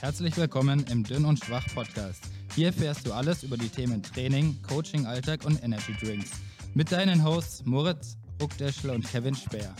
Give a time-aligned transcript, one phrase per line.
[0.00, 2.22] Herzlich willkommen im Dünn und Schwach Podcast.
[2.54, 6.30] Hier erfährst du alles über die Themen Training, Coaching, Alltag und Energy Drinks.
[6.74, 9.74] Mit deinen Hosts Moritz Ruckdeschel und Kevin Speer.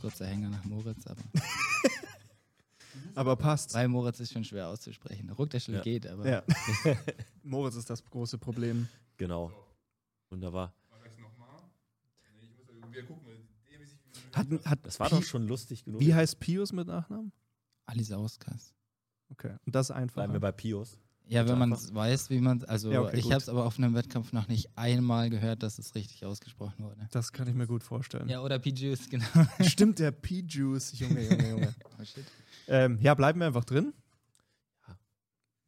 [0.00, 1.20] Kurzer Hänger nach Moritz, aber.
[3.14, 3.74] aber passt.
[3.74, 5.30] Weil Moritz ist schon schwer auszusprechen.
[5.30, 5.82] Ruckdeschel Ja.
[5.82, 6.28] geht, aber.
[6.28, 6.42] Ja.
[7.42, 8.88] Moritz ist das große Problem.
[9.16, 9.52] Genau.
[10.30, 10.72] Wunderbar.
[14.32, 16.00] Hat, hat Das war Pi- doch schon lustig genug.
[16.00, 17.32] Wie heißt Pius mit Nachnamen?
[17.90, 18.72] Alisauskas.
[19.30, 19.56] Okay.
[19.66, 20.14] Und das einfach.
[20.14, 20.98] Bleiben wir bei Pius.
[21.30, 22.64] Ja, wenn man weiß, wie man.
[22.64, 25.78] Also, Ja, okay, ich habe es aber auf einem Wettkampf noch nicht einmal gehört, dass
[25.78, 27.06] es richtig ausgesprochen wurde.
[27.12, 28.28] Das kann ich mir gut vorstellen.
[28.28, 29.24] Ja, oder P-Juice, genau.
[29.60, 30.98] Stimmt, der P-Juice.
[30.98, 31.74] Junge, Junge, Junge.
[32.00, 32.24] Oh, shit.
[32.66, 33.92] ähm, ja, bleiben wir einfach drin.
[34.88, 34.96] Ja.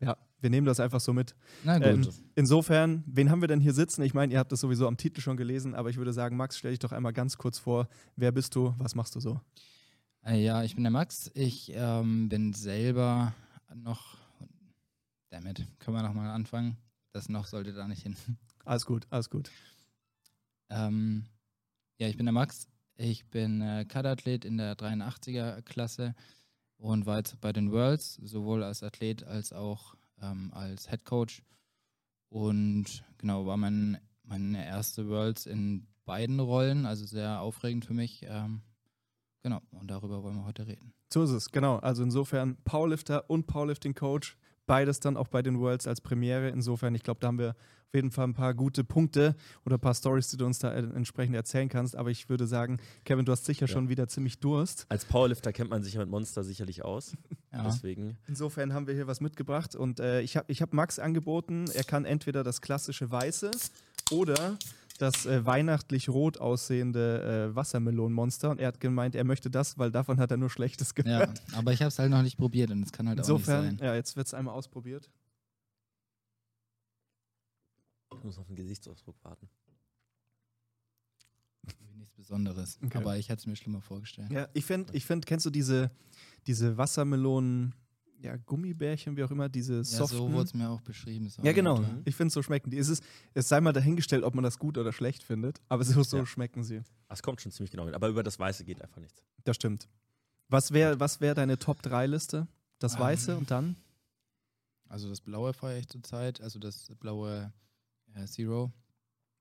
[0.01, 1.37] Ja, wir nehmen das einfach so mit.
[1.63, 1.87] Na gut.
[1.87, 4.03] Ähm, insofern, wen haben wir denn hier sitzen?
[4.03, 6.59] Ich meine, ihr habt das sowieso am Titel schon gelesen, aber ich würde sagen, Max,
[6.59, 7.87] stell dich doch einmal ganz kurz vor.
[8.17, 8.75] Wer bist du?
[8.79, 9.41] Was machst du so?
[10.25, 11.31] Äh, Ja, ich bin der Max.
[11.35, 13.35] Ich ähm, bin selber
[13.75, 14.17] noch.
[15.31, 16.77] Damit können wir nochmal anfangen.
[17.13, 18.17] Das noch sollte da nicht hin.
[18.65, 19.51] Alles gut, alles gut.
[20.71, 21.27] Ähm,
[21.99, 22.69] ja, ich bin der Max.
[22.97, 26.15] Ich bin äh, Kadathlet in der 83er-Klasse
[26.77, 31.43] und war jetzt bei den Worlds, sowohl als Athlet als auch ähm, als Head Coach.
[32.29, 38.25] Und genau, war mein, meine erste Worlds in beiden Rollen, also sehr aufregend für mich.
[38.29, 38.63] Ähm,
[39.43, 40.93] genau, und darüber wollen wir heute reden.
[41.13, 41.77] So ist es, genau.
[41.79, 46.49] Also insofern Powerlifter und Powerlifting-Coach, beides dann auch bei den Worlds als Premiere.
[46.49, 49.81] Insofern, ich glaube, da haben wir auf jeden Fall ein paar gute Punkte oder ein
[49.81, 51.95] paar Stories, die du uns da entsprechend erzählen kannst.
[51.95, 53.73] Aber ich würde sagen, Kevin, du hast sicher Ja.
[53.73, 54.87] schon wieder ziemlich Durst.
[54.89, 57.15] Als Powerlifter kennt man sich ja mit Monster sicherlich aus.
[57.53, 57.65] Ja.
[57.65, 58.17] Deswegen.
[58.27, 61.85] Insofern haben wir hier was mitgebracht und äh, ich habe ich hab Max angeboten, er
[61.85, 63.51] kann entweder das klassische Weiße
[64.11, 64.57] oder
[65.03, 69.91] das äh, weihnachtlich rot aussehende äh, Wassermelonenmonster und er hat gemeint, er möchte das, weil
[69.91, 71.43] davon hat er nur Schlechtes Ja, gehört.
[71.55, 73.79] aber ich habe es halt noch nicht probiert und es kann halt auch Insofern, nicht
[73.81, 73.89] sein.
[73.89, 75.11] ja, jetzt wird es einmal ausprobiert.
[78.17, 79.49] Ich muss auf den Gesichtsausdruck warten.
[81.97, 82.79] Nichts Besonderes.
[82.85, 82.99] Okay.
[82.99, 84.31] Aber ich hätte es mir schlimmer vorgestellt.
[84.31, 85.91] Ja, ich finde, ich find, kennst du diese,
[86.47, 87.75] diese Wassermelonen,
[88.23, 90.17] ja, Gummibärchen, wie auch immer, diese Ja, soften?
[90.17, 91.29] so wurde es mir auch beschrieben.
[91.29, 91.77] so ja, genau.
[91.77, 92.03] ungefähr.
[92.05, 92.79] Ich finde, so schmecken die.
[92.79, 93.03] Es, ist,
[93.35, 96.27] es sei mal dahingestellt, ob man das gut oder schlecht findet, aber so, so Ja.
[96.27, 96.83] schmecken sie.
[97.09, 97.95] Das kommt schon ziemlich genau hin.
[97.95, 99.23] Aber über das Weiße geht einfach nichts.
[99.45, 99.89] Das stimmt.
[100.49, 102.47] Was wäre was wär deine Top-3-Liste?
[102.79, 103.01] Das Ähm.
[103.01, 103.77] Weiße und dann?
[104.89, 107.53] Also das blaue feiere ich zurzeit, also das blaue
[108.15, 108.71] äh, Zero.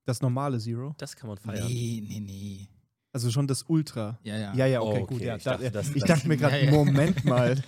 [0.04, 0.94] Das normale Zero?
[0.98, 1.66] Das kann man feiern.
[1.68, 2.68] Nee, nee, nee.
[3.12, 4.18] Also schon das Ultra.
[4.22, 4.54] Ja, ja.
[4.54, 5.14] Ja, ja, Oh, okay, okay.
[5.14, 5.22] gut.
[5.22, 6.70] Ja, Ich da, dachte, das- ich dachte mir gerade, Ja, ja.
[6.70, 7.62] Moment mal.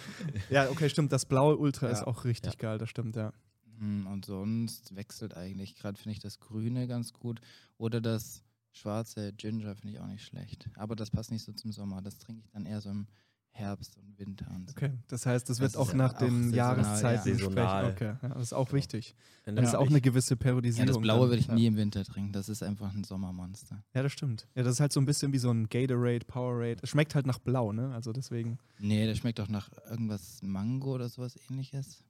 [0.51, 1.13] Ja, okay, stimmt.
[1.13, 2.07] Das blaue Ultra ist Ja.
[2.07, 3.33] auch richtig geil, das stimmt, ja.
[3.79, 5.75] Hm, Und sonst wechselt eigentlich.
[5.77, 7.41] Gerade finde ich das grüne ganz gut.
[7.77, 10.69] Oder das schwarze Ginger finde ich auch nicht schlecht.
[10.77, 12.01] Aber das passt nicht so zum Sommer.
[12.01, 13.07] Das trinke ich dann eher so im
[13.57, 14.75] Herbst und Winter und so.
[14.77, 17.37] Okay, das heißt, das wird Das auch ist nach auch den saisonal, Jahreszeiten ja.
[17.39, 17.91] Saisonal.
[17.93, 18.77] Okay, ja, das ist auch Genau.
[18.77, 19.15] wichtig.
[19.45, 20.89] Wenn Das ist auch eine gewisse Ja, Periodisierung.
[20.89, 21.55] das blaue würde ich ja.
[21.55, 22.33] nie im Winter trinken.
[22.33, 23.85] Das ist einfach ein Sommermonster.
[23.95, 24.49] Ja, das stimmt.
[24.57, 26.79] Ja, das ist halt so ein bisschen wie so ein Gatorade, Powerade.
[26.83, 27.95] Es schmeckt halt nach blau, ne?
[27.95, 28.59] Also deswegen.
[28.81, 32.03] Nee, das schmeckt doch nach irgendwas Mango oder sowas ähnliches.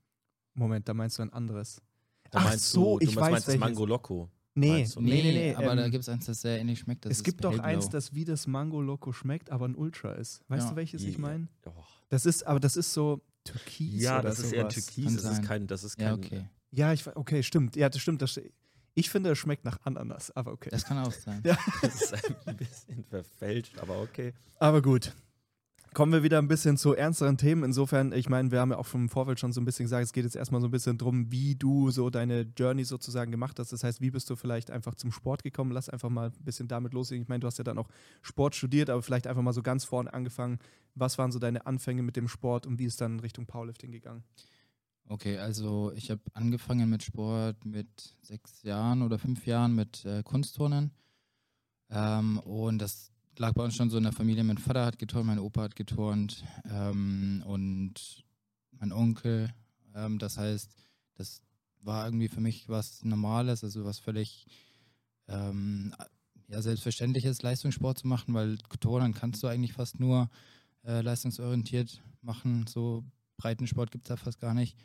[0.55, 1.83] Moment, da meinst du ein anderes.
[2.31, 3.61] Da Ach meinst so, du, ich du weiß meinst das welches.
[3.61, 4.31] Mango Loco.
[4.57, 5.55] Nee, nee, nee, nee.
[5.55, 7.05] aber da ähm, gibt es eins, das sehr ähnlich schmeckt.
[7.05, 10.43] Das es gibt doch eins, das wie das Mango Loco schmeckt, aber ein Ultra ist.
[10.49, 10.71] Weißt Ja.
[10.71, 11.21] du, welches ich Ja.
[11.21, 11.49] meine?
[11.67, 11.71] Oh.
[12.09, 14.75] Das ist, aber das ist so türkis Ja, oder das ist eher sowas.
[14.75, 15.05] Türkis.
[15.07, 16.07] Kann Das ist kein, das ist kein.
[16.07, 16.49] Ja, okay.
[16.71, 17.75] Ja, ich, okay, stimmt.
[17.77, 18.23] Ja, das stimmt.
[18.23, 18.41] Das,
[18.95, 20.71] ich finde, es schmeckt nach Ananas, aber okay.
[20.71, 21.43] Das kann auch sein.
[21.45, 21.59] Ja.
[21.83, 22.15] Das ist
[22.47, 24.35] ein bisschen verfälscht, aber okay.
[24.61, 25.13] Aber gut.
[25.95, 27.63] Kommen wir wieder ein bisschen zu ernsteren Themen.
[27.63, 30.13] Insofern, ich meine, wir haben ja auch im Vorfeld schon so ein bisschen gesagt, es
[30.13, 33.73] geht jetzt erstmal so ein bisschen drum, wie du so deine Journey sozusagen gemacht hast.
[33.73, 35.71] Das heißt, wie bist du vielleicht einfach zum Sport gekommen?
[35.71, 37.23] Lass einfach mal ein bisschen damit loslegen.
[37.23, 37.89] Ich meine, du hast ja dann auch
[38.23, 40.59] Sport studiert, aber vielleicht einfach mal so ganz vorne angefangen.
[40.97, 44.25] Was waren so deine Anfänge mit dem Sport und wie ist dann Richtung Powerlifting gegangen?
[45.07, 50.25] Okay, also ich habe angefangen mit Sport mit sechs Jahren oder fünf Jahren mit äh,
[50.25, 50.91] Kunstturnen.
[51.89, 54.45] Ähm, und das lag bei uns schon so in der Familie.
[54.45, 58.25] Mein Vater hat geturnt, mein Opa hat geturnt ähm, und
[58.73, 59.53] mein Onkel.
[59.95, 60.71] Ähm, das heißt,
[61.15, 61.41] das
[61.83, 64.47] war irgendwie für mich was Normales, also was völlig
[65.29, 65.95] ähm,
[66.49, 70.31] ja, selbstverständliches, Leistungssport zu machen, weil Turnen kannst du eigentlich fast nur
[70.85, 72.67] äh, leistungsorientiert machen.
[72.67, 73.05] So
[73.37, 74.77] Breitensport gibt es da fast gar nicht.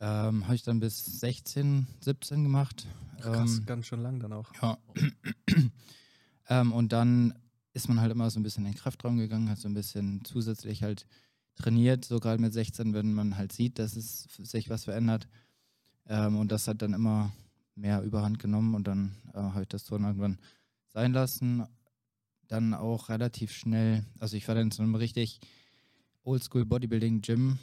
[0.00, 2.86] Ähm, Habe ich dann bis 16, 17 gemacht.
[3.20, 4.52] Krass, Ähm, ganz schön lang dann auch.
[4.60, 4.78] ja.
[6.48, 7.34] ähm, und dann
[7.74, 10.24] ist man halt immer so ein bisschen in den Kraftraum gegangen, hat so ein bisschen
[10.24, 11.06] zusätzlich halt
[11.56, 15.28] trainiert, so gerade mit 16, wenn man halt sieht, dass es sich was verändert.
[16.06, 17.32] Ähm, und das hat dann immer
[17.74, 20.38] mehr Überhand genommen und dann äh, habe ich das Turnen irgendwann
[20.88, 21.66] sein lassen.
[22.46, 25.40] Dann auch relativ schnell, also ich war dann in so einem richtig
[26.22, 27.58] Oldschool Bodybuilding Gym,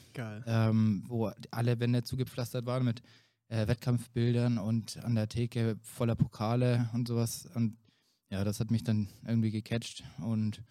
[0.46, 3.02] ähm, wo alle Wände zugepflastert waren mit
[3.48, 7.48] äh, Wettkampfbildern und an der Theke voller Pokale und sowas.
[7.54, 7.78] Und
[8.32, 10.64] ja, das hat mich dann irgendwie gecatcht und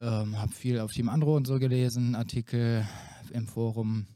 [0.00, 2.86] ähm, habe viel auf Team Andro und so gelesen, Artikel
[3.30, 4.06] im Forum.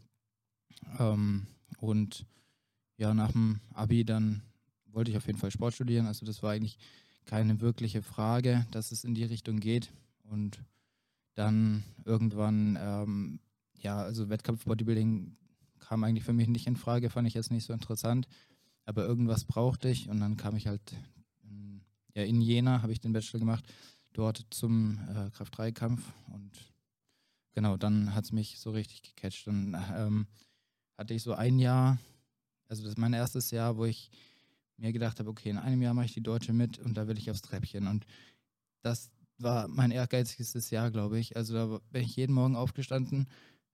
[0.98, 1.46] Ähm,
[1.78, 2.26] und
[2.96, 4.42] ja, nach dem Abi dann
[4.86, 6.06] wollte ich auf jeden Fall Sport studieren.
[6.06, 6.78] Also das war eigentlich
[7.26, 9.92] keine wirkliche Frage, dass es in die Richtung geht.
[10.24, 10.62] Und
[11.34, 13.40] dann irgendwann, ähm,
[13.78, 15.36] ja, also Wettkampf-Bodybuilding
[15.78, 18.28] kam eigentlich für mich nicht in Frage, fand ich jetzt nicht so interessant.
[18.84, 20.94] Aber irgendwas brauchte ich und dann kam ich halt
[22.14, 23.64] ja, in Jena, habe ich den Bachelor gemacht,
[24.12, 26.02] dort zum äh, Kraft-3-Kampf
[26.32, 26.50] und
[27.52, 29.46] genau, dann hat es mich so richtig gecatcht.
[29.48, 30.26] Und ähm,
[30.96, 31.98] hatte ich so ein Jahr,
[32.68, 34.10] also das ist mein erstes Jahr, wo ich
[34.76, 37.18] mir gedacht habe, okay, in einem Jahr mache ich die Deutsche mit und da will
[37.18, 37.86] ich aufs Treppchen.
[37.86, 38.06] Und
[38.82, 41.36] das war mein ehrgeizigstes Jahr, glaube ich.
[41.36, 43.28] Also da bin ich jeden Morgen aufgestanden,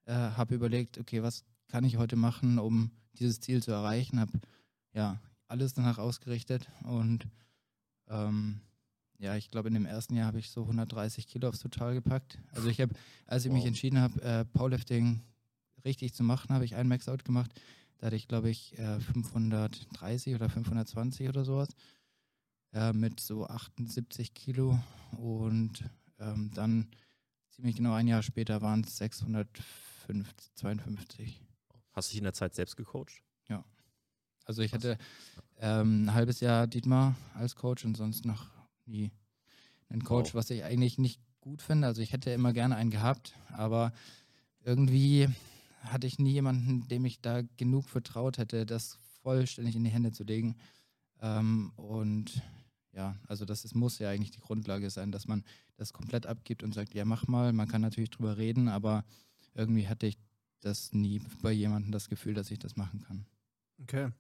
[0.05, 4.33] äh, habe überlegt, okay, was kann ich heute machen, um dieses Ziel zu erreichen, habe
[4.93, 7.27] ja alles danach ausgerichtet und
[8.09, 8.61] ähm,
[9.19, 12.39] ja, ich glaube, in dem ersten Jahr habe ich so 130 Kilo aufs Total gepackt.
[12.53, 12.95] Also ich habe,
[13.27, 13.69] als ich mich Wow.
[13.69, 15.23] entschieden habe, äh, Powerlifting
[15.85, 17.51] richtig zu machen, habe ich einen Maxout gemacht.
[17.99, 21.69] Da hatte ich, glaube ich, äh, 530 oder 520 oder sowas.
[22.73, 24.79] Äh, mit so 78 Kilo.
[25.17, 25.85] Und
[26.19, 26.89] ähm, dann
[27.51, 31.41] ziemlich genau ein Jahr später waren es 652.
[31.93, 33.23] Hast du dich in der Zeit selbst gecoacht?
[34.47, 34.97] Also ich hatte
[35.59, 38.47] ähm, ein halbes Jahr Dietmar als Coach und sonst noch
[38.87, 39.11] nie
[39.89, 40.35] einen Coach, Wow.
[40.37, 41.87] was ich eigentlich nicht gut finde.
[41.87, 43.93] Also ich hätte immer gerne einen gehabt, aber
[44.65, 45.29] irgendwie
[45.83, 50.13] hatte ich nie jemanden, dem ich da genug vertraut hätte, das vollständig in die Hände
[50.13, 50.57] zu legen.
[51.21, 52.43] Ähm, und
[52.93, 55.45] ja, also das ist, muss ja eigentlich die Grundlage sein, dass man
[55.77, 57.53] das komplett abgibt und sagt, ja, mach mal.
[57.53, 59.05] Man kann natürlich drüber reden, aber
[59.55, 60.17] irgendwie hatte ich
[60.61, 63.27] das nie bei jemandem das Gefühl, dass ich das machen kann.
[63.83, 64.11] Okay.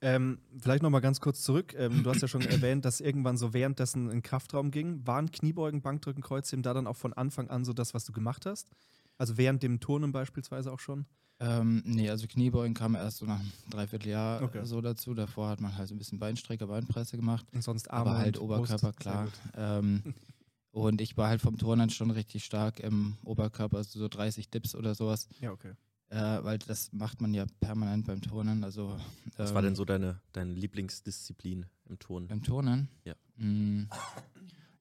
[0.00, 1.74] Ähm, vielleicht noch mal ganz kurz zurück.
[1.78, 5.06] Ähm, du hast ja schon erwähnt, dass irgendwann so währenddessen ein Kraftraum ging.
[5.06, 8.44] Waren Kniebeugen, Bankdrücken, Kreuzheben da dann auch von Anfang an so das, was du gemacht
[8.44, 8.68] hast?
[9.16, 11.06] Also während dem Turnen beispielsweise auch schon?
[11.38, 14.64] Ähm, nee, also Kniebeugen kam erst so nach einem Dreivierteljahr Okay.
[14.64, 15.14] so dazu.
[15.14, 17.46] Davor hat man halt so ein bisschen Beinstrecker, Beinpresse gemacht.
[17.52, 18.98] Und sonst Arme aber halt Oberkörper, Brust?
[18.98, 19.28] Klar.
[19.56, 20.02] Ähm,
[20.72, 24.74] und ich war halt vom Turnen schon richtig stark im Oberkörper, also so 30 Dips
[24.74, 25.28] oder sowas.
[25.40, 25.72] Ja, okay.
[26.12, 28.64] Äh, weil das macht man ja permanent beim Turnen.
[28.64, 28.98] Also,
[29.38, 32.28] Was war denn ähm, so deine, deine Lieblingsdisziplin im Turnen?
[32.28, 32.88] Beim Turnen?
[33.04, 33.14] Ja.
[33.36, 33.88] Mm,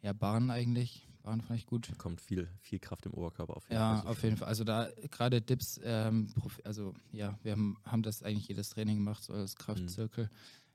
[0.01, 1.07] ja, Bahn eigentlich.
[1.23, 1.89] Bahn fand ich gut.
[1.89, 4.01] Da kommt viel, viel Kraft im Oberkörper auf jeden Ja, Fall.
[4.03, 4.47] so auf jeden Fall.
[4.49, 6.33] Also da gerade Dips, ähm,
[6.65, 10.29] also ja, wir haben, haben das eigentlich jedes Training gemacht, so als Kraftzirkel,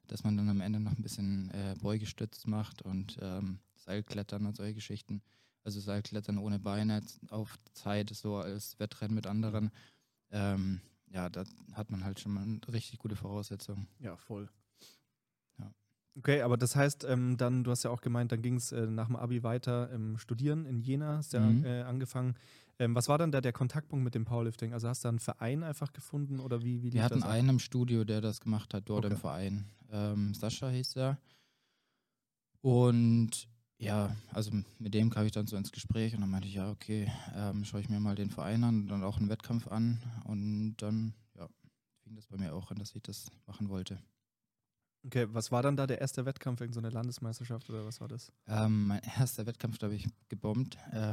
[0.07, 4.57] dass man dann am Ende noch ein bisschen äh, Beugestützt macht und ähm, Seilklettern und
[4.57, 5.21] solche Geschichten.
[5.65, 9.71] Also Seilklettern ohne Beine auf Zeit, so als Wettrennen mit anderen.
[10.31, 10.81] Ähm,
[11.11, 13.87] ja, da hat man halt schon mal eine richtig gute Voraussetzung.
[14.01, 14.49] Ja, voll.
[15.59, 15.73] Ja.
[16.19, 18.87] Okay, aber das heißt, ähm, dann, du hast ja auch gemeint, dann ging es äh,
[18.87, 21.65] nach dem Abi weiter ähm, studieren in Jena, hast ja Mhm.
[21.65, 22.35] äh, angefangen.
[22.79, 24.73] Ähm, was war dann da der Kontaktpunkt mit dem Powerlifting?
[24.75, 27.59] Also hast du da einen Verein einfach gefunden oder wie, wie Wir hatten einen im
[27.59, 29.15] Studio, der das gemacht hat, dort Okay.
[29.15, 29.65] im Verein.
[29.91, 31.19] Ähm, Sascha hieß er.
[32.61, 36.55] Und ja, also mit dem kam ich dann so ins Gespräch und dann meinte ich,
[36.55, 39.69] ja, okay, ähm, schaue ich mir mal den Verein an und dann auch einen Wettkampf
[39.69, 40.03] an.
[40.25, 41.49] Und dann, ja,
[42.03, 43.99] fing das bei mir auch an, dass ich das machen wollte.
[45.05, 48.09] Okay, was war dann da der erste Wettkampf, irgendeine so eine Landesmeisterschaft oder was war
[48.09, 48.33] das?
[48.49, 50.77] Ähm, mein erster Wettkampf, da habe ich gebombt.
[50.93, 51.13] Äh,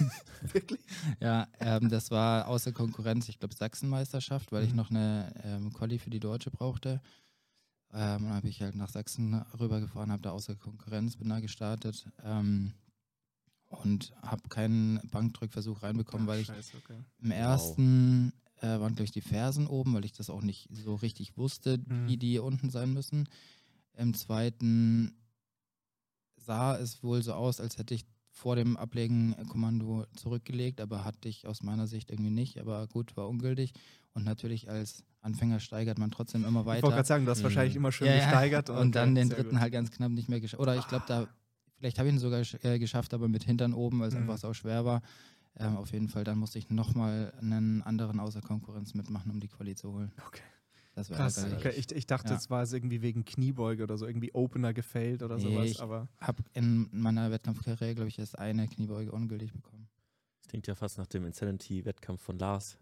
[0.52, 0.80] Wirklich?
[1.20, 4.76] ja, ähm, das war außer Konkurrenz, ich glaube Sachsenmeisterschaft, weil ich Mhm.
[4.76, 7.02] noch eine ähm, Quali für die Deutsche brauchte.
[7.92, 12.06] Ähm, dann habe ich halt nach Sachsen rübergefahren, habe da außer Konkurrenz, bin da gestartet
[12.22, 12.74] ähm,
[13.68, 17.02] und habe keinen Bankdrückversuch reinbekommen, Ach, weil ich okay.
[17.22, 20.94] im ersten äh, waren, glaube ich, die Fersen oben, weil ich das auch nicht so
[20.96, 22.06] richtig wusste, Mhm.
[22.08, 23.28] wie die unten sein müssen.
[23.96, 25.14] Im zweiten
[26.36, 31.28] sah es wohl so aus, als hätte ich vor dem Ablegen Kommando zurückgelegt, aber hatte
[31.28, 32.58] ich aus meiner Sicht irgendwie nicht.
[32.60, 33.72] Aber gut, war ungültig.
[34.14, 36.94] Und natürlich als Anfänger steigert man trotzdem immer Ich wollte weiter.
[36.94, 37.44] gerade sagen, du hast Mhm.
[37.44, 38.24] wahrscheinlich immer schön Ja, ja.
[38.24, 38.70] gesteigert.
[38.70, 39.60] Und dann okay, den sehr dritten gut.
[39.60, 40.60] halt ganz knapp nicht mehr geschafft.
[40.60, 41.26] Oder ich glaube, da,
[41.78, 44.20] vielleicht habe ich ihn sogar äh, geschafft, aber mit Hintern oben, weil es Mhm.
[44.22, 45.02] einfach so schwer war.
[45.56, 49.48] Ähm, auf jeden Fall, dann musste ich nochmal einen anderen außer Konkurrenz mitmachen, um die
[49.48, 50.12] Quali zu holen.
[50.26, 50.42] Okay.
[50.94, 51.72] Das war Krass, okay.
[51.76, 52.36] ich, ich dachte, Ja.
[52.36, 55.80] es war es irgendwie wegen Kniebeuge oder so, irgendwie Opener gefailt oder Nee, sowas, ich-
[55.80, 59.88] aber Habe in meiner Wettkampfkarriere, glaube ich, erst eine Kniebeuge ungültig bekommen.
[60.40, 62.78] Das klingt ja fast nach dem Insanity-Wettkampf von Lars,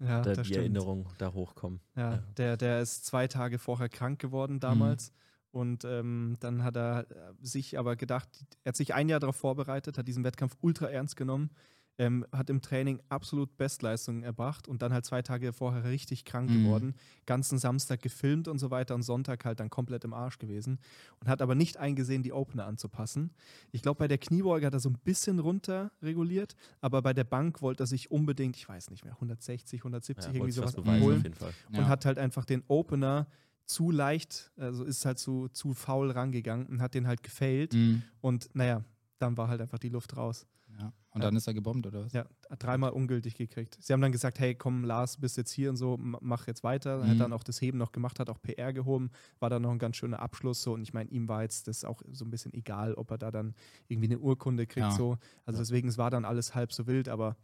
[0.00, 0.58] ja, da die stimmt.
[0.58, 1.80] Erinnerungen da hochkommen.
[1.96, 2.16] Ja, Ja.
[2.36, 5.12] Der, der ist zwei Tage vorher krank geworden damals.
[5.50, 8.28] Und ähm, dann hat er äh, sich aber gedacht,
[8.64, 11.50] er hat sich ein Jahr darauf vorbereitet, hat diesen Wettkampf ultra ernst genommen.
[11.98, 16.50] Ähm, hat im Training absolut Bestleistungen erbracht und dann halt zwei Tage vorher richtig krank
[16.50, 16.64] Mhm.
[16.64, 16.94] geworden.
[17.26, 20.78] Ganzen Samstag gefilmt und so weiter und Sonntag halt dann komplett im Arsch gewesen
[21.20, 23.30] und hat aber nicht eingesehen, die Opener anzupassen.
[23.70, 27.24] Ich glaube, bei der Kniebeuge hat er so ein bisschen runter reguliert, aber bei der
[27.24, 31.02] Bank wollte er sich unbedingt, ich weiß nicht mehr, 160, 170 Ja, irgendwie sowas beweisen
[31.04, 31.54] holen auf jeden Fall.
[31.76, 33.28] und hat halt einfach den Opener
[33.66, 37.72] zu leicht, also ist halt zu, zu faul rangegangen und hat den halt gefailt.
[37.72, 38.02] Mhm.
[38.20, 38.82] Und naja,
[39.18, 40.46] dann war halt einfach die Luft raus.
[40.78, 40.92] Ja.
[41.14, 41.28] Und Ja.
[41.28, 42.12] dann ist er gebombt, oder was?
[42.12, 42.26] Ja,
[42.58, 43.78] dreimal ungültig gekriegt.
[43.80, 46.90] Sie haben dann gesagt, hey, komm, Lars, bist jetzt hier und so, mach jetzt weiter.
[46.98, 47.10] Er Mhm.
[47.10, 49.78] hat dann auch das Heben noch gemacht, hat auch PR gehoben, war dann noch ein
[49.78, 50.72] ganz schöner Abschluss so.
[50.74, 53.30] Und ich meine, ihm war jetzt das auch so ein bisschen egal, ob er da
[53.30, 53.54] dann
[53.86, 54.90] irgendwie eine Urkunde kriegt Ja.
[54.96, 55.16] so.
[55.46, 57.36] Also deswegen, es war dann alles halb so wild, aber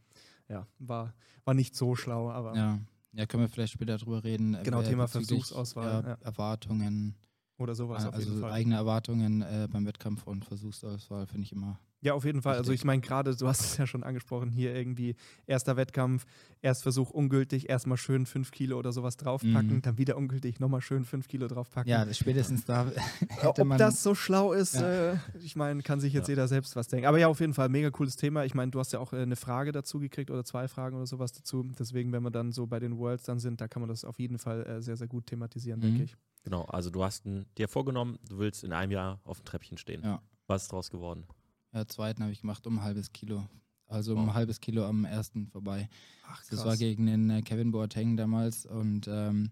[0.49, 2.81] ja, war, war nicht so schlau, aber Ja.
[3.12, 4.55] Ja, können wir vielleicht später drüber reden.
[4.55, 6.19] äh, Genau, Thema Versuchsauswahl, Ja, ja.
[6.23, 7.15] Erwartungen,
[7.59, 11.79] oder sowas auf also eigene Erwartungen äh, beim Wettkampf und Versuchsauswahl finde ich immer.
[12.02, 12.57] Ja, auf jeden Fall.
[12.57, 15.16] Also ich meine, gerade, du hast es ja schon angesprochen, hier irgendwie
[15.47, 16.25] erster Wettkampf,
[16.62, 19.83] Erstversuch ungültig, erstmal schön fünf Kilo oder sowas draufpacken, Mhm.
[19.83, 21.90] dann wieder ungültig, nochmal schön fünf Kilo draufpacken.
[21.90, 22.87] Ja, spätestens da
[23.28, 23.76] hätte Ob man.
[23.78, 25.12] das so schlau ist, Ja.
[25.12, 26.33] äh, ich meine, kann sich jetzt Ja.
[26.33, 27.07] jeder selbst was denken.
[27.07, 28.45] Aber ja, auf jeden Fall, mega cooles Thema.
[28.47, 31.07] Ich meine, du hast ja auch äh, eine Frage dazu gekriegt oder zwei Fragen oder
[31.07, 31.64] sowas dazu.
[31.78, 34.19] Deswegen, wenn wir dann so bei den Worlds dann sind, da kann man das auf
[34.19, 35.85] jeden Fall äh, sehr, sehr gut thematisieren, Mhm.
[35.85, 36.16] denke ich.
[36.45, 39.76] Genau, also du hast ein, dir vorgenommen, du willst in einem Jahr auf dem Treppchen
[39.76, 40.02] stehen.
[40.02, 40.23] Ja.
[40.47, 41.25] Was ist draus geworden?
[41.73, 43.49] Ja, zweiten habe ich gemacht um ein halbes Kilo.
[43.87, 44.29] Also um Wow.
[44.29, 45.89] ein halbes Kilo am ersten vorbei.
[46.29, 49.50] Ach, Das war gegen den äh, Kevin Boateng damals und ähm,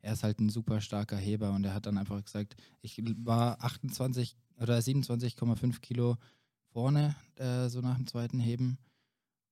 [0.00, 3.62] er ist halt ein super starker Heber und er hat dann einfach gesagt, ich war
[3.62, 6.16] 28 oder 27,5 Kilo
[6.72, 8.78] vorne, äh, so nach dem zweiten Heben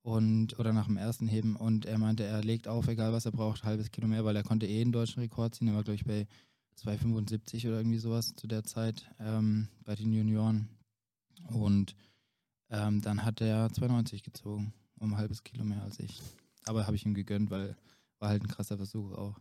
[0.02, 3.32] und oder nach dem ersten Heben und er meinte, er legt auf, egal was er
[3.32, 5.68] braucht, halbes Kilo mehr, weil er konnte eh einen deutschen Rekord ziehen.
[5.68, 6.26] Er war, glaube ich, bei
[6.80, 10.68] 2,75 oder irgendwie sowas zu der Zeit ähm, bei den Junioren.
[11.46, 11.94] Und
[12.70, 16.20] ähm, dann hat er 92 gezogen, um ein halbes Kilo mehr als ich.
[16.66, 17.76] Aber habe ich ihm gegönnt, weil
[18.18, 19.38] war halt ein krasser Versuch auch.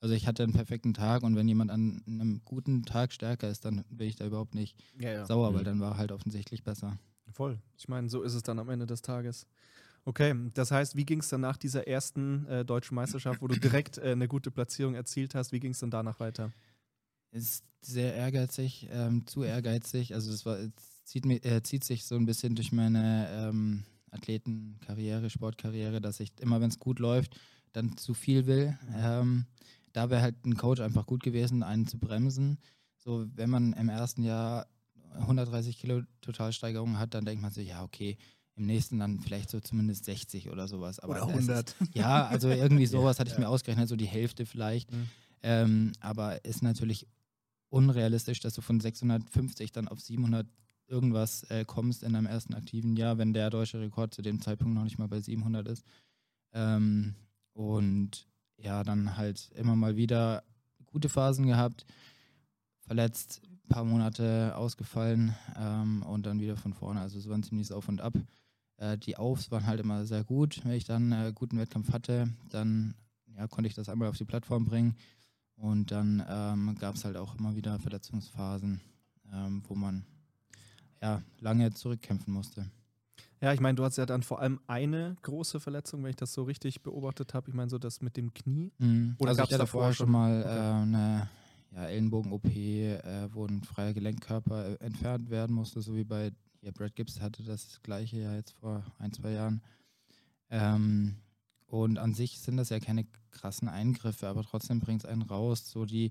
[0.00, 3.64] Also ich hatte einen perfekten Tag und wenn jemand an einem guten Tag stärker ist,
[3.64, 5.24] dann bin ich da überhaupt nicht ja, ja.
[5.24, 5.64] sauer, weil Mhm.
[5.64, 6.98] dann war er halt offensichtlich besser.
[7.32, 7.58] Voll.
[7.78, 9.46] Ich meine, so ist es dann am Ende des Tages.
[10.04, 13.56] Okay, das heißt, wie ging es dann nach dieser ersten äh, deutschen Meisterschaft, wo du
[13.58, 16.52] direkt äh, eine gute Platzierung erzielt hast, wie ging es dann danach weiter?
[17.32, 20.14] Ist sehr ehrgeizig, ähm, zu ehrgeizig.
[20.14, 20.72] Also das war, es
[21.06, 26.60] zieht, äh, zieht sich so ein bisschen durch meine ähm, Athletenkarriere, Sportkarriere, dass ich immer,
[26.60, 27.38] wenn es gut läuft,
[27.72, 28.78] dann zu viel will.
[28.94, 29.46] Ähm,
[29.92, 32.58] da wäre halt ein Coach einfach gut gewesen, einen zu bremsen.
[32.98, 34.66] So, wenn man im ersten Jahr
[35.14, 38.18] 130 Kilo Totalsteigerung hat, dann denkt man so, ja, okay,
[38.56, 40.98] im nächsten dann vielleicht so zumindest 60 oder sowas.
[40.98, 41.76] Aber Oder das ist- 100.
[41.94, 43.40] ja, also irgendwie sowas hatte ich Ja.
[43.40, 44.90] mir ausgerechnet, so die Hälfte vielleicht.
[44.92, 45.08] Mhm.
[45.42, 47.06] Ähm, aber ist natürlich
[47.68, 50.46] unrealistisch, dass du von 650 dann auf 700
[50.88, 54.74] irgendwas äh, kommst in deinem ersten aktiven Jahr, wenn der deutsche Rekord zu dem Zeitpunkt
[54.74, 55.84] noch nicht mal bei 700 ist.
[56.52, 57.14] Ähm,
[57.52, 60.44] und ja, dann halt immer mal wieder
[60.86, 61.84] gute Phasen gehabt,
[62.80, 67.00] verletzt, ein paar Monate ausgefallen ähm, und dann wieder von vorne.
[67.00, 68.14] Also es war ein ziemliches Auf und Ab.
[68.76, 70.64] Äh, die Aufs waren halt immer sehr gut.
[70.64, 72.94] Wenn ich dann äh, guten Wettkampf hatte, dann
[73.36, 74.96] ja, konnte ich das einmal auf die Plattform bringen.
[75.56, 78.80] Und dann ähm, gab es halt auch immer wieder Verletzungsphasen,
[79.32, 80.04] ähm, wo man
[81.02, 82.70] ja lange zurückkämpfen musste.
[83.40, 86.32] Ja, ich meine, du hast ja dann vor allem eine große Verletzung, wenn ich das
[86.32, 87.50] so richtig beobachtet habe.
[87.50, 88.72] Ich meine, so das mit dem Knie.
[89.18, 90.56] Oder also ich hatte davor schon mal Okay.
[90.56, 91.28] äh, eine
[91.72, 96.70] ja, Ellenbogen-OP, äh, wo ein freier Gelenkkörper äh, entfernt werden musste, so wie bei ja,
[96.72, 99.60] Brad Gibbs hatte das gleiche ja jetzt vor ein, zwei Jahren.
[100.50, 101.16] Ähm,
[101.66, 105.70] und an sich sind das ja keine krassen Eingriffe, aber trotzdem bringt es einen raus.
[105.70, 106.10] So die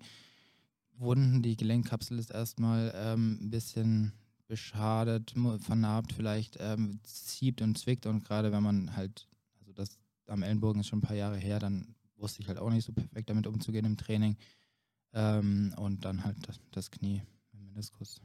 [0.97, 4.13] Wunden, die Gelenkkapsel ist erstmal ähm, ein bisschen
[4.47, 9.27] beschadet, vernarbt vielleicht, ähm, zieht und zwickt und gerade wenn man halt,
[9.59, 9.97] also das
[10.27, 12.93] am Ellenbogen ist schon ein paar Jahre her, dann wusste ich halt auch nicht so
[12.93, 14.37] perfekt damit umzugehen im Training.
[15.13, 17.21] Ähm, und dann halt das, das Knie,
[17.53, 18.21] im Meniskus.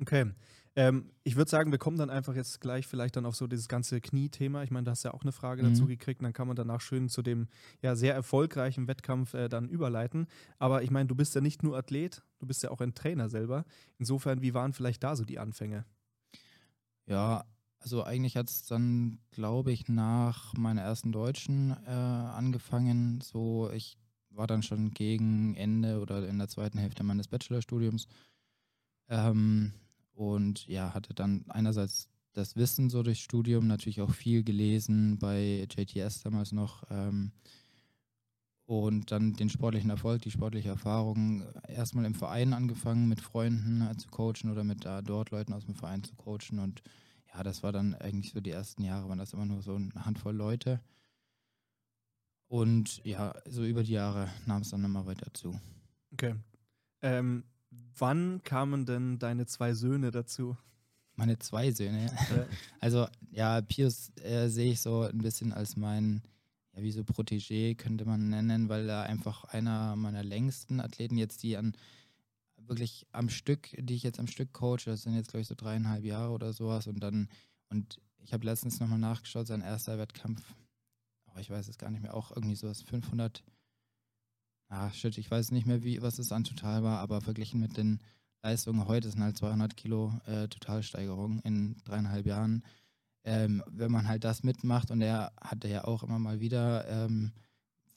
[0.00, 0.32] Okay.
[0.74, 3.68] Ähm, ich würde sagen, wir kommen dann einfach jetzt gleich vielleicht dann auf so dieses
[3.68, 4.62] ganze Knie-Thema.
[4.62, 5.66] Ich meine, da hast ja auch eine Frage Mhm.
[5.68, 6.20] dazu gekriegt.
[6.20, 7.48] Und dann kann man danach schön zu dem
[7.82, 10.26] ja sehr erfolgreichen Wettkampf äh, dann überleiten.
[10.58, 13.28] Aber ich meine, du bist ja nicht nur Athlet, du bist ja auch ein Trainer
[13.28, 13.64] selber.
[13.98, 15.84] Insofern, wie waren vielleicht da so die Anfänge?
[17.06, 17.44] Ja,
[17.78, 23.20] also eigentlich hat es dann, glaube ich, nach meiner ersten Deutschen äh, angefangen.
[23.20, 23.98] So, ich
[24.30, 28.06] war dann schon gegen Ende oder in der zweiten Hälfte meines Bachelorstudiums.
[29.08, 29.72] Ähm,
[30.14, 35.66] und ja, hatte dann einerseits das Wissen so durchs Studium, natürlich auch viel gelesen bei
[35.70, 36.84] JTS damals noch.
[36.90, 37.32] Ähm,
[38.64, 43.96] und dann den sportlichen Erfolg, die sportliche Erfahrung, erstmal im Verein angefangen, mit Freunden äh,
[43.96, 46.82] zu coachen oder mit äh, dort Leuten aus dem Verein zu coachen und
[47.34, 50.04] ja, das war dann eigentlich so die ersten Jahre, waren das immer nur so eine
[50.04, 50.80] Handvoll Leute.
[52.48, 55.58] Und ja, so über die Jahre nahm es dann immer weiter zu.
[56.12, 56.34] Okay.
[57.00, 57.44] Ähm,
[57.96, 60.56] wann kamen denn deine zwei Söhne dazu?
[61.14, 62.06] Meine zwei Söhne.
[62.06, 62.46] Ja.
[62.80, 66.22] Also ja, Pius äh, sehe ich so ein bisschen als mein,
[66.74, 71.42] ja, wie so Protégé könnte man nennen, weil er einfach einer meiner längsten Athleten jetzt,
[71.42, 71.76] die an
[72.56, 75.54] wirklich am Stück, die ich jetzt am Stück coache, das sind jetzt glaube ich so
[75.54, 77.28] dreieinhalb Jahre oder sowas und dann,
[77.68, 80.42] und ich habe letztens nochmal nachgeschaut, sein erster Wettkampf,
[81.26, 83.42] aber ich weiß es gar nicht mehr, auch irgendwie sowas 500,
[84.72, 87.76] ah shit, ich weiß nicht mehr, wie, was es an total war, aber verglichen mit
[87.76, 88.00] den
[88.42, 92.64] Leistungen heute sind halt 200 Kilo äh, Totalsteigerung in dreieinhalb Jahren.
[93.24, 97.32] Ähm, wenn man halt das mitmacht und er hatte ja auch immer mal wieder ähm,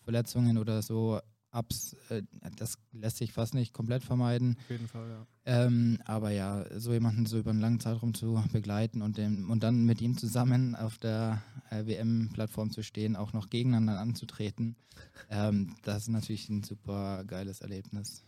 [0.03, 1.19] Verletzungen oder so
[1.55, 2.21] Ups, äh,
[2.57, 4.57] das lässt sich fast nicht komplett vermeiden.
[4.59, 5.27] Auf jeden Fall, ja.
[5.47, 9.63] Ähm, aber ja, so jemanden so über einen langen Zeitraum zu begleiten und, dem, und
[9.63, 14.75] dann mit ihm zusammen auf der äh, WM-Plattform zu stehen, auch noch gegeneinander anzutreten,
[15.29, 18.23] ähm, das ist natürlich ein super geiles Erlebnis.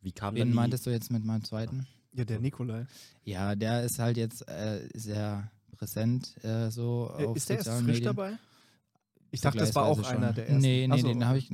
[0.00, 1.86] Wie kam Wen meintest du jetzt mit meinem zweiten?
[2.12, 2.86] Ja, der Nikolai.
[3.24, 7.66] Ja, der ist halt jetzt äh, sehr präsent äh, so Äh, auf ist der erst
[7.66, 8.16] sozialen frisch Medien.
[8.16, 8.38] dabei?
[9.34, 10.34] Ich dachte, das war auch Vergleichsweise einer schon.
[10.36, 10.62] der ersten.
[10.62, 11.08] Nee, nee, so.
[11.08, 11.50] den habe ich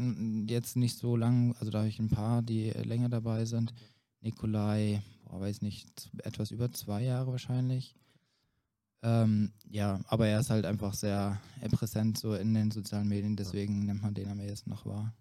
[0.48, 3.72] jetzt nicht so lang, also da habe ich ein paar, die äh, länger dabei sind.
[4.20, 5.88] Nikolai, boah, weiß nicht,
[6.22, 7.94] etwas über zwei Jahre wahrscheinlich.
[9.02, 13.34] Ähm, ja, aber er ist halt einfach sehr äh, präsent so in den sozialen Medien,
[13.34, 15.14] deswegen nimmt man den am ehesten noch wahr.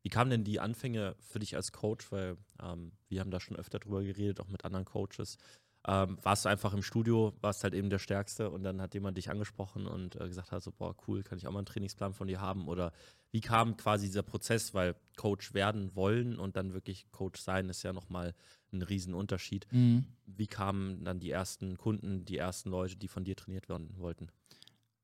[0.00, 2.10] wie kamen denn die Anfänge für dich als Coach?
[2.10, 5.36] Weil ähm, wir haben da schon öfter drüber geredet, auch mit anderen Coaches.
[5.84, 9.16] Ähm, warst du einfach im Studio, warst halt eben der Stärkste und dann hat jemand
[9.16, 12.14] dich angesprochen und äh, gesagt hat so, boah, cool, kann ich auch mal einen Trainingsplan
[12.14, 12.68] von dir haben?
[12.68, 12.92] Oder
[13.32, 17.82] wie kam quasi dieser Prozess, weil Coach werden wollen und dann wirklich Coach sein, ist
[17.82, 18.34] ja nochmal
[18.72, 19.66] ein Riesenunterschied.
[19.72, 20.04] Mhm.
[20.26, 24.28] Wie kamen dann die ersten Kunden, die ersten Leute, die von dir trainiert werden wollten?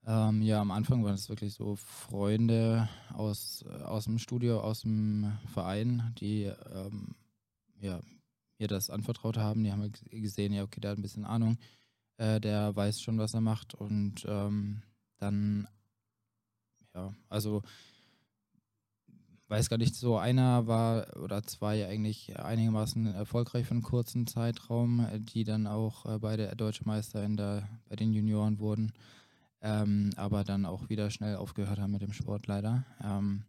[0.06, 4.82] Ähm, ja, am Anfang waren es wirklich so Freunde aus, äh, aus dem Studio, aus
[4.82, 7.16] dem Verein, die ähm,
[7.80, 8.00] ja,
[8.58, 9.64] mir das anvertraut haben.
[9.64, 11.58] Die haben gesehen, ja, okay, der hat ein bisschen Ahnung,
[12.16, 13.74] äh, der weiß schon, was er macht.
[13.74, 14.82] Und ähm,
[15.18, 15.68] dann,
[16.94, 17.62] ja, also
[19.48, 25.06] weiß gar nicht, so einer war oder zwei eigentlich einigermaßen erfolgreich für einen kurzen Zeitraum,
[25.20, 28.92] die dann auch äh, beide deutsche Meister in der, bei den Junioren wurden
[29.60, 32.84] ähm, aber dann auch wieder schnell aufgehört haben mit dem Sport leider.
[33.02, 33.44] Ähm,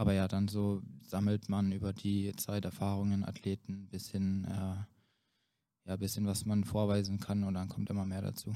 [0.00, 4.76] aber ja, dann so sammelt man über die Zeit Erfahrungen, Athleten, bisschen, äh,
[5.86, 8.54] ja, bisschen was man vorweisen kann und dann kommt immer mehr dazu.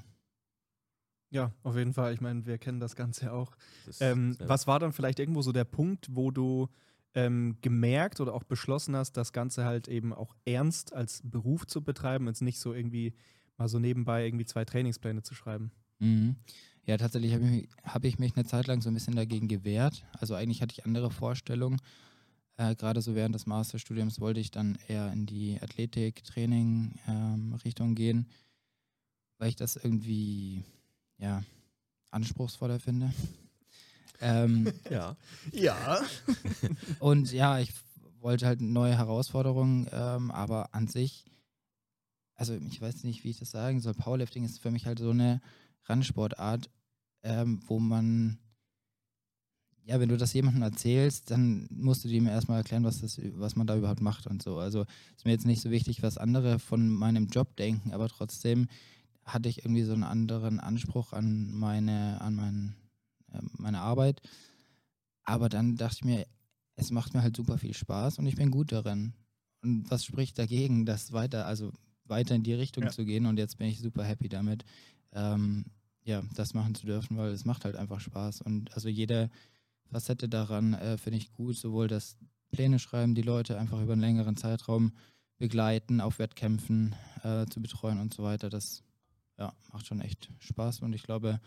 [1.28, 2.14] Ja, auf jeden Fall.
[2.14, 3.56] Ich meine, wir kennen das Ganze auch.
[3.84, 6.70] Das Ähm, was war dann vielleicht irgendwo so der Punkt, wo du
[7.12, 11.84] ähm, gemerkt oder auch beschlossen hast, das Ganze halt eben auch ernst als Beruf zu
[11.84, 13.12] betreiben und nicht so irgendwie
[13.58, 15.72] mal so nebenbei irgendwie zwei Trainingspläne zu schreiben?
[15.98, 16.36] Mhm.
[16.86, 19.48] Ja, tatsächlich habe ich, mich- hab ich mich eine Zeit lang so ein bisschen dagegen
[19.48, 20.04] gewehrt.
[20.18, 21.80] Also eigentlich hatte ich andere Vorstellungen.
[22.56, 28.28] Äh, Gerade so während des Masterstudiums wollte ich dann eher in die Athletik-Training-Richtung gehen,
[29.38, 30.62] weil ich das irgendwie
[31.18, 31.42] ja,
[32.10, 33.12] anspruchsvoller finde.
[34.20, 35.16] ähm, ja.
[35.52, 36.02] Ja.
[36.98, 37.72] und ja, ich
[38.20, 41.24] wollte halt neue Herausforderungen, ähm, aber an sich,
[42.36, 43.94] also ich weiß nicht, wie ich das sagen soll.
[43.94, 45.40] Powerlifting ist für mich halt so eine
[45.86, 46.70] Randsportart,
[47.24, 48.38] ähm, wo man,
[49.86, 53.56] ja, wenn du das jemandem erzählst, dann musst du dem erstmal erklären, was, das, was
[53.56, 54.58] man da überhaupt macht und so.
[54.58, 54.84] Also
[55.16, 58.68] ist mir jetzt nicht so wichtig, was andere von meinem Job denken, aber trotzdem
[59.24, 62.76] hatte ich irgendwie so einen anderen Anspruch an meine, an mein,
[63.32, 64.20] äh, meine Arbeit.
[65.24, 66.26] Aber dann dachte ich mir,
[66.76, 69.14] es macht mir halt super viel Spaß und ich bin gut darin.
[69.62, 71.72] Und was spricht dagegen, das weiter, also
[72.04, 72.90] weiter in die Richtung Ja.
[72.90, 73.24] zu gehen?
[73.26, 74.64] Und jetzt bin ich super happy damit,
[75.12, 75.64] ähm,
[76.04, 78.42] ja, das machen zu dürfen, weil es macht halt einfach Spaß.
[78.42, 79.30] Und also jede
[79.90, 82.16] Facette daran äh, finde ich gut, sowohl das
[82.50, 84.92] Pläne schreiben, die Leute einfach über einen längeren Zeitraum
[85.38, 88.50] begleiten, auf Wettkämpfen äh, zu betreuen und so weiter.
[88.50, 88.82] Das
[89.38, 91.40] ja, macht schon echt Spaß und ich glaube,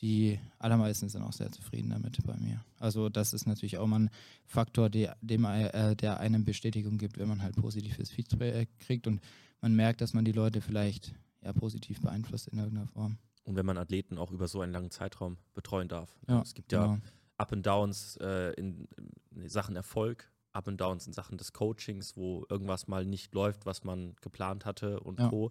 [0.00, 2.64] die allermeisten sind auch sehr zufrieden damit bei mir.
[2.78, 4.10] Also das ist natürlich auch mal ein
[4.46, 9.20] Faktor, der, dem, äh, der einem Bestätigung gibt, wenn man halt positives Feedback kriegt und
[9.60, 13.18] man merkt, dass man die Leute vielleicht ja, positiv beeinflusst in irgendeiner Form.
[13.44, 16.16] Und wenn man Athleten auch über so einen langen Zeitraum betreuen darf.
[16.28, 16.98] Ja, es gibt ja genau.
[17.38, 18.86] Up and Downs äh, in,
[19.34, 23.66] in Sachen Erfolg, Up and Downs in Sachen des Coachings, wo irgendwas mal nicht läuft,
[23.66, 25.28] was man geplant hatte und Ja.
[25.28, 25.50] Co.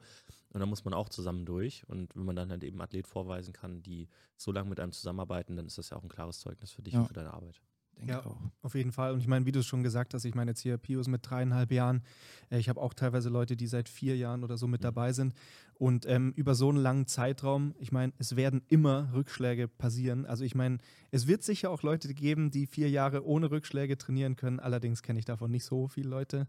[0.53, 1.87] Und da muss man auch zusammen durch.
[1.89, 5.55] Und wenn man dann halt eben Athlet vorweisen kann, die so lange mit einem zusammenarbeiten,
[5.57, 7.01] dann ist das ja auch ein klares Zeugnis für dich Ja.
[7.01, 7.61] und für deine Arbeit.
[7.97, 8.25] denke Ja.
[8.25, 8.37] auch.
[8.61, 9.11] Auf jeden Fall.
[9.13, 11.29] Und ich meine, wie du es schon gesagt hast, ich meine jetzt hier Pius mit
[11.29, 12.03] dreieinhalb Jahren.
[12.49, 14.83] Äh, ich habe auch teilweise Leute, die seit vier Jahren oder so mit Mhm.
[14.83, 15.33] dabei sind.
[15.81, 20.27] Und ähm, über so einen langen Zeitraum, ich meine, es werden immer Rückschläge passieren.
[20.27, 20.77] Also ich meine,
[21.09, 24.59] es wird sicher auch Leute geben, die vier Jahre ohne Rückschläge trainieren können.
[24.59, 26.45] Allerdings kenne ich davon nicht so viele Leute.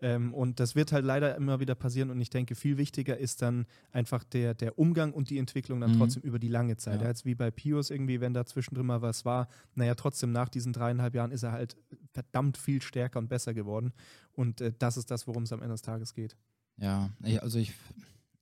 [0.00, 2.10] Ähm, und das wird halt leider immer wieder passieren.
[2.10, 5.94] Und ich denke, viel wichtiger ist dann einfach der, der Umgang und die Entwicklung dann
[5.94, 5.98] Mhm.
[5.98, 7.00] trotzdem über die lange Zeit.
[7.02, 7.08] Ja.
[7.08, 10.72] Jetzt wie bei Pius irgendwie, wenn da zwischendrin mal was war, naja, trotzdem nach diesen
[10.72, 11.76] dreieinhalb Jahren ist er halt
[12.12, 13.92] verdammt viel stärker und besser geworden.
[14.30, 16.36] Und äh, das ist das, worum es am Ende des Tages geht.
[16.76, 17.72] Ja, also ich,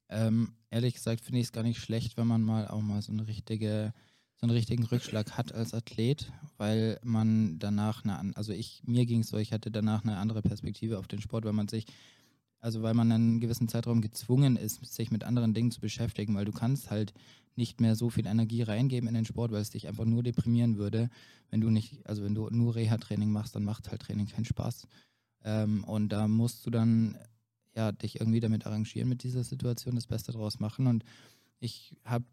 [0.09, 3.12] ähm, ehrlich gesagt, finde ich es gar nicht schlecht, wenn man mal auch mal so
[3.12, 3.93] eine richtige,
[4.37, 9.21] so einen richtigen Rückschlag hat als Athlet, weil man danach eine, also ich, mir ging
[9.21, 11.87] es so, ich hatte danach eine andere Perspektive auf den Sport, weil man sich,
[12.61, 16.45] also weil man einen gewissen Zeitraum gezwungen ist, sich mit anderen Dingen zu beschäftigen, weil
[16.45, 17.14] du kannst halt
[17.57, 20.77] nicht mehr so viel Energie reingeben in den Sport, weil es dich einfach nur deprimieren
[20.77, 21.09] würde,
[21.51, 24.88] wenn du nicht, also wenn du nur Reha-Training machst, dann macht halt Training keinen Spaß.
[25.45, 27.17] Ähm, und da musst du dann
[27.77, 30.87] ja, dich irgendwie damit arrangieren mit dieser Situation, das Beste draus machen.
[30.87, 31.05] Und
[31.59, 32.25] ich habe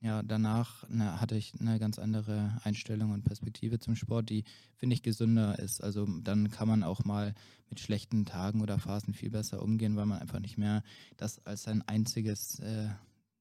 [0.00, 4.44] ja danach eine, hatte ich eine ganz andere Einstellung und Perspektive zum Sport, die
[4.76, 5.82] finde ich gesünder ist.
[5.82, 7.34] Also dann kann man auch mal
[7.70, 10.82] mit schlechten Tagen oder Phasen viel besser umgehen, weil man einfach nicht mehr
[11.16, 12.88] das als sein einziges, äh,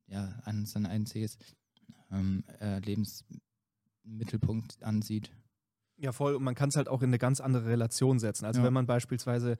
[0.07, 1.37] ja, an sein einziges
[2.11, 5.31] ähm, äh, Lebensmittelpunkt ansieht.
[5.97, 6.35] Ja, voll.
[6.35, 8.45] Und man kann es halt auch in eine ganz andere Relation setzen.
[8.45, 8.65] Also Ja.
[8.65, 9.57] wenn man beispielsweise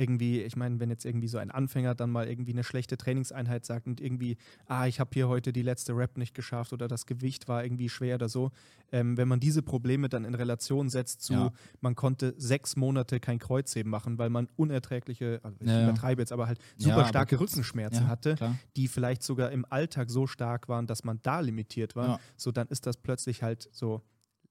[0.00, 3.66] irgendwie, ich meine, wenn jetzt irgendwie so ein Anfänger dann mal irgendwie eine schlechte Trainingseinheit
[3.66, 7.04] sagt und irgendwie, ah, ich habe hier heute die letzte Rep nicht geschafft oder das
[7.04, 8.50] Gewicht war irgendwie schwer oder so,
[8.92, 11.52] ähm, wenn man diese Probleme dann in Relation setzt zu, Ja.
[11.82, 15.82] man konnte sechs Monate kein Kreuzheben machen, weil man unerträgliche, also ich Ja, ja.
[15.84, 18.56] übertreibe jetzt, aber halt Ja, super aber starke Rückenschmerzen Ja, hatte, klar.
[18.76, 22.20] die vielleicht sogar im Alltag so stark waren, dass man da limitiert war, Ja.
[22.36, 24.02] so dann ist das plötzlich halt so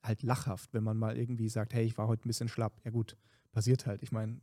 [0.03, 2.79] halt lachhaft, wenn man mal irgendwie sagt, hey, ich war heute ein bisschen schlapp.
[2.85, 3.17] Ja gut,
[3.51, 4.01] passiert halt.
[4.03, 4.39] Ich meine,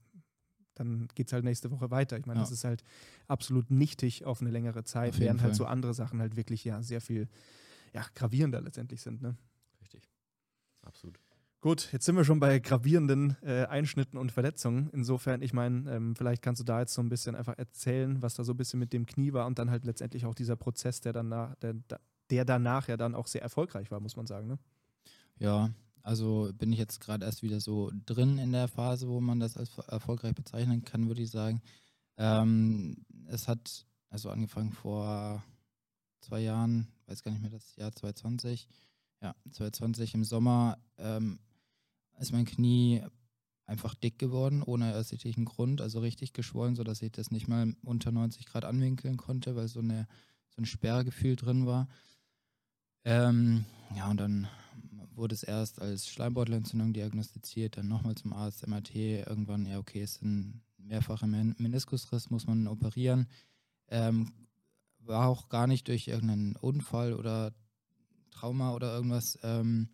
[0.79, 2.19] dann geht es halt nächste Woche weiter.
[2.19, 2.45] Ich meine, Ja.
[2.45, 2.83] das ist halt
[3.27, 6.83] absolut nichtig auf eine längere Zeit, Auf während halt so andere Sachen halt wirklich ja
[6.83, 7.29] sehr viel
[7.93, 9.23] ja, gravierender letztendlich sind.
[9.23, 9.37] Ne?
[9.81, 10.09] Richtig.
[10.83, 11.19] Absolut.
[11.62, 14.91] Gut, jetzt sind wir schon bei gravierenden äh, Einschnitten und Verletzungen.
[14.93, 18.35] Insofern, ich meine, ähm, vielleicht kannst du da jetzt so ein bisschen einfach erzählen, was
[18.35, 21.01] da so ein bisschen mit dem Knie war und dann halt letztendlich auch dieser Prozess,
[21.01, 21.75] der danach, der,
[22.31, 24.47] der danach ja dann auch sehr erfolgreich war, muss man sagen.
[24.47, 24.59] Ne?
[25.39, 25.71] Ja,
[26.07, 29.57] also bin ich jetzt gerade erst wieder so drin in der Phase, wo man das
[29.57, 31.61] als erfolgreich bezeichnen kann, würde ich sagen.
[32.16, 35.42] Ähm, es hat also angefangen vor
[36.21, 38.69] zwei Jahren, weiß gar nicht mehr, das Jahr 2020.
[39.21, 41.40] Ja, 2020 im Sommer ähm,
[42.21, 43.03] ist mein Knie
[43.64, 48.12] einfach dick geworden, ohne ersichtlichen Grund, also richtig geschwollen, sodass ich das nicht mal unter
[48.12, 50.07] 90 Grad anwinkeln konnte, weil so, eine,
[50.51, 51.88] so ein Sperrgefühl drin war.
[53.05, 53.64] Ähm,
[53.97, 54.47] ja, und dann
[55.16, 60.22] wurde es erst als Schleimbeutelentzündung diagnostiziert, dann nochmal zum Arzt, MRT, irgendwann, ja, okay, ist
[60.22, 63.26] ein mehrfacher Men Meniskusriss, muss man operieren.
[63.88, 64.33] Ähm,
[64.98, 67.52] war auch gar nicht durch irgendeinen Unfall oder
[68.31, 69.88] Trauma oder irgendwas ähm,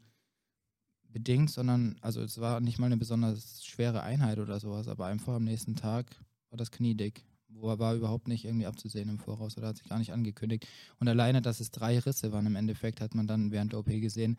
[1.08, 5.34] bedingt, sondern, also es war nicht mal eine besonders schwere Einheit oder sowas, aber einfach
[5.34, 6.06] am nächsten Tag
[6.50, 7.24] war das Knie dick.
[7.48, 10.66] Wo war überhaupt nicht irgendwie abzusehen im Voraus oder hat sich gar nicht angekündigt.
[10.98, 13.88] Und alleine, dass es drei Risse waren im Endeffekt, hat man dann während der OP
[13.88, 14.38] gesehen,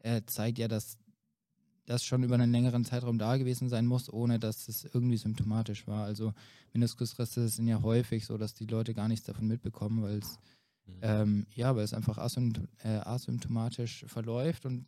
[0.00, 0.98] äh, zeigt ja, dass
[1.86, 5.86] das schon über einen längeren Zeitraum da gewesen sein muss, ohne dass es irgendwie symptomatisch
[5.86, 6.04] war.
[6.04, 6.34] Also
[6.72, 10.38] Meniskusrisse sind ja häufig so, dass die Leute gar nichts davon mitbekommen, weil es
[10.90, 10.98] Mhm.
[11.02, 14.86] ähm, ja, weil es einfach asympt äh, asymptomatisch verläuft und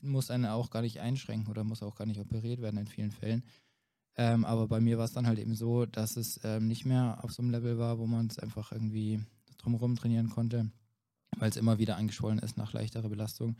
[0.00, 3.10] muss einen auch gar nicht einschränken oder muss auch gar nicht operiert werden in vielen
[3.10, 3.42] Fällen.
[4.16, 7.18] Ähm, aber bei mir war es dann halt eben so, dass es ähm, nicht mehr
[7.22, 9.20] auf so einem Level war, wo man es einfach irgendwie
[9.58, 10.70] drumherum trainieren konnte,
[11.36, 13.56] weil es immer wieder angeschwollen ist nach leichterer Belastung.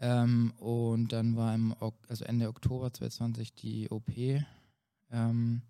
[0.00, 4.10] Ähm, und dann war im ok also Ende Oktober 2020 die OP.
[5.10, 5.62] Ähm,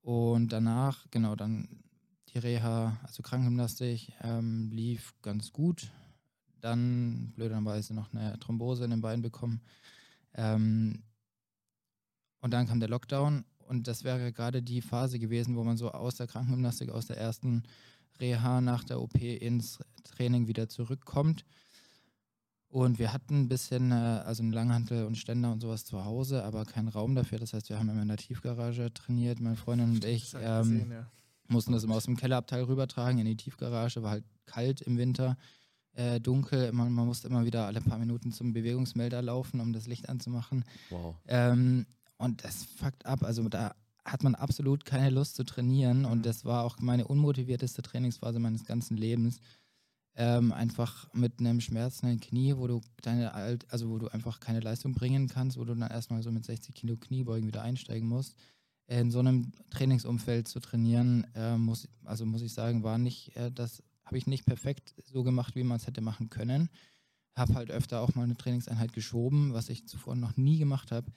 [0.00, 1.68] und danach, genau, dann
[2.28, 5.90] die Reha, also Krankengymnastik, ähm, lief ganz gut.
[6.60, 9.60] Dann blöderweise noch eine Thrombose in den Beinen bekommen.
[10.34, 11.02] Ähm,
[12.40, 15.90] und dann kam der Lockdown und das wäre gerade die Phase gewesen, wo man so
[15.92, 17.62] aus der Krankengymnastik, aus der ersten
[18.20, 21.44] Reha nach der OP ins Training wieder zurückkommt.
[22.74, 26.42] Und wir hatten ein bisschen, äh, also einen Langhantel und Ständer und sowas zu Hause,
[26.42, 27.38] aber keinen Raum dafür.
[27.38, 30.32] Das heißt, wir haben immer in der Tiefgarage trainiert, meine Freundin und ich.
[30.32, 31.06] Das Ähm, gesehen, ja.
[31.46, 35.36] mussten das immer aus dem Kellerabteil rübertragen in die Tiefgarage, war halt kalt im Winter,
[35.92, 39.86] äh, dunkel, man, man musste immer wieder alle paar Minuten zum Bewegungsmelder laufen, um das
[39.86, 40.64] Licht anzumachen.
[40.90, 41.14] Wow.
[41.28, 41.86] Ähm,
[42.18, 46.06] und das fuckt ab, also da hat man absolut keine Lust zu trainieren Mhm.
[46.06, 49.38] und das war auch meine unmotivierteste Trainingsphase meines ganzen Lebens.
[50.16, 54.60] Ähm, einfach mit einem schmerzenden Knie, wo du deine Alt also wo du einfach keine
[54.60, 58.36] Leistung bringen kannst, wo du dann erstmal so mit 60 Kilo Kniebeugen wieder einsteigen musst.
[58.86, 63.50] In so einem Trainingsumfeld zu trainieren, äh, muss, also muss ich sagen, war nicht, äh,
[63.50, 66.68] das habe ich nicht perfekt so gemacht, wie man es hätte machen können.
[67.34, 71.10] Habe halt öfter auch mal eine Trainingseinheit geschoben, was ich zuvor noch nie gemacht habe.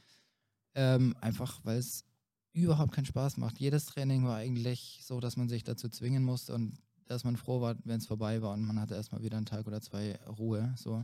[0.73, 2.05] Ähm, einfach weil es
[2.53, 3.59] überhaupt keinen Spaß macht.
[3.59, 7.61] Jedes Training war eigentlich so, dass man sich dazu zwingen musste und dass man froh
[7.61, 10.73] war, wenn es vorbei war und man hatte erstmal wieder einen Tag oder zwei Ruhe.
[10.77, 11.03] So.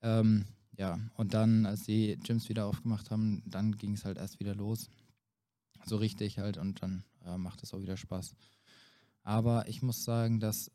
[0.00, 4.40] Ähm, ja, und dann, als die Gyms wieder aufgemacht haben, dann ging es halt erst
[4.40, 4.88] wieder los.
[5.84, 8.34] So richtig halt und dann äh, macht es auch wieder Spaß.
[9.22, 10.70] Aber ich muss sagen, dass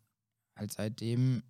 [0.55, 1.43] halt seitdem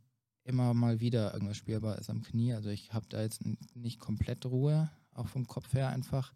[0.43, 2.53] immer mal wieder irgendwas spielbar ist am Knie.
[2.53, 3.41] Also ich habe da jetzt
[3.75, 6.33] nicht komplett Ruhe, auch vom Kopf her einfach.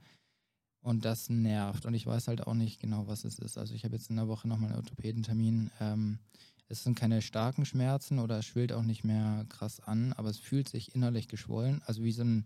[0.82, 1.86] Und das nervt.
[1.86, 3.58] Und ich weiß halt auch nicht genau, was es ist.
[3.58, 5.72] Also ich habe jetzt in der Woche nochmal einen Orthopädentermin.
[5.80, 6.20] Ähm,
[6.72, 10.40] es sind keine starken Schmerzen oder es schwillt auch nicht mehr krass an, aber es
[10.40, 12.46] fühlt sich innerlich geschwollen, also wie so ein,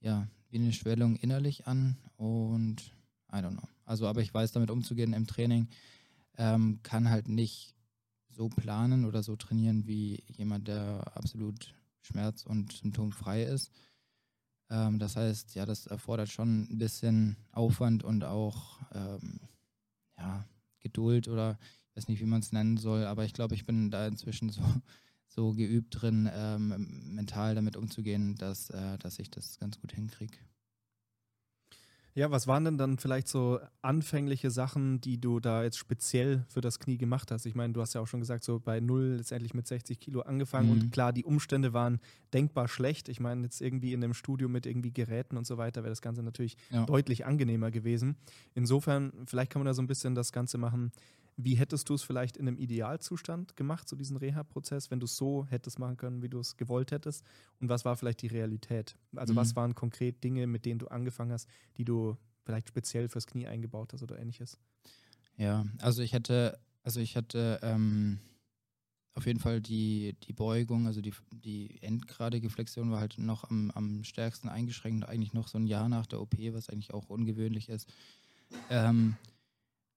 [0.00, 2.92] ja, wie eine Schwellung innerlich an und
[3.32, 3.68] I don't know.
[3.84, 5.68] Also, aber ich weiß damit umzugehen im Training,
[6.36, 7.76] ähm, kann halt nicht
[8.28, 13.70] so planen oder so trainieren wie jemand, der absolut schmerz- und symptomfrei ist.
[14.68, 19.40] Ähm, das heißt, ja, das erfordert schon ein bisschen Aufwand und auch ähm,
[20.16, 20.44] ja,
[20.80, 21.58] Geduld oder
[21.94, 24.62] weiß nicht, wie man es nennen soll, aber ich glaube, ich bin da inzwischen so,
[25.28, 30.38] so geübt drin, ähm, mental damit umzugehen, dass, äh, dass ich das ganz gut hinkriege.
[32.14, 36.60] Ja, was waren denn dann vielleicht so anfängliche Sachen, die du da jetzt speziell für
[36.60, 37.46] das Knie gemacht hast?
[37.46, 40.22] Ich meine, du hast ja auch schon gesagt, so bei null letztendlich mit 60 Kilo
[40.22, 40.72] angefangen mhm.
[40.72, 42.00] und klar, die Umstände waren
[42.32, 43.08] denkbar schlecht.
[43.08, 46.02] Ich meine, jetzt irgendwie in einem Studio mit irgendwie Geräten und so weiter wäre das
[46.02, 46.84] Ganze natürlich ja.
[46.84, 48.16] deutlich angenehmer gewesen.
[48.54, 50.90] Insofern, vielleicht kann man da so ein bisschen das Ganze machen,
[51.36, 55.16] wie hättest du es vielleicht in einem Idealzustand gemacht, so diesen Reha-Prozess, wenn du es
[55.16, 57.24] so hättest machen können, wie du es gewollt hättest?
[57.60, 58.96] Und was war vielleicht die Realität?
[59.16, 59.36] Also, mhm.
[59.36, 63.46] was waren konkret Dinge, mit denen du angefangen hast, die du vielleicht speziell fürs Knie
[63.46, 64.58] eingebaut hast oder ähnliches?
[65.36, 68.18] Ja, also ich hätte, also ich hatte ähm,
[69.14, 73.70] auf jeden Fall die, die Beugung, also die, die endgradige Flexion war halt noch am,
[73.72, 77.68] am stärksten eingeschränkt, eigentlich noch so ein Jahr nach der OP, was eigentlich auch ungewöhnlich
[77.68, 77.92] ist.
[78.68, 79.16] Ähm,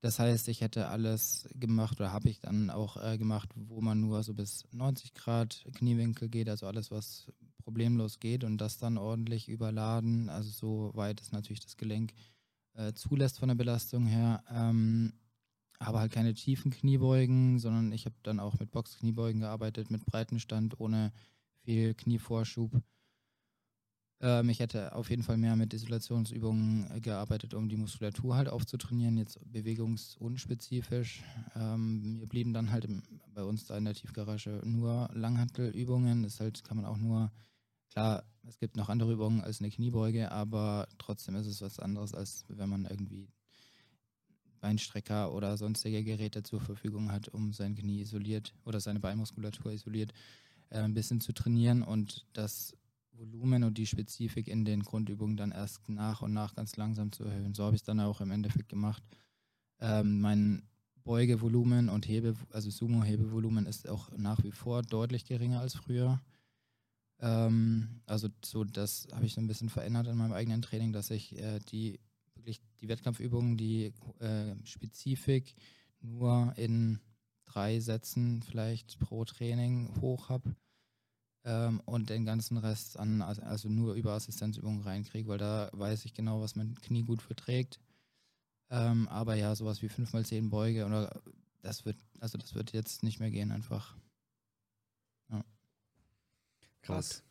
[0.04, 4.02] das heißt, ich hätte alles gemacht oder habe ich dann auch äh, gemacht, wo man
[4.02, 7.32] nur so bis 90 Grad Kniewinkel geht, also alles, was
[7.64, 12.12] problemlos geht und das dann ordentlich überladen, also so weit es natürlich das Gelenk
[12.74, 14.44] äh, zulässt von der Belastung her.
[14.50, 15.14] Ähm,
[15.80, 20.82] aber halt keine tiefen Kniebeugen, sondern ich habe dann auch mit Boxkniebeugen gearbeitet, mit Breitenstand,
[20.82, 21.14] ohne
[21.64, 22.74] viel Knievorschub.
[24.24, 28.48] Ähm, ich hätte auf jeden Fall mehr mit Isolationsübungen äh, gearbeitet, um die Muskulatur halt
[28.48, 31.22] aufzutrainieren, jetzt bewegungsunspezifisch.
[31.56, 36.24] Ähm, wir blieben dann halt im, bei uns da in der Tiefgarage nur Langhantelübungen.
[36.24, 37.34] Das halt kann man auch nur,
[37.92, 42.14] klar, es gibt noch andere Übungen als eine Kniebeuge, aber trotzdem ist es was anderes,
[42.14, 43.28] als wenn man irgendwie
[44.62, 50.14] Beinstrecker oder sonstige Geräte zur Verfügung hat, um sein Knie isoliert oder seine Beinmuskulatur isoliert
[50.70, 52.74] äh, ein bisschen zu trainieren und das
[53.18, 57.24] Volumen und die Spezifik in den Grundübungen dann erst nach und nach ganz langsam zu
[57.24, 57.54] erhöhen.
[57.54, 59.04] So habe ich es dann auch im Endeffekt gemacht.
[59.80, 60.64] Ähm, mein
[61.04, 66.22] Beugevolumen und Hebe, also Sumo-Hebevolumen ist auch nach wie vor deutlich geringer als früher.
[67.20, 71.10] Ähm, also so, das habe ich so ein bisschen verändert in meinem eigenen Training, dass
[71.12, 72.00] ich äh, die
[72.36, 75.56] wirklich die Wettkampfübungen, die äh, Spezifik
[76.02, 77.00] nur in
[77.46, 80.56] drei Sätzen vielleicht pro Training hoch habe
[81.46, 86.14] ähm, und den ganzen Rest an, also nur über Assistenzübungen reinkriege, weil da weiß ich
[86.14, 87.80] genau, was mein Knie gut verträgt.
[88.70, 91.22] Ähm, aber ja, sowas wie 5x10 Beuge oder
[91.62, 93.96] das wird, also das wird jetzt nicht mehr gehen einfach.
[95.30, 95.44] Ja.
[96.82, 97.24] Krass.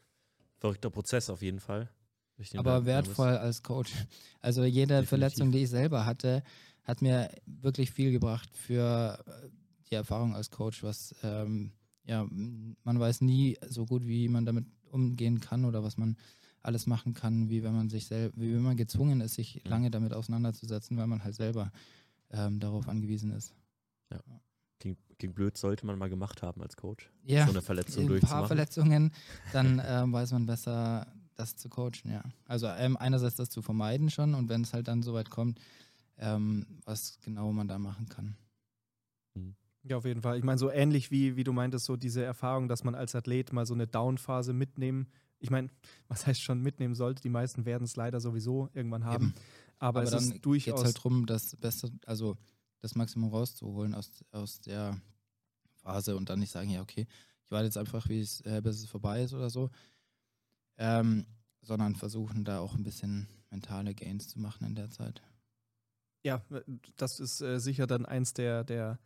[0.59, 1.89] Verrückter Prozess auf jeden Fall.
[2.57, 3.93] Aber wertvoll als Coach.
[4.41, 5.09] Also jede Definitiv.
[5.09, 6.43] Verletzung, die ich selber hatte,
[6.85, 9.49] hat mir wirklich viel gebracht für äh,
[9.91, 11.73] die Erfahrung als Coach, was ähm,
[12.05, 16.17] ja, man weiß nie so gut, wie man damit umgehen kann oder was man
[16.63, 19.71] alles machen kann, wie wenn man sich selber, wie wenn man gezwungen ist, sich mhm.
[19.71, 21.73] lange damit auseinanderzusetzen, weil man halt selber
[22.31, 23.55] ähm, darauf angewiesen ist.
[24.11, 24.21] Ja.
[24.79, 27.11] Klingt, klingt, blöd, sollte man mal gemacht haben als Coach.
[27.25, 29.13] Ja, so eine Verletzung ein paar Verletzungen,
[29.53, 32.23] dann ähm, weiß man besser, das zu coachen, ja.
[32.47, 35.61] Also ähm, einerseits das zu vermeiden schon und wenn es halt dann soweit kommt,
[36.19, 38.37] ähm, was genau man da machen kann.
[39.85, 40.39] Ja, auf jeden Fall.
[40.39, 43.53] Ich meine, so ähnlich wie, wie du meintest, so diese Erfahrung, dass man als Athlet
[43.53, 45.09] mal so eine Down-Phase mitnehmen.
[45.39, 45.71] Ich meine,
[46.09, 47.23] was heißt schon mitnehmen sollte?
[47.23, 49.27] Die meisten werden es leider sowieso irgendwann haben.
[49.27, 49.35] Eben.
[49.79, 50.81] Aber, Aber es dann ist durchaus.
[50.81, 52.37] Jetzt halt darum, das Beste, also
[52.79, 55.01] das Maximum rauszuholen aus, aus der
[55.75, 57.07] Phase und dann nicht sagen, ja, okay,
[57.45, 59.71] ich warte jetzt einfach, wie es, äh, bis es vorbei ist oder so.
[60.79, 61.27] Ähm,
[61.61, 65.23] sondern versuchen da auch ein bisschen mentale Gains zu machen in der Zeit.
[66.25, 66.43] Ja,
[66.97, 68.99] das ist äh, sicher dann eins der, der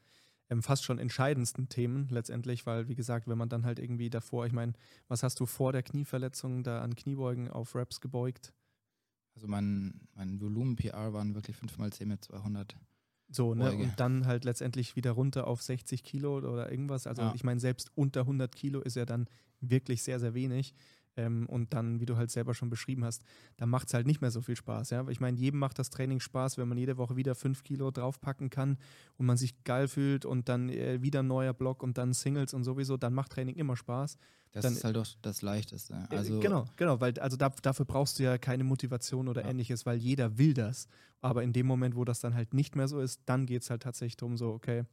[0.48, 4.46] ähm, fast schon entscheidendsten Themen letztendlich, weil wie gesagt, wenn man dann halt irgendwie davor,
[4.46, 4.74] ich meine,
[5.08, 8.52] was hast du vor der Knieverletzung da an Kniebeugen auf Raps gebeugt?
[9.34, 12.76] Also mein, mein Volumen-PR waren wirklich 5x10 mit 200.
[13.28, 13.72] So, ne?
[13.72, 17.06] Und dann halt letztendlich wieder runter auf 60 Kilo oder irgendwas.
[17.06, 17.32] Also ja.
[17.34, 19.28] ich meine, selbst unter 100 Kilo ist ja dann
[19.60, 20.74] wirklich sehr, sehr wenig.
[21.16, 23.22] Ähm, und dann, wie du halt selber schon beschrieben hast,
[23.56, 24.90] da macht es halt nicht mehr so viel Spaß.
[24.90, 25.08] Ja?
[25.08, 28.50] Ich meine, jedem macht das Training Spaß, wenn man jede Woche wieder fünf Kilo draufpacken
[28.50, 28.76] kann
[29.16, 32.52] und man sich geil fühlt und dann äh, wieder ein neuer Block und dann Singles
[32.52, 34.18] und sowieso, dann macht Training immer Spaß.
[34.52, 35.94] Das dann, ist halt auch das Leichteste.
[36.10, 39.50] Äh, also genau, genau, weil also da, dafür brauchst du ja keine Motivation oder ja.
[39.50, 40.88] ähnliches, weil jeder will das.
[41.20, 43.70] Aber in dem Moment, wo das dann halt nicht mehr so ist, dann geht es
[43.70, 44.84] halt tatsächlich darum, so, okay,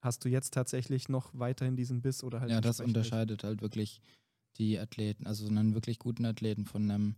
[0.00, 2.50] hast du jetzt tatsächlich noch weiterhin diesen Biss oder halt.
[2.50, 4.00] Ja, das unterscheidet halt wirklich
[4.58, 7.16] die Athleten, also so einen wirklich guten Athleten von einem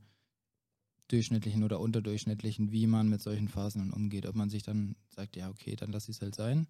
[1.09, 4.27] durchschnittlichen oder unterdurchschnittlichen, wie man mit solchen Phasen umgeht.
[4.27, 6.67] Ob man sich dann sagt, ja, okay, dann lass ich es halt sein.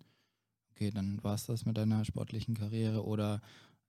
[0.72, 3.40] Okay, dann war es das mit deiner sportlichen Karriere oder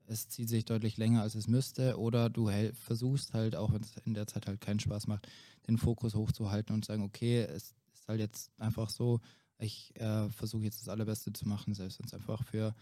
[0.08, 3.96] es zieht sich deutlich länger, als es müsste oder du versuchst halt, auch wenn es
[4.06, 5.28] in der Zeit halt keinen Spaß macht,
[5.68, 9.20] den Fokus hochzuhalten und sagen, okay, es ist halt jetzt einfach so,
[9.58, 12.76] ich äh, versuche jetzt das Allerbeste zu machen, selbst wenn es einfach für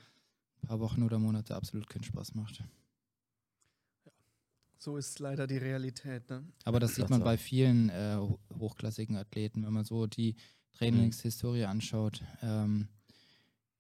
[0.62, 2.62] ein paar Wochen oder Monate absolut keinen Spaß macht.
[4.84, 6.30] So ist leider die Realität.
[6.30, 6.44] Ne?
[6.66, 8.18] Aber das sieht man bei vielen äh,
[8.60, 10.36] hochklassigen Athleten, wenn man so die
[10.74, 12.22] Trainingshistorie anschaut.
[12.42, 12.90] Ähm,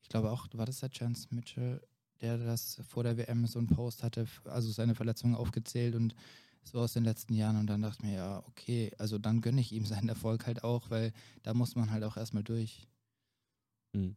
[0.02, 1.86] ich glaube auch, war das der Chance Mitchell,
[2.22, 6.16] der das vor der WM so einen Post hatte, also seine Verletzungen aufgezählt und
[6.64, 7.58] so aus den letzten Jahren.
[7.58, 10.64] Und dann dachte ich mir, ja, okay, also dann gönne ich ihm seinen Erfolg halt
[10.64, 11.12] auch, weil
[11.42, 12.88] da muss man halt auch erstmal durch.
[13.94, 14.16] Hm.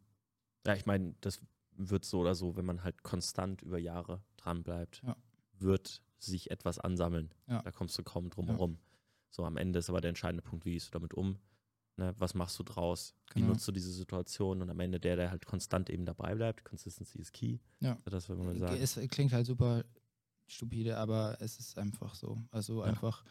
[0.64, 1.40] Ja, ich meine, das
[1.72, 5.16] wird so oder so, wenn man halt konstant über Jahre dran bleibt, ja.
[5.58, 7.30] wird sich etwas ansammeln.
[7.46, 7.62] Ja.
[7.62, 8.72] Da kommst du kaum drum herum.
[8.72, 8.78] Ja.
[9.30, 11.38] So, am Ende ist aber der entscheidende Punkt, wie gehst du damit um?
[11.98, 13.14] Ne, was machst du draus?
[13.30, 13.46] Genau.
[13.46, 14.60] Wie nutzt du diese Situation?
[14.60, 16.64] Und am Ende der, der halt konstant eben dabei bleibt.
[16.64, 17.58] Consistency is key.
[17.80, 17.96] Ja.
[18.04, 18.76] Das würde man sagen.
[18.80, 19.84] Es klingt halt super
[20.46, 22.42] stupide, aber es ist einfach so.
[22.50, 23.24] Also einfach,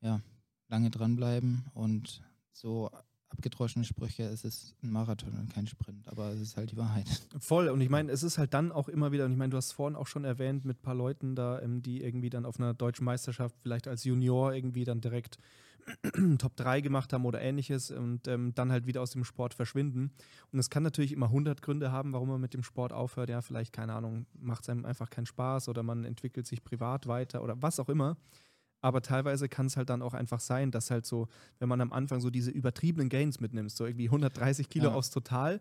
[0.00, 0.20] ja,
[0.68, 2.90] lange dranbleiben und so
[3.30, 7.06] abgedroschene Sprüche, es ist ein Marathon und kein Sprint, aber es ist halt die Wahrheit.
[7.38, 9.56] Voll, und ich meine, es ist halt dann auch immer wieder, und ich meine, du
[9.56, 12.58] hast vorhin auch schon erwähnt mit ein paar Leuten da, ähm, die irgendwie dann auf
[12.58, 15.38] einer deutschen Meisterschaft vielleicht als Junior irgendwie dann direkt
[16.38, 20.12] Top 3 gemacht haben oder ähnliches und ähm, dann halt wieder aus dem Sport verschwinden.
[20.52, 23.30] Und es kann natürlich immer 100 Gründe haben, warum man mit dem Sport aufhört.
[23.30, 27.06] Ja, vielleicht, keine Ahnung, macht es einem einfach keinen Spaß oder man entwickelt sich privat
[27.06, 28.16] weiter oder was auch immer.
[28.80, 31.92] Aber teilweise kann es halt dann auch einfach sein, dass halt so, wenn man am
[31.92, 34.94] Anfang so diese übertriebenen Gains mitnimmt, so irgendwie 130 Kilo ja.
[34.94, 35.60] aufs Total,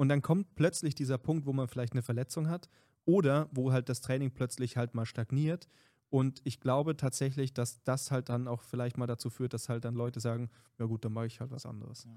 [0.00, 2.70] und dann kommt plötzlich dieser Punkt, wo man vielleicht eine Verletzung hat
[3.04, 5.68] oder wo halt das Training plötzlich halt mal stagniert.
[6.08, 9.84] Und ich glaube tatsächlich, dass das halt dann auch vielleicht mal dazu führt, dass halt
[9.84, 12.04] dann Leute sagen, ja gut, dann mache ich halt was anderes.
[12.04, 12.12] Ja.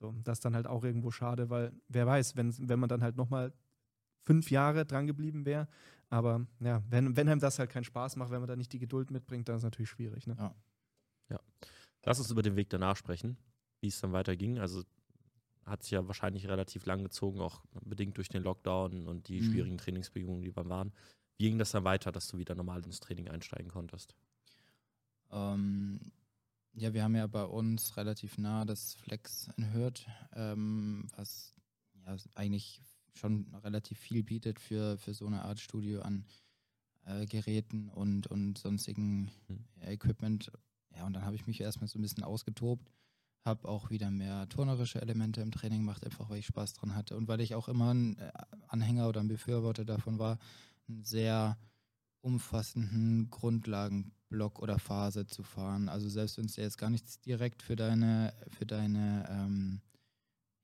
[0.00, 3.02] So, das ist dann halt auch irgendwo schade, weil wer weiß, wenn, wenn man dann
[3.02, 3.52] halt nochmal
[4.22, 5.68] fünf Jahre dran geblieben wäre.
[6.08, 8.78] Aber ja, wenn, wenn einem das halt keinen Spaß macht, wenn man da nicht die
[8.78, 10.26] Geduld mitbringt, dann ist es natürlich schwierig.
[10.26, 10.36] Ne?
[10.38, 10.54] Ja.
[11.30, 11.40] ja.
[12.04, 13.36] Lass uns über den Weg danach sprechen,
[13.80, 14.58] wie es dann weiterging.
[14.58, 14.84] Also
[15.64, 19.50] hat sich ja wahrscheinlich relativ lang gezogen, auch bedingt durch den Lockdown und die mhm.
[19.50, 20.92] schwierigen Trainingsbedingungen, die wir waren.
[21.38, 24.14] Wie ging das dann weiter, dass du wieder normal ins Training einsteigen konntest?
[25.30, 26.12] Ähm,
[26.72, 31.54] ja, wir haben ja bei uns relativ nah das Flex in Hürth, ähm, was
[32.06, 32.80] ja eigentlich
[33.16, 36.24] schon relativ viel bietet für, für so eine Art Studio an
[37.06, 39.64] äh, Geräten und, und sonstigen mhm.
[39.80, 40.50] Equipment.
[40.94, 42.90] Ja, und dann habe ich mich erstmal so ein bisschen ausgetobt,
[43.44, 47.16] habe auch wieder mehr turnerische Elemente im Training gemacht, einfach weil ich Spaß dran hatte
[47.16, 48.32] und weil ich auch immer ein äh,
[48.68, 50.38] Anhänger oder ein Befürworter davon war,
[50.88, 51.58] einen sehr
[52.22, 55.88] umfassenden Grundlagenblock oder Phase zu fahren.
[55.88, 59.80] Also selbst wenn es jetzt gar nichts direkt für deine, für deine ähm,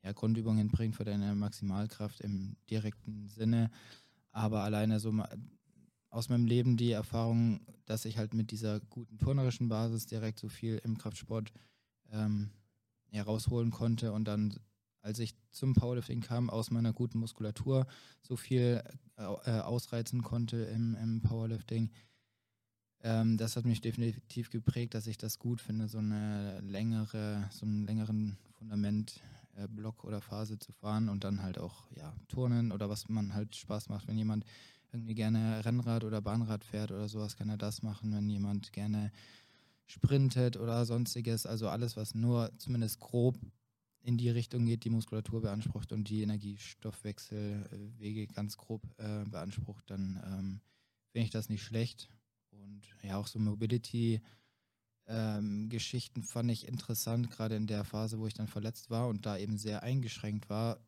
[0.03, 3.71] ja, Grundübungen bringt für deine Maximalkraft im direkten Sinne.
[4.33, 5.13] Aber alleine so
[6.11, 10.49] aus meinem Leben die Erfahrung, dass ich halt mit dieser guten turnerischen Basis direkt so
[10.49, 11.53] viel im Kraftsport
[12.11, 12.51] ähm,
[13.11, 14.55] herausholen konnte und dann,
[15.01, 17.87] als ich zum Powerlifting kam, aus meiner guten Muskulatur
[18.21, 18.83] so viel
[19.17, 21.91] äh, ausreizen konnte im, im Powerlifting.
[23.01, 27.67] Ähm, das hat mich definitiv geprägt, dass ich das gut finde, so eine längere, so
[27.67, 29.21] einen längeren Fundament
[29.57, 33.35] äh, Block oder Phase zu fahren und dann halt auch ja, Turnen oder was man
[33.35, 34.09] halt Spaß macht.
[34.09, 34.45] Wenn jemand
[34.93, 38.13] irgendwie gerne Rennrad oder Bahnrad fährt oder sowas, kann er das machen.
[38.13, 39.11] Wenn jemand gerne
[39.87, 43.39] sprintet oder sonstiges, also alles, was nur zumindest grob
[44.01, 50.21] in die Richtung geht, die Muskulatur beansprucht und die Energiestoffwechselwege ganz grob äh, beansprucht, dann
[50.27, 50.61] ähm,
[51.11, 52.09] finde ich das nicht schlecht.
[52.51, 54.42] Und ja, auch so Mobility-Geschichten
[55.13, 55.71] ähm,
[56.25, 59.59] fand ich interessant, gerade in der Phase, wo ich dann verletzt war und da eben
[59.59, 60.79] sehr eingeschränkt war,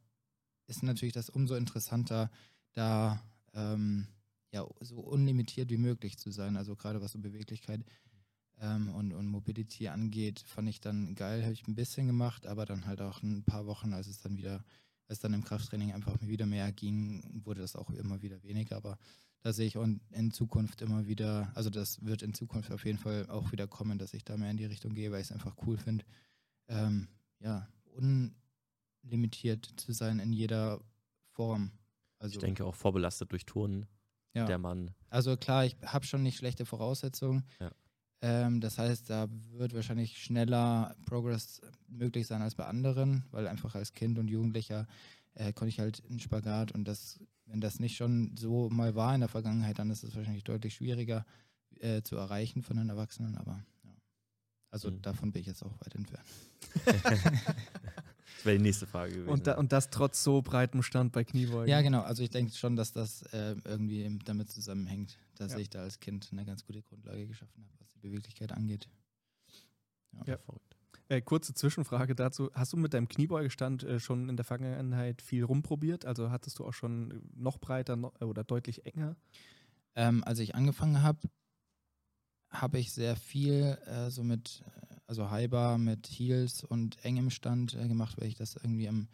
[0.66, 2.30] ist natürlich das umso interessanter,
[2.72, 3.22] da
[3.52, 4.06] ähm,
[4.50, 6.56] ja so unlimitiert wie möglich zu sein.
[6.56, 7.84] Also gerade was so Beweglichkeit
[8.60, 12.64] ähm, und, und Mobility angeht, fand ich dann geil, habe ich ein bisschen gemacht, aber
[12.64, 14.64] dann halt auch ein paar Wochen, als es dann wieder,
[15.06, 18.76] als dann im Krafttraining einfach wieder mehr ging, wurde das auch immer wieder weniger.
[18.76, 18.98] Aber
[19.44, 23.28] da sehe ich in Zukunft immer wieder, also das wird in Zukunft auf jeden Fall
[23.28, 25.54] auch wieder kommen, dass ich da mehr in die Richtung gehe, weil ich es einfach
[25.66, 26.06] cool finde.
[26.66, 27.08] Ähm,
[27.40, 27.68] ja,
[29.02, 30.80] unlimitiert zu sein in jeder
[31.32, 31.72] Form.
[32.18, 33.84] Also, ich denke auch vorbelastet durch Turnen,
[34.32, 34.46] ja.
[34.46, 34.94] der Mann.
[35.10, 37.44] Also klar, ich habe schon nicht schlechte Voraussetzungen.
[37.60, 37.70] Ja.
[38.22, 43.74] Ähm, das heißt, da wird wahrscheinlich schneller Progress möglich sein als bei anderen, weil einfach
[43.74, 44.86] als Kind und Jugendlicher
[45.34, 49.14] äh, konnte ich halt einen Spagat und das, wenn das nicht schon so mal war
[49.14, 51.26] in der Vergangenheit, dann ist es wahrscheinlich deutlich schwieriger
[51.80, 53.96] äh, zu erreichen von den Erwachsenen, aber ja.
[54.70, 55.02] Also mhm.
[55.02, 56.26] davon bin ich jetzt auch weit entfernt.
[58.36, 59.28] Das wäre die nächste Frage gewesen.
[59.28, 61.68] Und, da, und, das trotz so breitem Stand bei Kniebeugen.
[61.68, 62.02] Ja, genau.
[62.02, 65.58] Also ich denke schon, dass das äh, irgendwie damit zusammenhängt, dass ja.
[65.58, 68.88] ich da als Kind eine ganz gute Grundlage geschaffen habe, was die Beweglichkeit angeht.
[70.12, 70.36] Ja, ja.
[70.38, 70.73] verrückt.
[71.14, 72.50] Äh, kurze Zwischenfrage dazu.
[72.54, 76.04] Hast du mit deinem Kniebeugestand äh, schon in der Vergangenheit viel rumprobiert?
[76.04, 79.16] Also hattest du auch schon noch breiter noch, oder deutlich enger?
[79.94, 81.20] Ähm, als ich angefangen habe,
[82.50, 87.74] habe ich sehr viel äh, so mit äh, also Highbar mit Heels und engem Stand
[87.74, 89.06] äh, gemacht, weil ich das irgendwie am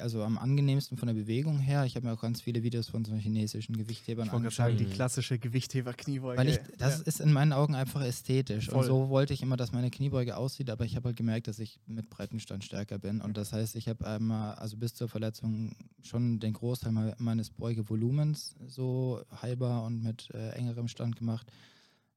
[0.00, 1.84] also am angenehmsten von der Bewegung her.
[1.84, 4.66] Ich habe mir auch ganz viele Videos von so chinesischen Gewichthebern ich angeschaut.
[4.68, 6.38] sagen, die klassische Gewichtheber-Kniebeuge.
[6.38, 7.04] Weil ich, das ja.
[7.04, 8.68] ist in meinen Augen einfach ästhetisch.
[8.68, 8.78] Voll.
[8.78, 11.58] Und so wollte ich immer, dass meine Kniebeuge aussieht, aber ich habe halt gemerkt, dass
[11.58, 13.20] ich mit Breitenstand stärker bin.
[13.20, 18.56] Und das heißt, ich habe einmal, also bis zur Verletzung, schon den Großteil meines Beugevolumens
[18.66, 21.52] so halber und mit äh, engerem Stand gemacht.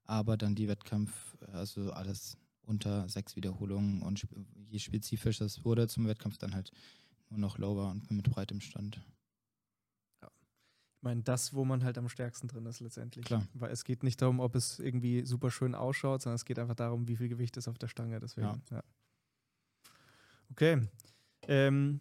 [0.06, 1.12] Aber dann die Wettkampf,
[1.52, 4.26] also alles unter sechs Wiederholungen und
[4.70, 6.72] je spezifischer es wurde zum Wettkampf, dann halt
[7.34, 9.02] nur noch lower und mit breitem Stand.
[10.22, 10.30] Ja.
[10.98, 13.26] Ich meine, das, wo man halt am stärksten drin ist letztendlich.
[13.26, 13.46] Klar.
[13.54, 16.76] Weil es geht nicht darum, ob es irgendwie super schön ausschaut, sondern es geht einfach
[16.76, 18.20] darum, wie viel Gewicht ist auf der Stange.
[18.20, 18.78] Deswegen, ja.
[18.78, 18.84] ja.
[20.52, 20.88] Okay.
[21.48, 22.00] Ähm,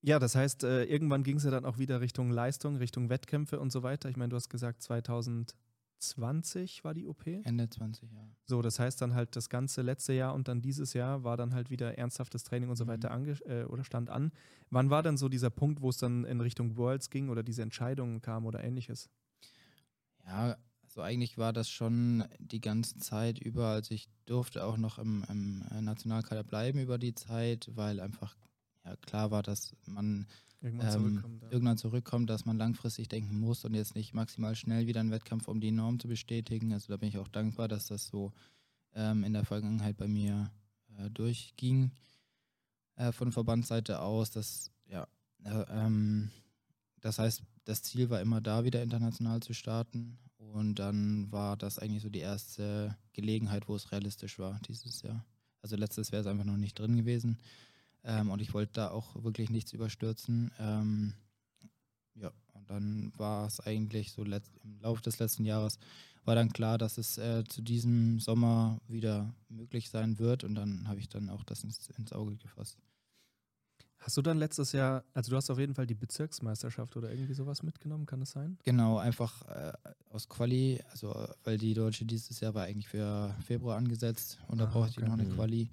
[0.00, 3.60] ja, das heißt, äh, irgendwann ging es ja dann auch wieder Richtung Leistung, Richtung Wettkämpfe
[3.60, 4.08] und so weiter.
[4.08, 5.54] Ich meine, du hast gesagt, 2000
[6.02, 7.26] 20 war die OP.
[7.26, 8.28] Ende 20, ja.
[8.44, 11.54] So, das heißt dann halt das ganze letzte Jahr und dann dieses Jahr war dann
[11.54, 12.88] halt wieder ernsthaftes Training und so mhm.
[12.88, 14.32] weiter ange äh, oder stand an.
[14.70, 17.62] Wann war dann so dieser Punkt, wo es dann in Richtung Worlds ging oder diese
[17.62, 19.08] Entscheidungen kamen oder ähnliches?
[20.26, 24.98] Ja, also eigentlich war das schon die ganze Zeit über, also ich durfte auch noch
[24.98, 28.36] im, im Nationalkader bleiben über die Zeit, weil einfach
[28.84, 30.26] ja, klar war, dass man
[30.60, 31.50] irgendwann, ähm, zurückkommt, ja.
[31.50, 35.48] irgendwann zurückkommt, dass man langfristig denken muss und jetzt nicht maximal schnell wieder einen Wettkampf,
[35.48, 36.72] um die Norm zu bestätigen.
[36.72, 38.32] Also da bin ich auch dankbar, dass das so
[38.94, 40.50] ähm, in der Vergangenheit bei mir
[40.98, 41.90] äh, durchging.
[42.96, 45.06] Äh, von Verbandsseite aus, dass, ja,
[45.44, 46.30] äh, ähm,
[47.00, 50.18] das heißt, das Ziel war immer da, wieder international zu starten.
[50.36, 55.24] Und dann war das eigentlich so die erste Gelegenheit, wo es realistisch war dieses Jahr.
[55.62, 57.38] Also letztes wäre es einfach noch nicht drin gewesen.
[58.04, 60.50] Ähm, und ich wollte da auch wirklich nichts überstürzen.
[60.58, 61.14] Ähm,
[62.14, 65.78] ja, und dann war es eigentlich so im Laufe des letzten Jahres
[66.24, 70.44] war dann klar, dass es äh, zu diesem Sommer wieder möglich sein wird.
[70.44, 72.78] Und dann habe ich dann auch das ins, ins Auge gefasst.
[73.98, 77.34] Hast du dann letztes Jahr, also du hast auf jeden Fall die Bezirksmeisterschaft oder irgendwie
[77.34, 78.58] sowas mitgenommen, kann das sein?
[78.64, 79.72] Genau, einfach äh,
[80.10, 84.64] aus Quali, also weil die Deutsche dieses Jahr war eigentlich für Februar angesetzt und da
[84.64, 85.02] ah, brauchte okay.
[85.02, 85.28] ich noch eine.
[85.28, 85.70] Quali.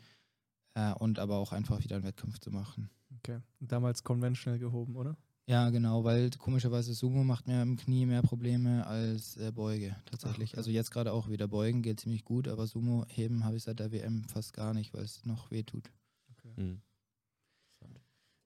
[0.76, 2.90] Äh, und aber auch einfach wieder einen Wettkampf zu machen.
[3.18, 3.40] Okay.
[3.60, 5.18] Und damals konventionell gehoben, oder?
[5.50, 10.50] Ja, genau, weil komischerweise Sumo macht mir im Knie mehr Probleme als äh, Beuge tatsächlich.
[10.50, 10.58] Ach, okay.
[10.58, 13.80] Also jetzt gerade auch wieder Beugen geht ziemlich gut, aber Sumo heben habe ich seit
[13.80, 15.90] der WM fast gar nicht, weil es noch weh tut.
[16.38, 16.54] Okay.
[16.56, 16.82] Mhm.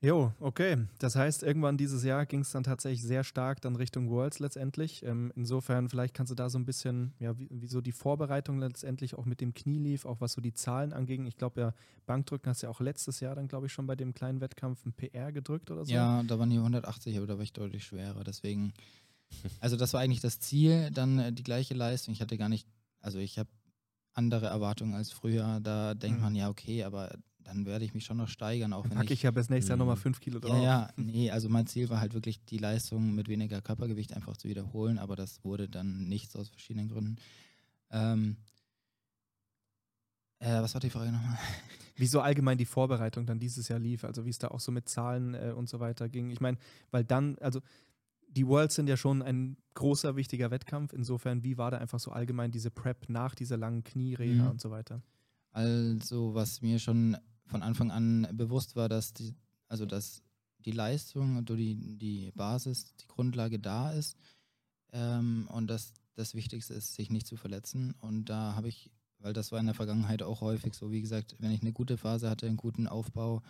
[0.04, 0.86] Jo, okay.
[1.00, 5.02] Das heißt, irgendwann dieses Jahr ging es dann tatsächlich sehr stark dann Richtung Worlds letztendlich.
[5.04, 8.60] Ähm, insofern, vielleicht kannst du da so ein bisschen, ja, wie, wie, so die Vorbereitung
[8.60, 11.26] letztendlich auch mit dem Knie lief, auch was so die Zahlen anging.
[11.26, 11.74] Ich glaube ja,
[12.06, 14.86] Bankdrücken hast du ja auch letztes Jahr dann, glaube ich, schon bei dem kleinen Wettkampf
[14.86, 15.94] ein PR gedrückt oder so.
[15.94, 18.26] Ja, da waren die 180, aber da war ich deutlich schwerer.
[18.26, 18.74] Deswegen,
[19.62, 22.14] also das war eigentlich das Ziel, dann äh, die gleiche Leistung.
[22.14, 22.68] Ich hatte gar nicht,
[23.00, 23.50] also ich habe
[24.14, 25.62] andere Erwartungen als früher.
[25.62, 26.24] Da denkt mhm.
[26.24, 27.10] man ja, okay, aber
[27.44, 28.74] dann werde ich mich schon noch steigern.
[28.74, 30.52] Auch wenn Packe ich, ich ja bis nächstes Jahr nochmal 5 Kilo drauf.
[30.56, 34.38] Ja, ja, nee, also mein Ziel war halt wirklich die Leistung mit weniger Körpergewicht einfach
[34.38, 37.18] zu wiederholen, aber das wurde dann nichts aus verschiedenen Gründen.
[37.92, 38.38] Ähm,
[40.40, 41.38] Äh, was war die Frage nochmal?
[41.96, 44.72] Wie so allgemein die Vorbereitung dann dieses Jahr lief, also wie es da auch so
[44.72, 46.32] mit Zahlen äh, und so weiter ging.
[46.32, 46.58] Ich meine,
[46.92, 47.62] weil dann, also
[48.28, 50.92] die Worlds sind ja schon ein großer, wichtiger Wettkampf.
[50.92, 54.50] Insofern, wie war da einfach so allgemein diese Prep nach dieser langen Kniereha Mhm.
[54.50, 55.02] und so weiter?
[55.52, 57.16] Also, was mir schon
[57.46, 59.36] von Anfang an bewusst war, dass die,
[59.68, 60.22] also dass
[60.60, 64.18] die Leistung und die, die Basis, die Grundlage da ist
[64.92, 67.96] ähm, und dass das Wichtigste ist, sich nicht zu verletzen.
[68.00, 71.36] Und da habe ich, weil das war in der Vergangenheit auch häufig so, wie gesagt,
[71.40, 73.42] wenn ich eine gute Phase hatte, einen guten Aufbau,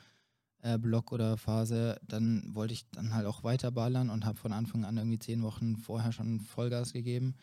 [0.59, 4.85] äh, Block oder Phase, dann wollte ich dann halt auch weiterballern und habe von Anfang
[4.85, 7.35] an irgendwie zehn Wochen vorher schon Vollgas gegeben.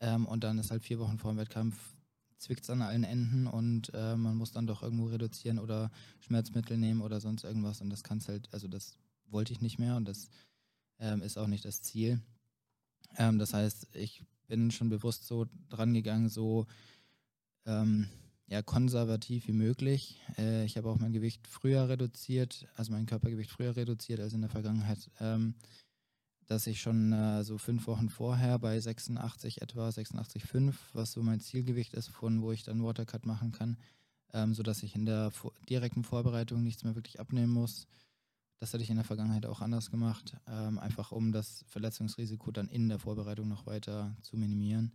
[0.00, 1.95] Ähm, und dann ist halt vier Wochen vor dem Wettkampf
[2.38, 6.76] zwickt es an allen Enden und äh, man muss dann doch irgendwo reduzieren oder Schmerzmittel
[6.76, 7.80] nehmen oder sonst irgendwas.
[7.80, 10.28] Und das kann's halt, also das wollte ich nicht mehr und das
[10.98, 12.20] ähm, ist auch nicht das Ziel.
[13.16, 16.66] Ähm, das heißt, ich bin schon bewusst so dran gegangen, so
[17.64, 18.08] ähm,
[18.48, 20.20] ja, konservativ wie möglich.
[20.38, 24.42] Äh, ich habe auch mein Gewicht früher reduziert, also mein Körpergewicht früher reduziert als in
[24.42, 25.10] der Vergangenheit.
[26.46, 31.40] Dass ich schon äh, so fünf Wochen vorher bei 86 etwa, 86,5, was so mein
[31.40, 33.76] Zielgewicht ist, von wo ich dann Watercut machen kann,
[34.32, 37.86] ähm, sodass ich in der vor direkten Vorbereitung nichts mehr wirklich abnehmen muss.
[38.58, 42.68] Das hätte ich in der Vergangenheit auch anders gemacht, ähm, einfach um das Verletzungsrisiko dann
[42.68, 44.92] in der Vorbereitung noch weiter zu minimieren.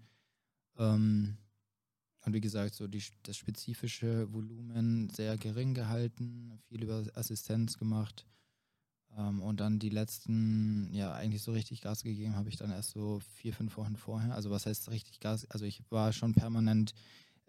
[0.77, 1.37] Ähm,
[2.23, 8.25] und wie gesagt, so die, das spezifische Volumen sehr gering gehalten, viel über Assistenz gemacht.
[9.17, 12.91] Ähm, und dann die letzten, ja, eigentlich so richtig Gas gegeben habe ich dann erst
[12.91, 14.33] so vier, fünf Wochen vorher.
[14.35, 15.45] Also was heißt richtig Gas?
[15.49, 16.93] Also ich war schon permanent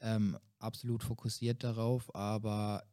[0.00, 2.84] ähm, absolut fokussiert darauf, aber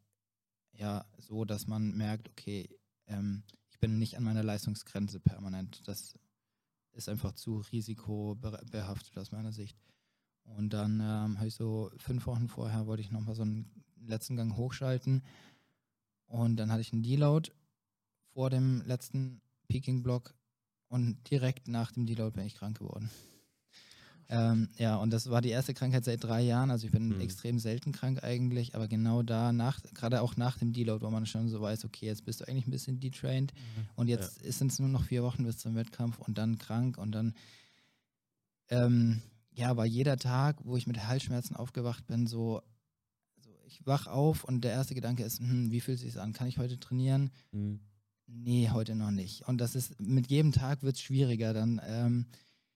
[0.74, 2.70] ja, so, dass man merkt, okay,
[3.08, 5.88] ähm, ich bin nicht an meiner Leistungsgrenze permanent.
[5.88, 6.14] Das
[6.94, 9.78] ist einfach zu risikobehaftet aus meiner Sicht.
[10.44, 14.36] Und dann ähm, habe ich so fünf Wochen vorher, wollte ich nochmal so einen letzten
[14.36, 15.24] Gang hochschalten.
[16.26, 17.52] Und dann hatte ich einen Deload
[18.40, 20.34] vor dem letzten Peaking-Block
[20.88, 23.10] und direkt nach dem Deload bin ich krank geworden.
[24.30, 26.72] Ähm, ja, und das war die erste Krankheit seit drei Jahren.
[26.72, 27.20] Also ich bin Mhm.
[27.20, 31.26] extrem selten krank eigentlich, aber genau da, nach, gerade auch nach dem Deload, wo man
[31.26, 33.52] schon so weiß, okay, jetzt bist du eigentlich ein bisschen detrained
[33.98, 37.12] und jetzt sind es nur noch vier Wochen bis zum Wettkampf und dann krank und
[37.12, 37.36] dann
[38.70, 39.22] ähm,
[39.52, 42.62] ja, war jeder Tag, wo ich mit Halsschmerzen aufgewacht bin, so,
[43.44, 46.32] so ich wach auf und der erste Gedanke ist, hm, wie fühlt es sich an?
[46.32, 47.32] Kann ich heute trainieren?
[47.52, 47.82] Mhm.
[48.32, 49.48] Nee, heute noch nicht.
[49.48, 52.28] Und das ist, mit jedem Tag wird es schwieriger, dann ähm,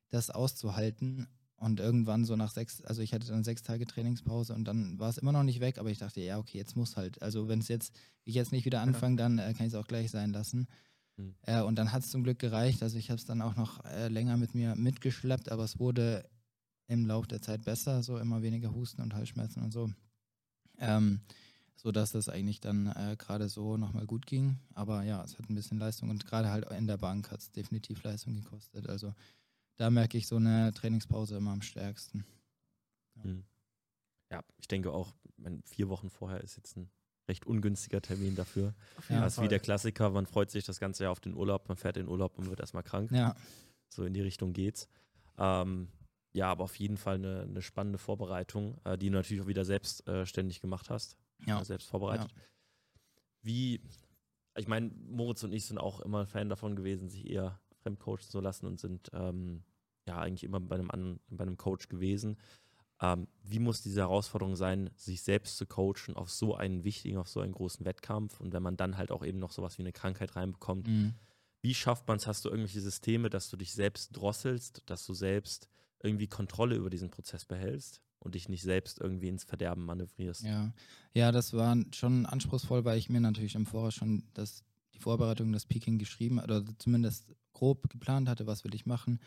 [0.09, 1.27] das auszuhalten.
[1.55, 5.09] Und irgendwann so nach sechs, also ich hatte dann sechs Tage Trainingspause und dann war
[5.09, 7.21] es immer noch nicht weg, aber ich dachte, ja, okay, jetzt muss halt.
[7.21, 7.95] Also wenn es jetzt,
[8.25, 10.67] ich jetzt nicht wieder anfange, dann äh, kann ich es auch gleich sein lassen.
[11.15, 11.35] Mhm.
[11.43, 12.83] Äh, und dann hat es zum Glück gereicht.
[12.83, 16.29] Also ich habe es dann auch noch äh, länger mit mir mitgeschleppt, aber es wurde
[16.87, 19.89] im Laufe der Zeit besser, so immer weniger Husten und Halsschmerzen und so.
[20.79, 21.21] Ähm,
[21.75, 24.59] so dass das eigentlich dann äh, gerade so nochmal gut ging.
[24.73, 27.51] Aber ja, es hat ein bisschen Leistung und gerade halt in der Bank hat es
[27.51, 28.87] definitiv Leistung gekostet.
[28.87, 29.13] Also
[29.77, 32.25] da merke ich so eine Trainingspause immer am stärksten.
[33.15, 33.43] Mhm.
[34.31, 35.13] Ja, ich denke auch,
[35.65, 36.89] vier Wochen vorher ist jetzt ein
[37.27, 38.73] recht ungünstiger Termin dafür.
[39.09, 41.67] Ja, das ist wie der Klassiker, man freut sich das ganze Jahr auf den Urlaub,
[41.67, 43.11] man fährt in den Urlaub und wird erstmal krank.
[43.11, 43.35] Ja,
[43.89, 44.89] So in die Richtung geht's.
[45.37, 45.87] Ähm,
[46.33, 49.65] ja, aber auf jeden Fall eine, eine spannende Vorbereitung, äh, die du natürlich auch wieder
[49.65, 51.17] selbstständig gemacht hast.
[51.45, 51.61] Ja.
[51.61, 52.31] äh, selbst vorbereitet.
[53.41, 53.81] Wie,
[54.57, 58.39] ich meine, Moritz und ich sind auch immer Fan davon gewesen, sich eher fremdcoachen zu
[58.39, 59.63] lassen und sind ähm,
[60.07, 62.37] ja eigentlich immer bei einem, anderen, bei einem Coach gewesen.
[63.01, 67.27] Ähm, wie muss diese Herausforderung sein, sich selbst zu coachen auf so einen wichtigen, auf
[67.27, 69.91] so einen großen Wettkampf und wenn man dann halt auch eben noch sowas wie eine
[69.91, 71.13] Krankheit reinbekommt, Mhm.
[71.61, 72.27] wie schafft man es?
[72.27, 75.67] Hast du irgendwelche Systeme, dass du dich selbst drosselst, dass du selbst
[76.01, 80.43] irgendwie Kontrolle über diesen Prozess behältst und dich nicht selbst irgendwie ins Verderben manövrierst?
[80.43, 80.73] Ja,
[81.13, 84.63] ja, das war schon anspruchsvoll, weil ich mir natürlich im Voraus schon das,
[84.93, 89.19] die Vorbereitung, das Peaking geschrieben oder zumindest grob geplant hatte, was will ich machen.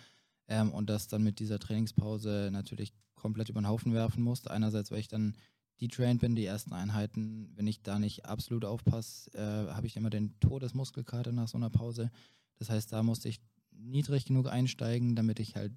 [0.49, 4.51] Ähm, und das dann mit dieser Trainingspause natürlich komplett über den Haufen werfen musste.
[4.51, 5.37] Einerseits, weil ich dann
[5.81, 10.11] detrained bin, die ersten Einheiten, wenn ich da nicht absolut aufpasse, äh, habe ich immer
[10.11, 12.11] den Todesmuskelkater nach so einer Pause.
[12.59, 13.41] Das heißt, da musste ich
[13.71, 15.73] niedrig genug einsteigen, damit ich halt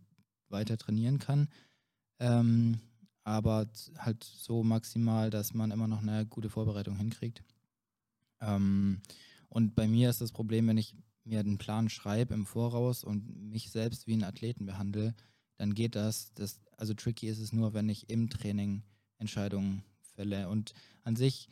[0.49, 1.49] weiter trainieren kann.
[2.19, 2.79] Ähm,
[3.23, 3.67] aber
[3.97, 7.43] halt so maximal, dass man immer noch eine gute Vorbereitung hinkriegt.
[8.41, 9.01] Ähm,
[9.49, 13.49] und bei mir ist das Problem, wenn ich mir einen Plan schreibe im Voraus und
[13.51, 15.15] mich selbst wie einen Athleten behandle,
[15.57, 16.33] dann geht das.
[16.33, 16.61] das.
[16.77, 18.83] Also tricky ist es nur, wenn ich im Training
[19.17, 19.83] Entscheidungen
[20.15, 20.49] fälle.
[20.49, 21.49] Und an sich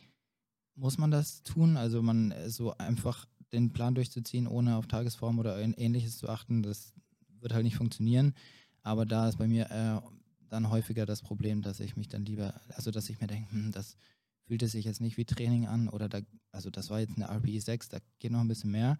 [0.75, 1.75] muss man das tun.
[1.77, 6.63] Also man so einfach den Plan durchzuziehen, ohne auf Tagesform oder ähn- ähnliches zu achten,
[6.63, 6.93] das
[7.39, 8.33] wird halt nicht funktionieren.
[8.83, 10.16] Aber da ist bei mir äh,
[10.49, 13.71] dann häufiger das Problem, dass ich mich dann lieber, also dass ich mir denke, hm,
[13.71, 13.97] das
[14.47, 16.21] fühlte sich jetzt nicht wie Training an oder da,
[16.51, 18.97] also das war jetzt eine RPE 6, da geht noch ein bisschen mehr.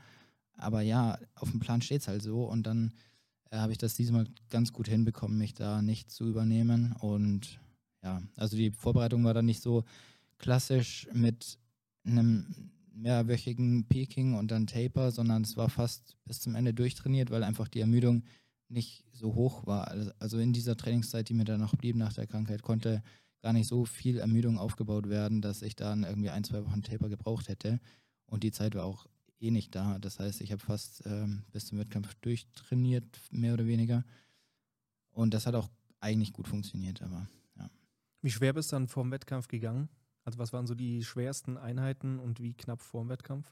[0.57, 2.93] Aber ja, auf dem Plan steht es halt so und dann
[3.51, 6.93] äh, habe ich das diesmal ganz gut hinbekommen, mich da nicht zu übernehmen.
[6.99, 7.59] Und
[8.03, 9.83] ja, also die Vorbereitung war dann nicht so
[10.37, 11.59] klassisch mit
[12.03, 17.43] einem mehrwöchigen Peaking und dann Taper, sondern es war fast bis zum Ende durchtrainiert, weil
[17.43, 18.23] einfach die Ermüdung
[18.69, 20.13] nicht so hoch war.
[20.19, 23.01] Also in dieser Trainingszeit, die mir dann noch blieb nach der Krankheit, konnte
[23.41, 27.09] gar nicht so viel Ermüdung aufgebaut werden, dass ich dann irgendwie ein, zwei Wochen Taper
[27.09, 27.79] gebraucht hätte.
[28.25, 29.07] Und die Zeit war auch
[29.39, 29.99] eh nicht da.
[29.99, 34.03] Das heißt, ich habe fast ähm, bis zum Wettkampf durchtrainiert, mehr oder weniger.
[35.11, 37.69] Und das hat auch eigentlich gut funktioniert, aber ja.
[38.21, 39.89] Wie schwer bist du dann vor dem Wettkampf gegangen?
[40.23, 43.51] Also was waren so die schwersten Einheiten und wie knapp vor dem Wettkampf?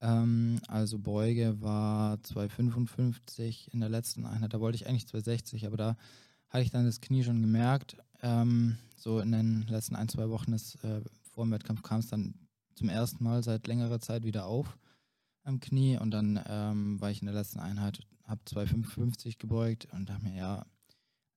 [0.00, 4.54] Ähm, also Beuge war 2,55 in der letzten Einheit.
[4.54, 5.96] Da wollte ich eigentlich 2,60, aber da
[6.48, 7.96] hatte ich dann das Knie schon gemerkt.
[8.22, 12.08] Ähm, so in den letzten ein, zwei Wochen des, äh, vor dem Wettkampf kam es
[12.08, 12.34] dann
[12.74, 14.78] zum ersten Mal seit längerer Zeit wieder auf
[15.44, 20.08] am Knie und dann ähm, war ich in der letzten Einheit, habe 2,55 gebeugt und
[20.08, 20.66] dachte mir, ja,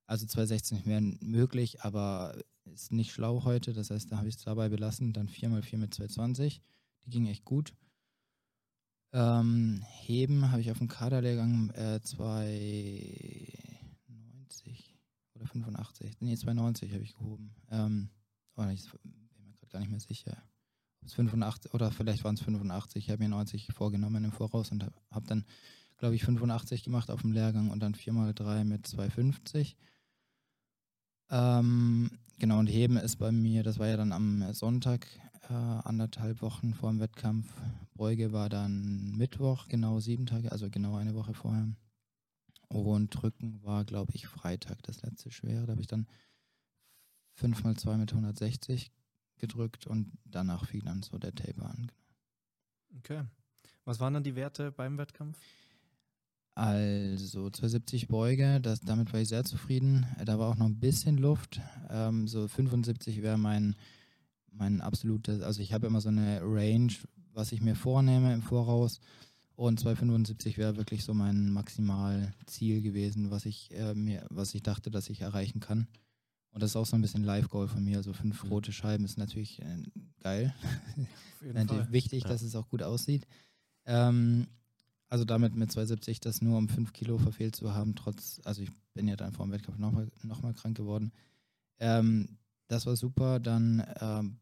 [0.06, 2.36] also 2,16 wären möglich, aber
[2.66, 3.74] ist nicht schlau heute.
[3.74, 5.14] Das heißt, da habe ich es dabei belassen.
[5.14, 6.60] Dann 4x4 mit 2,20.
[7.06, 7.74] Die ging echt gut.
[9.14, 14.96] Ähm, Heben habe ich auf dem Kaderlehrgang äh, 2,90
[15.36, 16.20] oder 85.
[16.20, 17.54] Nee, 2,90 habe ich gehoben.
[17.70, 18.10] Ähm,
[18.56, 20.36] oh, ich bin mir gerade gar nicht mehr sicher.
[21.02, 23.06] Ob es 85 oder vielleicht waren es 85.
[23.06, 25.46] Ich habe mir 90 vorgenommen im Voraus und habe dann,
[25.98, 29.76] glaube ich, 85 gemacht auf dem Lehrgang und dann 4x3 mit 2,50.
[31.30, 32.10] Ähm,
[32.40, 35.08] genau, und Heben ist bei mir, das war ja dann am Sonntag,
[35.50, 37.54] äh, anderthalb Wochen vor dem Wettkampf.
[37.96, 41.68] Beuge war dann Mittwoch, genau sieben Tage, also genau eine Woche vorher.
[42.70, 45.66] Und Drücken war, glaube ich, Freitag das letzte Schwere.
[45.66, 46.08] Da habe ich dann
[47.34, 48.92] 5 mal 2 mit 160
[49.38, 51.92] gedrückt und danach fiel dann so der Taper an.
[52.98, 53.24] Okay.
[53.86, 55.38] Was waren dann die Werte beim Wettkampf?
[56.56, 60.06] Also 270 Beuge, das, damit war ich sehr zufrieden.
[60.24, 61.60] Da war auch noch ein bisschen Luft.
[61.90, 63.76] Ähm, so 75 wäre mein,
[64.52, 66.94] mein absolutes, also ich habe immer so eine Range,
[67.34, 69.00] was ich mir vornehme im Voraus.
[69.56, 74.92] Und 275 wäre wirklich so mein Maximalziel gewesen, was ich äh, mir, was ich dachte,
[74.92, 75.88] dass ich erreichen kann.
[76.52, 77.98] Und das ist auch so ein bisschen Live-Goal von mir.
[77.98, 79.84] Also fünf rote Scheiben ist natürlich äh,
[80.22, 80.54] geil.
[81.54, 82.30] natürlich wichtig, ja.
[82.30, 83.26] dass es auch gut aussieht.
[83.86, 84.48] Ähm,
[85.14, 88.72] also damit mit 270 das nur um 5 Kilo verfehlt zu haben, trotz, also ich
[88.96, 91.12] bin ja dann vor dem Wettkampf nochmal noch mal krank geworden.
[91.78, 93.40] Ähm, das war super.
[93.40, 94.40] Dann ähm,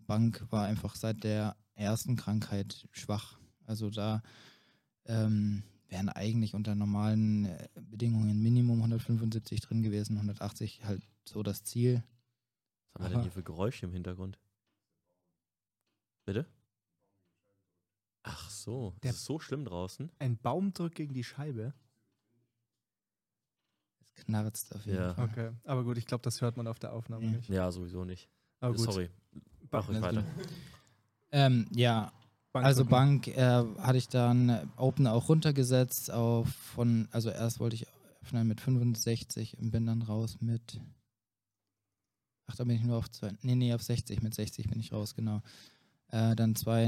[0.00, 3.38] Bank war einfach seit der ersten Krankheit schwach.
[3.64, 4.22] Also da
[5.06, 11.64] ähm, wären eigentlich unter normalen äh, Bedingungen Minimum 175 drin gewesen, 180 halt so das
[11.64, 12.04] Ziel.
[12.92, 14.38] Was haben wir denn hier für Geräusche im Hintergrund?
[16.26, 16.44] Bitte?
[18.62, 20.10] So, der, ist so schlimm draußen.
[20.18, 21.74] Ein Baum drückt gegen die Scheibe.
[23.98, 25.14] Es knarzt auf jeden ja.
[25.14, 25.28] Fall.
[25.30, 27.36] Okay, aber gut, ich glaube, das hört man auf der Aufnahme mhm.
[27.36, 27.48] nicht.
[27.48, 28.28] Ja, sowieso nicht.
[28.60, 28.84] Aber gut.
[28.84, 29.10] Sorry.
[29.70, 30.24] Mach ruhig weiter.
[31.32, 32.12] Ähm, ja,
[32.52, 37.76] Bank also Bank äh, hatte ich dann Open auch runtergesetzt auf von, also erst wollte
[37.76, 37.86] ich
[38.22, 40.80] öffnen mit 65 und bin dann raus mit,
[42.46, 44.92] ach, da bin ich nur auf zwei, nee, nee, auf 60, mit 60 bin ich
[44.92, 45.42] raus, genau.
[46.12, 46.84] Äh, dann zwei,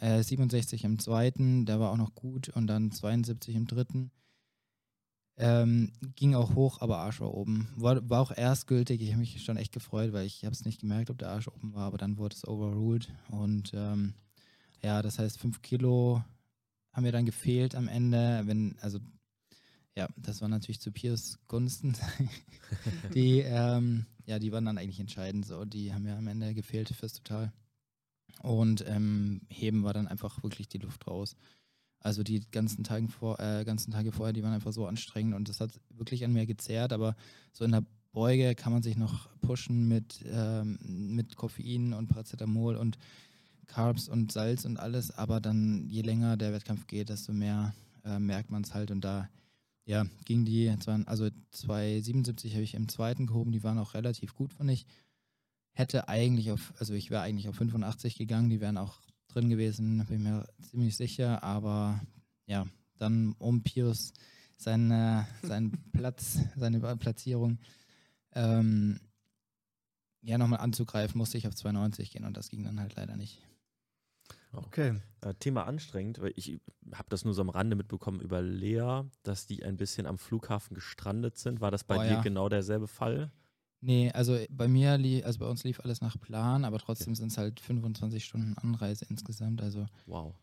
[0.00, 2.48] äh, 67 im zweiten, der war auch noch gut.
[2.48, 4.10] Und dann 72 im dritten.
[5.36, 7.68] Ähm, ging auch hoch, aber Arsch war oben.
[7.76, 9.00] War, war auch erstgültig.
[9.00, 11.48] Ich habe mich schon echt gefreut, weil ich habe es nicht gemerkt, ob der Arsch
[11.48, 13.12] oben war, aber dann wurde es overruled.
[13.30, 14.14] Und ähm,
[14.82, 16.22] ja, das heißt, 5 Kilo
[16.92, 18.42] haben mir dann gefehlt am Ende.
[18.44, 19.00] Wenn, also
[19.96, 21.96] ja, das war natürlich zu Piers Gunsten.
[23.14, 25.46] die, ähm, ja, die waren dann eigentlich entscheidend.
[25.46, 27.52] So, die haben mir am Ende gefehlt fürs Total.
[28.42, 31.36] Und ähm, Heben war dann einfach wirklich die Luft raus.
[32.00, 35.48] Also die ganzen Tage, vor, äh, ganzen Tage vorher, die waren einfach so anstrengend und
[35.48, 36.92] das hat wirklich an mir gezerrt.
[36.92, 37.16] Aber
[37.52, 42.76] so in der Beuge kann man sich noch pushen mit, ähm, mit Koffein und Paracetamol
[42.76, 42.98] und
[43.66, 45.10] Carbs und Salz und alles.
[45.10, 47.74] Aber dann, je länger der Wettkampf geht, desto mehr
[48.04, 48.90] äh, merkt man es halt.
[48.90, 49.28] Und da
[49.86, 50.70] ja, ging die,
[51.06, 54.86] also 2,77 habe ich im zweiten gehoben, die waren auch relativ gut, fand ich
[55.74, 58.94] hätte eigentlich auf, also ich wäre eigentlich auf 85 gegangen, die wären auch
[59.28, 62.00] drin gewesen, bin mir ziemlich sicher, aber
[62.46, 62.66] ja,
[62.96, 64.12] dann um Pius
[64.56, 67.58] seine, seinen Platz, seine Platzierung
[68.32, 69.00] ähm,
[70.22, 73.42] ja nochmal anzugreifen, musste ich auf 92 gehen und das ging dann halt leider nicht.
[74.52, 75.00] Okay.
[75.20, 76.60] Äh, Thema anstrengend, weil ich
[76.92, 80.74] habe das nur so am Rande mitbekommen über Lea, dass die ein bisschen am Flughafen
[80.74, 81.60] gestrandet sind.
[81.60, 82.22] War das bei Oh, dir ja.
[82.22, 83.32] genau derselbe Fall?
[83.86, 87.30] Nee, also bei mir, lief, also bei uns lief alles nach Plan, aber trotzdem sind
[87.32, 89.60] es halt 25 Stunden Anreise insgesamt.
[89.60, 90.34] Also Wow.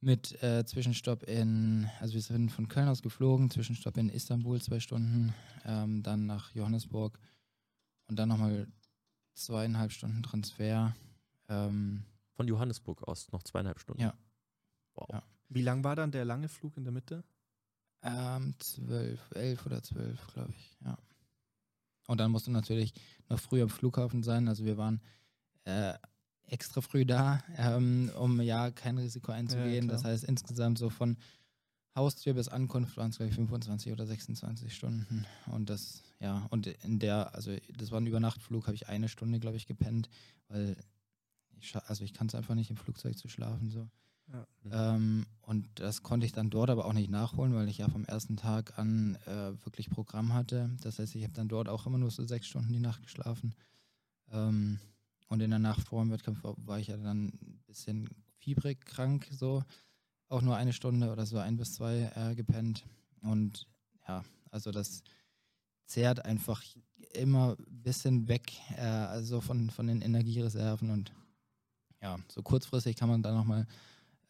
[0.00, 4.78] mit äh, Zwischenstopp in, also wir sind von Köln aus geflogen, Zwischenstopp in Istanbul zwei
[4.78, 5.34] Stunden,
[5.64, 7.18] ähm, dann nach Johannesburg
[8.06, 8.68] und dann nochmal
[9.34, 10.94] zweieinhalb Stunden Transfer.
[11.48, 12.04] Ähm,
[12.36, 14.02] Von Johannesburg aus noch zweieinhalb Stunden.
[14.02, 14.14] Ja.
[14.94, 15.08] Wow.
[15.10, 15.22] Ja.
[15.48, 17.24] Wie lang war dann der lange Flug in der Mitte?
[18.02, 20.96] ähm, zwölf, elf oder zwölf, glaube ich, ja.
[22.06, 22.92] Und dann musste natürlich
[23.28, 24.48] noch früh am Flughafen sein.
[24.48, 25.00] Also wir waren
[25.64, 25.94] äh,
[26.46, 29.86] extra früh da, ähm, um ja kein Risiko einzugehen.
[29.86, 29.96] klar.
[29.96, 31.16] das heißt insgesamt so von
[31.96, 35.26] Haustür bis Ankunft waren es glaube ich 25 oder 26 Stunden.
[35.46, 39.38] Und das, ja, und in der, also das war ein Übernachtflug, habe ich eine Stunde,
[39.38, 40.08] glaube ich, gepennt,
[40.48, 40.76] weil
[41.60, 43.88] ich, also ich kann es einfach nicht im Flugzeug zu schlafen so.
[44.32, 44.46] Ja.
[44.94, 48.04] Ähm, und das konnte ich dann dort aber auch nicht nachholen, weil ich ja vom
[48.04, 50.70] ersten Tag an äh, wirklich Programm hatte.
[50.82, 53.54] Das heißt, ich habe dann dort auch immer nur so sechs Stunden die Nacht geschlafen.
[54.32, 54.80] Ähm,
[55.28, 58.08] und in der Nacht vor dem Wettkampf war, ich ja dann ein bisschen
[58.38, 59.62] fiebrig krank, so.
[60.28, 62.84] Auch nur eine Stunde oder so ein bis zwei äh, gepennt.
[63.20, 63.66] Und
[64.08, 65.02] ja, also das
[65.86, 66.62] zehrt einfach
[67.12, 71.12] immer ein bisschen weg, äh, also von, von den Energiereserven und
[72.00, 73.66] ja, so kurzfristig kann man dann nochmal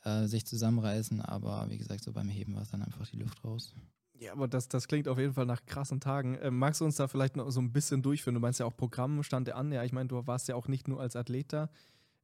[0.04, 3.44] äh, sich zusammenreißen, aber wie gesagt, so beim Heben war es dann einfach die Luft
[3.44, 3.74] raus.
[4.20, 6.38] Ja, aber das, das klingt auf jeden Fall nach krassen Tagen.
[6.40, 8.34] Ähm, magst du uns da vielleicht noch so ein bisschen durchführen?
[8.34, 9.72] Du meinst ja auch Programm stand ja an.
[9.72, 11.68] Ja, ich meine, du warst ja auch nicht nur als Athlet da.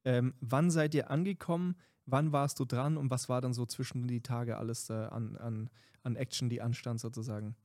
[0.04, 1.76] Ähm, wann seid ihr angekommen?
[2.06, 2.96] Wann warst du dran?
[2.96, 5.70] Und was war dann so zwischen die Tage alles äh, an, an,
[6.02, 7.56] an Action, die anstand sozusagen?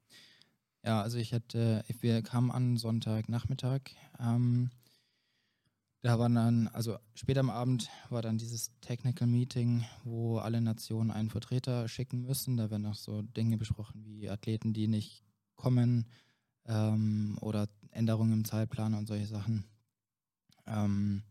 [0.84, 3.82] Ja, also ich hatte, wir kamen an Sonntagnachmittag.
[4.20, 4.70] Ähm,
[6.06, 11.10] da war dann, also später am Abend war dann dieses Technical Meeting, wo alle Nationen
[11.10, 12.58] einen Vertreter schicken müssen.
[12.58, 15.24] Da werden noch so Dinge besprochen wie Athleten, die nicht
[15.56, 16.06] kommen
[16.66, 19.66] ähm, oder Änderungen im Zeitplan und solche Sachen.
[20.68, 21.24] Ähm,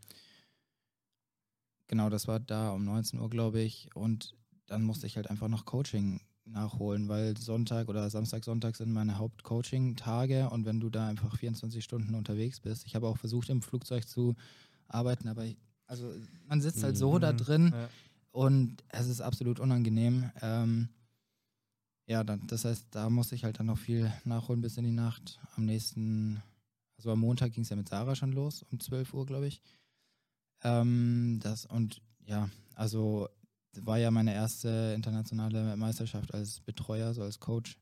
[1.87, 3.95] genau, das war da um 19 Uhr, glaube ich.
[3.95, 4.35] Und
[4.67, 9.19] dann musste ich halt einfach noch Coaching nachholen, weil Sonntag oder Samstag, Sonntag sind meine
[9.19, 12.87] Haupt-Coaching-Tage und wenn du da einfach 24 Stunden unterwegs bist.
[12.87, 14.35] Ich habe auch versucht, im Flugzeug zu
[14.89, 16.13] arbeiten, aber ich, also
[16.47, 17.37] man sitzt halt so da Mhm.
[17.39, 17.89] drin Ja.
[18.31, 20.31] und es ist absolut unangenehm.
[20.43, 20.89] Ähm,
[22.07, 24.91] ja, dann, das heißt, da muss ich halt dann noch viel nachholen bis in die
[24.91, 25.41] Nacht.
[25.57, 26.43] Am nächsten,
[26.99, 29.63] also am Montag ging es ja mit Sarah schon los, um 12 Uhr, glaube ich.
[30.63, 33.29] Ähm, das und ja, also
[33.83, 37.79] war ja meine erste internationale Meisterschaft als Betreuer, so als Coach.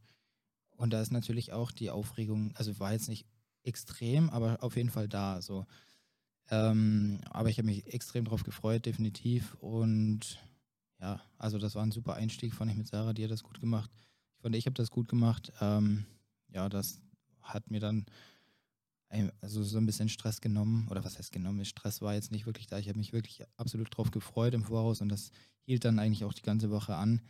[0.76, 3.26] Und da ist natürlich auch die Aufregung, also war jetzt nicht
[3.62, 5.40] extrem, aber auf jeden Fall da.
[5.40, 5.66] So.
[6.50, 9.54] Ähm, aber ich habe mich extrem drauf gefreut, definitiv.
[9.54, 10.38] Und
[11.00, 13.60] ja, also das war ein super Einstieg, fand ich mit Sarah, die hat das gut
[13.60, 13.90] gemacht.
[14.36, 15.52] Ich fand, ich habe das gut gemacht.
[15.60, 16.06] Ähm,
[16.48, 17.00] ja, das
[17.42, 18.06] hat mir dann
[19.40, 20.88] also so ein bisschen Stress genommen.
[20.90, 21.64] Oder was heißt genommen?
[21.64, 22.78] Stress war jetzt nicht wirklich da.
[22.78, 25.30] Ich habe mich wirklich absolut drauf gefreut im Voraus und das
[25.64, 27.20] hielt dann eigentlich auch die ganze Woche an.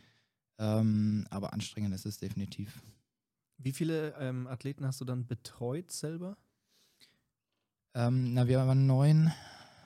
[0.59, 2.81] Ähm, aber anstrengend ist es definitiv.
[3.57, 6.37] Wie viele ähm, Athleten hast du dann betreut selber?
[7.95, 9.31] Ähm, na, wir waren neun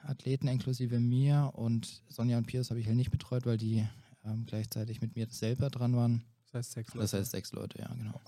[0.03, 3.87] Athleten inklusive mir und Sonja und Piers habe ich halt nicht betreut, weil die
[4.23, 6.23] ähm, gleichzeitig mit mir selber dran waren.
[6.45, 7.17] Das heißt sechs Das Leute.
[7.17, 8.19] heißt sechs Leute, ja, genau.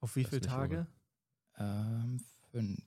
[0.00, 0.86] Auf wie Das viele Tage?
[1.56, 2.84] Ähm, fünf.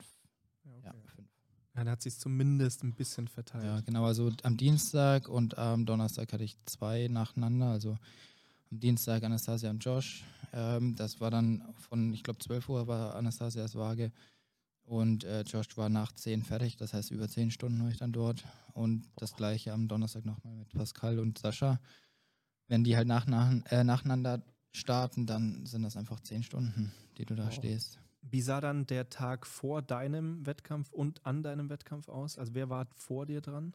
[0.64, 1.08] Ja, Ja, okay.
[1.16, 1.29] fünf.
[1.74, 3.64] Ja, dann hat sich zumindest ein bisschen verteilt.
[3.64, 4.04] Ja, genau.
[4.04, 7.66] Also am Dienstag und am Donnerstag hatte ich zwei nacheinander.
[7.70, 7.96] Also
[8.70, 10.24] am Dienstag Anastasia und Josh.
[10.52, 14.10] Ähm, das war dann von, ich glaube, 12 Uhr war Anastasias Waage.
[14.84, 16.76] Und äh, Josh war nach 10 fertig.
[16.76, 18.44] Das heißt, über 10 Stunden war ich dann dort.
[18.72, 21.78] Und das gleiche am Donnerstag nochmal mit Pascal und Sascha.
[22.66, 24.42] Wenn die halt nach, nach, äh, nacheinander
[24.72, 27.54] starten, dann sind das einfach 10 Stunden, die du da Wow.
[27.54, 27.99] stehst.
[28.22, 32.38] Wie sah dann der Tag vor deinem Wettkampf und an deinem Wettkampf aus?
[32.38, 33.74] Also wer war vor dir dran?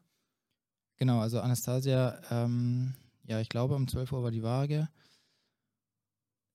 [0.98, 2.94] Genau, also Anastasia, ähm,
[3.24, 4.88] ja, ich glaube um 12 Uhr war die Waage.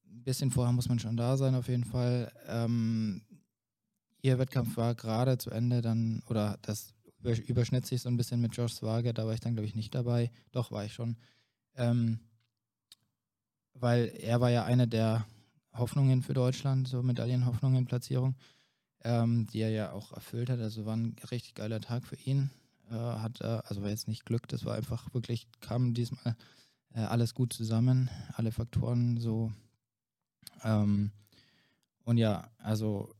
[0.07, 2.33] Ein bisschen vorher muss man schon da sein, auf jeden Fall.
[2.47, 3.23] Ähm,
[4.23, 8.41] ihr Wettkampf war gerade zu Ende, dann, oder das über- überschnitt sich so ein bisschen
[8.41, 10.31] mit Joshs Waage, da war ich dann, glaube ich, nicht dabei.
[10.53, 11.17] Doch, war ich schon.
[11.75, 12.21] Ähm,
[13.75, 15.27] weil er war ja eine der
[15.73, 18.35] Hoffnungen für Deutschland, so Medaillenhoffnungen, Platzierung,
[19.05, 20.61] ähm, die er ja auch erfüllt hat.
[20.61, 22.51] Also war ein richtig geiler Tag für ihn
[22.91, 26.37] äh, hat, äh, also war jetzt nicht Glück, das war einfach wirklich, kam diesmal
[26.95, 29.53] äh, alles gut zusammen, alle Faktoren so.
[30.65, 31.13] Ähm,
[32.05, 33.15] und ja, also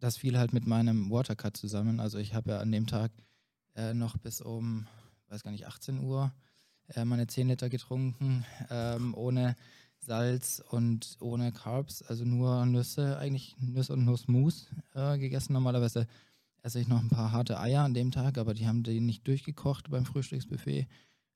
[0.00, 2.00] das fiel halt mit meinem Watercut zusammen.
[2.00, 3.12] Also ich habe ja an dem Tag
[3.76, 4.86] äh, noch bis um,
[5.28, 6.32] weiß gar nicht, 18 Uhr
[6.88, 9.56] äh, meine 10 Liter getrunken, ähm, ohne
[10.08, 15.52] Salz und ohne Carbs, also nur Nüsse, eigentlich Nüsse und Nussmus äh, gegessen.
[15.52, 16.06] Normalerweise
[16.62, 19.26] esse ich noch ein paar harte Eier an dem Tag, aber die haben die nicht
[19.28, 20.88] durchgekocht beim Frühstücksbuffet.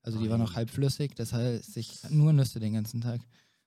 [0.02, 3.20] Also die waren noch halb flüssig, das heißt ich nur Nüsse den ganzen Tag.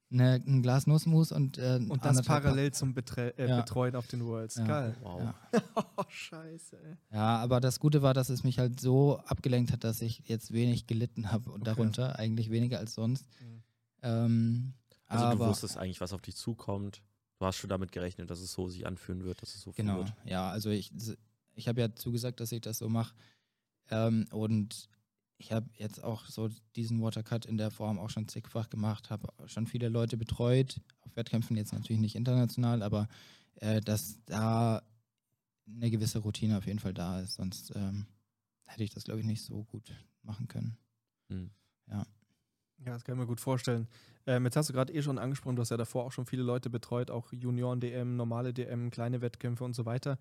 [0.10, 3.62] Ne, ein Glas Nussmus und äh, Und das parallel zum Betre äh, Ja.
[3.62, 4.56] Betreuen auf den Worlds.
[4.56, 4.66] Ja.
[4.66, 4.96] Geil.
[5.02, 5.22] Wow.
[5.22, 5.36] Ja.
[5.98, 6.98] Oh, scheiße, ey.
[7.12, 10.52] Ja, aber das Gute war, dass es mich halt so abgelenkt hat, dass ich jetzt
[10.54, 11.72] wenig gelitten habe und Okay.
[11.76, 13.26] darunter, eigentlich weniger als sonst.
[13.42, 13.64] Mhm.
[14.04, 14.74] Ähm,
[15.16, 17.02] Also aber du wusstest eigentlich, was auf dich zukommt.
[17.40, 19.84] Du hast schon damit gerechnet, dass es so sich anfühlen wird, dass es so viel
[19.86, 20.14] Genau, wird.
[20.26, 20.92] ja, also ich,
[21.54, 23.14] ich habe ja zugesagt, dass ich das so mache.
[23.90, 24.90] Ähm, und
[25.38, 29.28] ich habe jetzt auch so diesen Watercut in der Form auch schon zigfach gemacht, habe
[29.48, 33.10] schon viele Leute betreut, auf Wettkämpfen jetzt natürlich nicht international, aber
[33.56, 34.82] äh, dass da
[35.68, 38.06] eine gewisse Routine auf jeden Fall da ist, sonst ähm,
[38.66, 39.92] hätte ich das, glaube ich, nicht so gut
[40.24, 40.78] machen können.
[41.28, 41.50] Hm.
[41.88, 42.06] Ja,
[42.94, 43.88] das kann ich mir gut vorstellen.
[44.28, 46.44] Ähm, jetzt hast du gerade eh schon angesprochen, du hast ja davor auch schon viele
[46.44, 50.18] Leute betreut, auch Junioren-DM, normale DM, kleine Wettkämpfe und so weiter.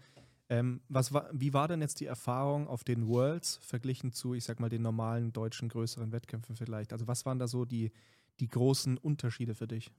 [0.51, 4.45] Ähm, was war, wie war denn jetzt die Erfahrung auf den Worlds verglichen zu, ich
[4.45, 6.93] sag mal, den normalen deutschen größeren Wettkämpfen vielleicht?
[6.93, 7.93] Also was waren da so die,
[8.41, 9.91] die großen Unterschiede für dich?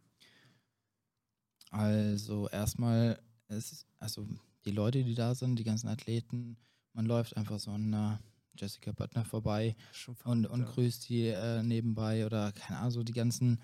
[1.71, 4.27] Also erstmal ist, also
[4.65, 6.57] die Leute, die da sind, die ganzen Athleten,
[6.93, 8.19] man läuft einfach so an einer
[8.57, 9.75] Jessica Butler vorbei
[10.23, 10.65] und, und ja.
[10.65, 13.59] grüßt die äh, nebenbei oder keine Ahnung, so die ganzen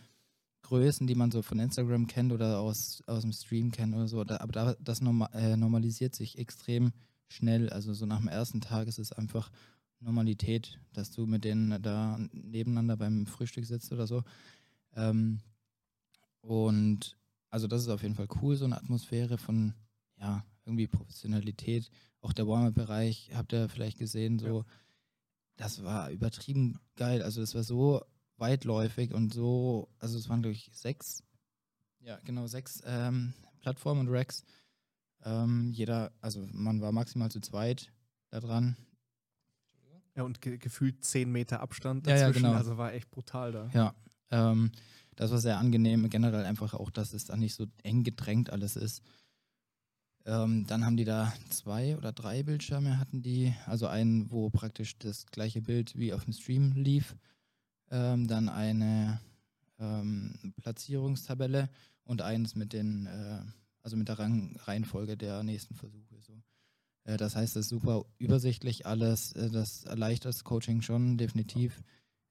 [0.63, 4.23] Größen, die man so von Instagram kennt oder aus, aus dem Stream kennt oder so.
[4.23, 6.93] Da, aber da, das norma äh, normalisiert sich extrem
[7.27, 7.69] schnell.
[7.69, 9.51] Also so nach dem ersten Tag ist es einfach
[9.99, 14.23] Normalität, dass du mit denen da nebeneinander beim Frühstück sitzt oder so.
[14.95, 15.39] Ähm,
[16.41, 17.17] und
[17.49, 19.73] also das ist auf jeden Fall cool, so eine Atmosphäre von,
[20.17, 21.89] ja, irgendwie Professionalität.
[22.21, 24.65] Auch der Warmer-Bereich, habt ihr vielleicht gesehen, so,
[25.57, 27.21] das war übertrieben geil.
[27.21, 28.01] Also das war so
[28.41, 31.23] weitläufig und so, also es waren, glaube ich, sechs,
[32.01, 34.43] ja, genau, sechs ähm, Plattformen und Racks.
[35.23, 37.93] Ähm, jeder, also man war maximal zu zweit
[38.29, 38.75] da dran.
[40.15, 42.57] Ja, und ge gefühlt 10 Meter Abstand Ja, ja, dazwischen, genau.
[42.57, 43.69] also war echt brutal da.
[43.73, 43.95] Ja,
[44.31, 44.71] ähm,
[45.15, 46.09] das war sehr angenehm.
[46.09, 49.03] Generell einfach auch, dass es da nicht so eng gedrängt alles ist.
[50.25, 53.53] Ähm, dann haben die da zwei oder drei Bildschirme hatten die.
[53.67, 57.15] Also einen, wo praktisch das gleiche Bild wie auf dem Stream lief.
[57.91, 59.19] Ähm, dann eine
[59.79, 61.69] ähm, Platzierungstabelle
[62.03, 63.41] und eins mit den, äh,
[63.83, 66.15] also mit der Rang Reihenfolge der nächsten Versuche.
[66.21, 66.41] So.
[67.03, 69.33] Äh, das heißt, es ist super übersichtlich alles.
[69.33, 71.83] Äh, das erleichtert das Coaching schon, definitiv.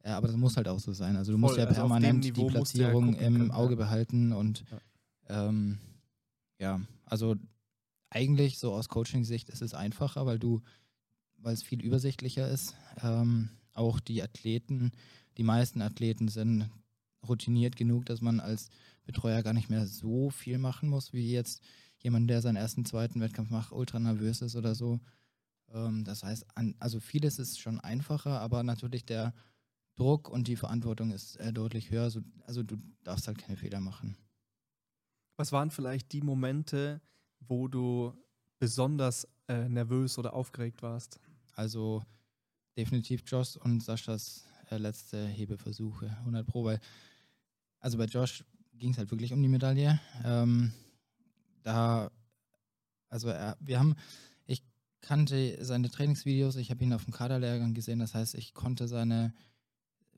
[0.05, 1.17] Ja, aber das muss halt auch so sein.
[1.17, 3.75] Also du musst Voll, ja also permanent die musst ja Platzierung gucken im können, Auge
[3.75, 3.77] ja.
[3.77, 4.65] behalten und
[5.29, 5.79] ähm,
[6.59, 7.37] ja, also
[8.09, 10.63] eigentlich so aus Coaching-Sicht ist es einfacher, weil du,
[11.37, 12.75] weil es viel übersichtlicher ist.
[13.03, 14.93] Ähm, auch die Athleten,
[15.41, 16.69] die meisten Athleten sind
[17.27, 18.69] routiniert genug, dass man als
[19.07, 21.63] Betreuer gar nicht mehr so viel machen muss, wie jetzt
[21.99, 25.01] jemand, der seinen ersten, zweiten Wettkampf macht, ultra nervös ist oder so.
[25.73, 29.33] Ähm, das heißt, an, also vieles ist schon einfacher, aber natürlich der
[29.97, 32.11] Druck und die Verantwortung ist äh, deutlich höher.
[32.11, 34.19] So, also du darfst halt keine Fehler machen.
[35.39, 37.01] Was waren vielleicht die Momente,
[37.39, 38.13] wo du
[38.59, 41.19] besonders äh, nervös oder aufgeregt warst?
[41.55, 42.03] Also
[42.77, 46.81] definitiv Josh und Saschas äh, letzte Hebeversuche, 100 Pro, weil
[47.81, 48.45] also bei Josh
[48.75, 50.01] ging es halt wirklich um die Medaille.
[50.25, 50.73] Ähm,
[51.63, 52.11] da,
[53.09, 53.97] also er, wir haben,
[54.47, 54.63] ich
[55.01, 59.35] kannte seine Trainingsvideos, ich habe ihn auf dem Kaderlehrgang gesehen, das heißt, ich konnte seine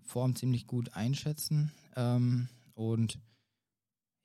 [0.03, 3.19] Form ziemlich gut einschätzen ähm, und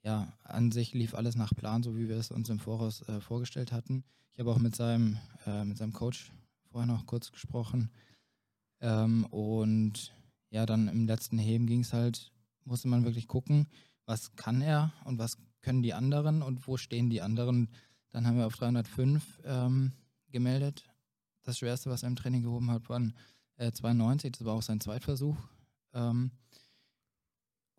[0.02, 3.20] ja, an sich lief alles nach Plan, so wie wir es uns im Voraus äh,
[3.20, 4.04] vorgestellt hatten.
[4.32, 6.32] Ich habe auch mit seinem, äh, mit seinem Coach
[6.70, 7.90] vorher noch kurz gesprochen.
[8.80, 10.14] Ähm, und
[10.50, 12.32] ja, dann im letzten Heben ging es halt,
[12.64, 13.68] musste man wirklich gucken,
[14.06, 17.68] was kann er und was können die anderen und wo stehen die anderen.
[18.10, 19.92] Dann haben wir auf 305 ähm,
[20.30, 20.84] gemeldet.
[21.42, 23.14] Das Schwerste, was er im Training gehoben hat, waren
[23.56, 24.32] äh, 92.
[24.32, 25.36] Das war auch sein Zweitversuch.
[25.92, 26.30] Ähm,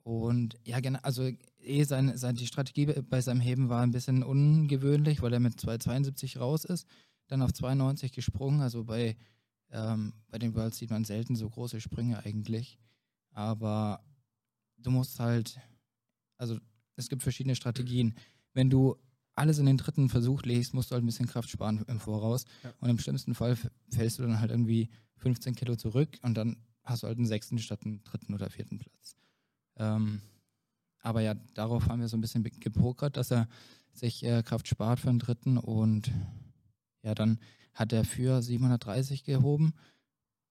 [0.04, 1.30] und ja, genau, also
[1.62, 5.60] eh seine, seine, die Strategie bei seinem Heben war ein bisschen ungewöhnlich, weil er mit
[5.60, 6.88] 272 raus ist,
[7.28, 8.62] dann auf 92 gesprungen.
[8.62, 9.16] Also bei,
[9.72, 12.80] ähm, bei den Worlds sieht man selten so große Sprünge eigentlich.
[13.32, 14.04] Aber
[14.78, 15.60] du musst halt,
[16.38, 16.60] also
[16.96, 18.16] es gibt verschiedene Strategien.
[18.54, 18.98] Wenn du
[19.36, 22.46] alles in den dritten Versuch legst, musst du halt ein bisschen Kraft sparen im Voraus.
[22.64, 22.74] Ja.
[22.80, 23.58] Und im schlimmsten Fall
[23.90, 27.60] fällst du dann halt irgendwie 15 Kilo zurück und dann hast du halt einen sechsten
[27.60, 29.16] statt einen dritten oder vierten Platz.
[29.78, 30.22] Ähm,
[31.02, 33.48] aber ja, darauf haben wir so ein bisschen gepokert, dass er
[33.94, 36.12] sich äh, Kraft spart für den dritten und
[37.04, 37.40] ja, dann
[37.74, 39.74] hat er für 730 gehoben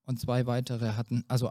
[0.04, 1.50] und zwei weitere hatten, also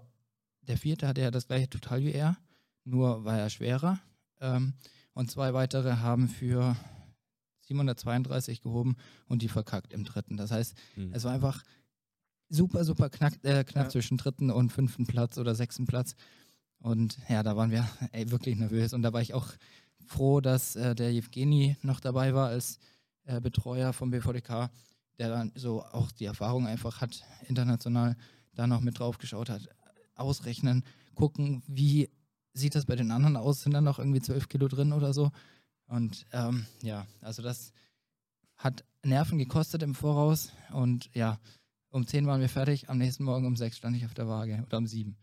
[0.62, 2.38] der vierte hatte ja das gleiche Total wie er,
[2.84, 4.00] nur war er schwerer.
[4.39, 4.74] Ähm,
[5.14, 6.76] und zwei weitere haben für
[7.62, 8.95] 732 gehoben
[9.28, 10.38] und die verkackt im dritten.
[10.38, 11.12] Das heißt, Mhm.
[11.14, 11.64] es war einfach
[12.50, 13.89] super, super knack, äh, knapp Ja.
[13.89, 16.16] zwischen dritten und fünften Platz oder sechsten Platz.
[16.80, 18.93] Und ja, da waren wir ey, wirklich nervös.
[18.93, 19.48] Und da war ich auch
[20.06, 22.80] froh, dass äh, der Evgeni noch dabei war als
[23.28, 24.69] äh, Betreuer vom BVDK,
[25.19, 28.15] der dann so auch die Erfahrung einfach hat, international
[28.53, 29.69] da noch mit drauf geschaut hat.
[30.15, 32.09] Ausrechnen, gucken, wie
[32.53, 33.61] sieht das bei den anderen aus?
[33.61, 35.32] Sind da noch irgendwie zwölf Kilo drin oder so?
[35.88, 37.71] Und ähm, ja, also das
[38.57, 40.51] hat Nerven gekostet im Voraus.
[40.71, 41.39] Und ja,
[41.89, 42.89] um 10 waren wir fertig.
[42.89, 44.63] Am nächsten Morgen um 6 stand ich auf der Waage.
[44.65, 45.15] Oder um 7.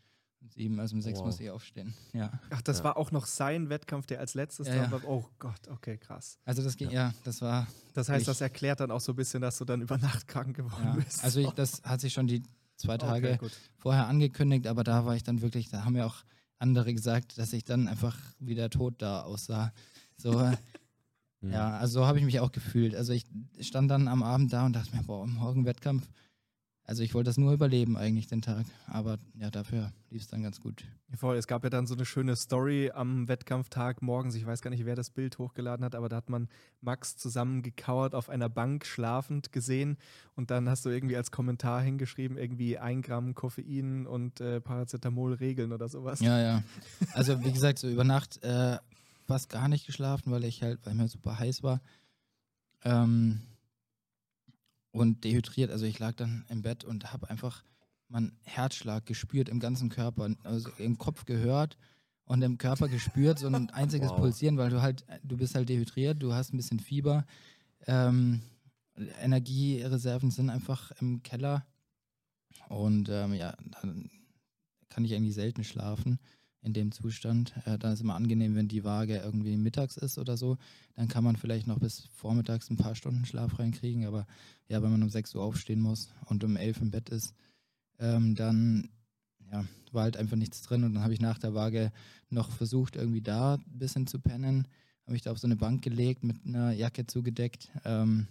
[0.51, 1.27] 7, also um 6 Wow.
[1.27, 1.95] musste ich aufstehen.
[2.13, 2.33] Ja.
[2.51, 2.85] Ach, das Ja.
[2.85, 4.91] war auch noch sein Wettkampf, der als letztes Ja, dran ja.
[4.93, 5.05] war.
[5.09, 6.39] Oh Gott, okay, krass.
[6.45, 7.67] Also das ging, ja, das war.
[7.95, 10.29] Das heißt, Ich- das erklärt dann auch so ein bisschen, dass du dann über Nacht
[10.29, 10.93] krank geworden Ja.
[10.95, 11.25] bist.
[11.25, 12.43] Also ich, das hat sich schon die
[12.77, 16.25] zwei Tage okay, vorher angekündigt, aber da war ich dann wirklich, da haben ja auch
[16.59, 19.73] andere gesagt, dass ich dann einfach wieder tot da aussah.
[20.17, 20.57] So, äh,
[21.43, 22.95] ja, also so habe ich mich auch gefühlt.
[22.95, 23.27] Also ich
[23.61, 26.09] stand dann am Abend da und dachte mir, boah, morgen Wettkampf.
[26.87, 30.43] Also ich wollte das nur überleben eigentlich den Tag, aber ja, dafür lief es dann
[30.43, 30.85] ganz gut.
[31.17, 34.35] Voll, es gab ja dann so eine schöne Story am Wettkampftag morgens.
[34.35, 36.47] Ich weiß gar nicht, wer das Bild hochgeladen hat, aber da hat man
[36.83, 39.97] Max zusammengekauert auf einer Bank schlafend gesehen.
[40.37, 45.33] Und dann hast du irgendwie als Kommentar hingeschrieben, irgendwie ein Gramm Koffein und äh, Paracetamol
[45.33, 46.21] regeln oder sowas.
[46.21, 46.63] Ja, ja.
[47.15, 48.77] Also wie gesagt, so über Nacht äh,
[49.25, 51.81] fast gar nicht geschlafen, weil ich halt, weil mir super heiß war.
[52.85, 53.41] Ähm,
[54.95, 55.71] und dehydriert.
[55.71, 57.65] Also ich lag dann im Bett und habe einfach
[58.09, 61.77] meinen Herzschlag gespürt im ganzen Körper, also im Kopf gehört
[62.27, 64.21] und im Körper gespürt, so ein einziges Wow.
[64.21, 67.27] Pulsieren, weil du halt, du bist halt dehydriert, du hast ein bisschen Fieber.
[67.87, 68.43] Ähm,
[69.21, 71.67] Energiereserven sind einfach im Keller.
[72.69, 74.11] Und ähm, ja, dann
[74.91, 76.21] kann ich eigentlich selten schlafen
[76.65, 77.55] in dem Zustand.
[77.67, 80.57] Äh, dann ist immer angenehm, wenn die Waage irgendwie mittags ist oder so.
[80.97, 84.07] Dann kann man vielleicht noch bis vormittags ein paar Stunden Schlaf reinkriegen.
[84.07, 84.27] Aber
[84.69, 87.35] ja, wenn man um 6 Uhr aufstehen muss und um 11 im Bett ist,
[87.99, 88.89] ähm, dann
[89.53, 90.85] ja, war halt einfach nichts drin.
[90.85, 91.93] Und dann habe ich nach der Waage
[92.31, 94.67] noch versucht, irgendwie da ein bisschen zu pennen.
[95.07, 97.71] Habe ich da auf so eine Bank gelegt, mit einer Jacke zugedeckt.
[97.85, 98.27] Ähm,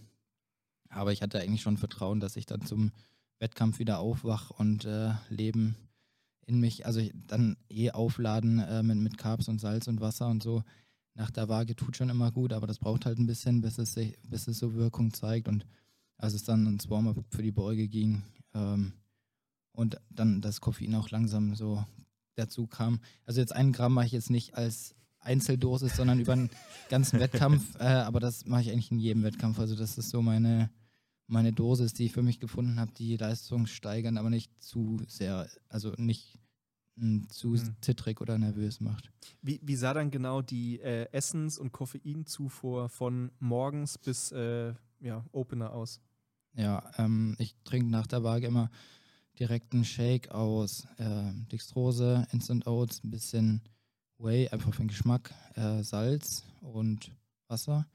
[0.89, 2.91] aber ich hatte eigentlich schon Vertrauen, dass ich dann zum
[3.39, 5.75] Wettkampf wieder aufwach und äh, Leben
[6.45, 10.27] in mich, also ich, dann eh aufladen äh, mit, mit Carbs und Salz und Wasser
[10.27, 10.63] und so.
[11.15, 13.93] Nach der Waage tut schon immer gut, aber das braucht halt ein bisschen, bis es,
[13.93, 15.47] sich, bis es so Wirkung zeigt.
[15.47, 15.65] Und
[16.17, 18.23] als es dann ins Warm-up für die Beuge ging
[18.53, 18.93] ähm,
[19.71, 21.85] und dann das Koffein auch langsam so
[22.35, 22.99] dazu kam.
[23.25, 26.49] Also jetzt ein Gramm mache ich jetzt nicht als Einzeldosis, sondern über einen
[26.89, 29.59] ganzen Wettkampf, äh, aber das mache ich eigentlich in jedem Wettkampf.
[29.59, 30.69] Also das ist so meine,
[31.27, 35.49] meine Dosis, die ich für mich gefunden habe, die Leistung steigern, aber nicht zu sehr,
[35.69, 36.39] also nicht
[36.95, 37.75] mh, zu Hm.
[37.81, 39.11] zittrig oder nervös macht.
[39.41, 45.25] Wie, wie sah dann genau die äh, Essens- und Koffeinzufuhr von morgens bis äh, ja,
[45.31, 46.01] Opener aus?
[46.55, 48.69] Ja, ähm, ich trinke nach der Waage immer
[49.39, 53.61] direkt einen Shake aus äh, Dextrose, Instant Oats, ein bisschen
[54.19, 57.11] Whey, einfach für den Geschmack, äh, Salz und
[57.47, 57.87] Wasser.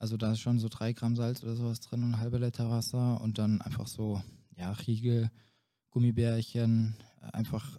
[0.00, 2.70] Also da ist schon so drei Gramm Salz oder sowas drin und ein halber Liter
[2.70, 4.22] Wasser und dann einfach so,
[4.56, 5.30] ja, Riegel,
[5.90, 7.78] Gummibärchen, einfach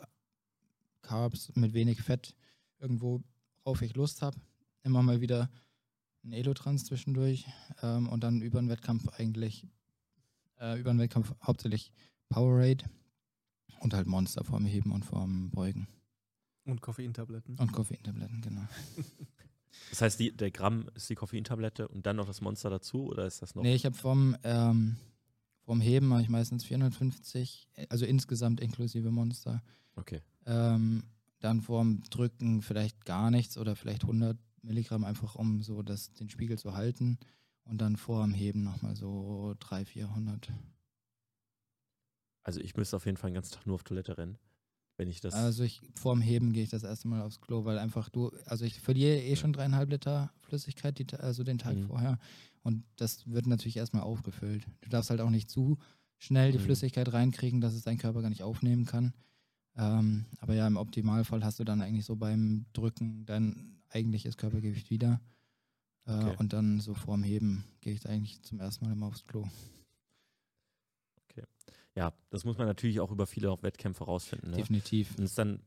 [1.02, 2.36] Carbs mit wenig Fett,
[2.78, 3.24] irgendwo,
[3.64, 4.38] worauf ich Lust habe.
[4.84, 5.50] Immer mal wieder
[6.24, 7.48] ein Elotrans zwischendurch
[7.82, 9.68] ähm, und dann über den Wettkampf eigentlich,
[10.60, 11.92] äh, über den Wettkampf hauptsächlich
[12.30, 12.86] Powerade
[13.80, 15.88] und halt Monster vorm Heben und vorm Beugen.
[16.66, 17.58] Und Koffeintabletten.
[17.58, 18.68] Und Koffeintabletten, genau.
[19.90, 23.26] Das heißt, die, der Gramm ist die Koffeintablette und dann noch das Monster dazu oder
[23.26, 23.64] ist das noch?
[23.64, 24.98] Nee, ich habe vom, ähm,
[25.64, 29.62] vom Heben mache ich meistens 450, äh, also insgesamt inklusive Monster.
[29.96, 30.22] Okay.
[30.46, 31.04] Ähm,
[31.40, 36.30] dann vorm Drücken vielleicht gar nichts oder vielleicht 100 Milligramm einfach, um so das, den
[36.30, 37.18] Spiegel zu halten.
[37.64, 40.52] Und dann vorm Heben nochmal so 300, 400.
[42.44, 44.38] Also ich müsste auf jeden Fall den ganzen Tag nur auf Toilette rennen,
[45.02, 45.34] wenn ich das.
[45.34, 48.64] Also ich vorm Heben gehe ich das erste Mal aufs Klo, weil einfach du, also
[48.66, 51.88] ich verliere eh schon dreieinhalb Liter Flüssigkeit, die, also den Tag Mhm.
[51.88, 52.20] vorher.
[52.64, 54.66] Und das wird natürlich erstmal aufgefüllt.
[54.82, 55.78] Du darfst halt auch nicht zu
[56.20, 56.64] schnell die Mhm.
[56.64, 59.14] Flüssigkeit reinkriegen, dass es dein Körper gar nicht aufnehmen kann.
[59.76, 64.90] Ähm, aber ja, im Optimalfall hast du dann eigentlich so beim Drücken dein eigentliches Körpergewicht
[64.92, 65.20] wieder.
[66.06, 66.36] Äh, Okay.
[66.40, 69.48] Und dann so vorm Heben gehe ich eigentlich zum ersten Mal immer aufs Klo.
[71.96, 74.52] Ja, das muss man natürlich auch über viele auch Wettkämpfe rausfinden.
[74.52, 74.58] Ne?
[74.58, 75.12] Definitiv.
[75.18, 75.62] Und es ist dann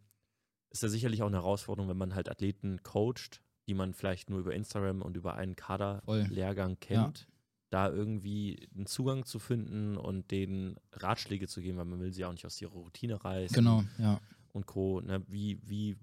[0.71, 4.41] ist ja sicherlich auch eine Herausforderung, wenn man halt Athleten coacht, die man vielleicht nur
[4.41, 5.55] über Instagram und über einen.
[5.55, 7.29] Kaderlehrgang kennt,
[7.71, 12.25] da irgendwie einen Zugang zu finden und denen Ratschläge zu geben, weil man will sie
[12.25, 13.55] auch nicht aus ihrer Routine reißen.
[13.55, 14.21] Genau, ja.
[14.53, 15.01] und Co.
[15.01, 15.23] Ne?
[15.29, 15.97] Wie, wie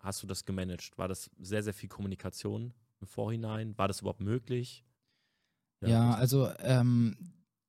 [0.00, 0.98] hast du das gemanagt?
[0.98, 3.78] War das sehr, sehr viel Kommunikation im Vorhinein?
[3.78, 4.84] War das überhaupt möglich?
[5.82, 7.16] Ja, also ähm,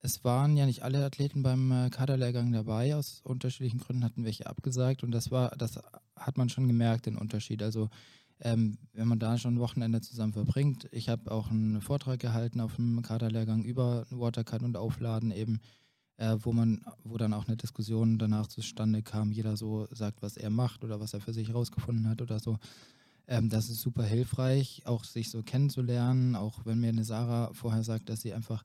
[0.01, 2.95] es waren ja nicht alle Athleten beim äh, Kaderlehrgang dabei.
[2.95, 5.79] Aus unterschiedlichen Gründen hatten welche abgesagt und das war, das
[6.15, 7.61] hat man schon gemerkt, den Unterschied.
[7.61, 7.89] Also
[8.41, 10.89] ähm, wenn man da schon ein Wochenende zusammen verbringt.
[10.91, 15.59] Ich habe auch einen Vortrag gehalten auf dem Kaderlehrgang über Watercut und Aufladen eben,
[16.17, 19.31] äh, wo man, wo dann auch eine Diskussion danach zustande kam.
[19.31, 22.57] Jeder so sagt, was er macht oder was er für sich herausgefunden hat oder so.
[23.27, 27.83] Ähm, das ist super hilfreich, auch sich so kennenzulernen, auch wenn mir eine Sarah vorher
[27.83, 28.63] sagt, dass sie einfach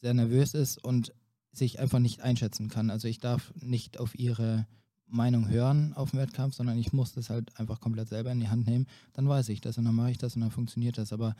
[0.00, 1.12] sehr nervös ist und
[1.52, 2.90] sich einfach nicht einschätzen kann.
[2.90, 4.66] Also ich darf nicht auf ihre
[5.06, 8.48] Meinung hören auf dem Wettkampf, sondern ich muss das halt einfach komplett selber in die
[8.48, 8.86] Hand nehmen.
[9.12, 11.12] Dann weiß ich das und dann mache ich das und dann funktioniert das.
[11.12, 11.34] Aber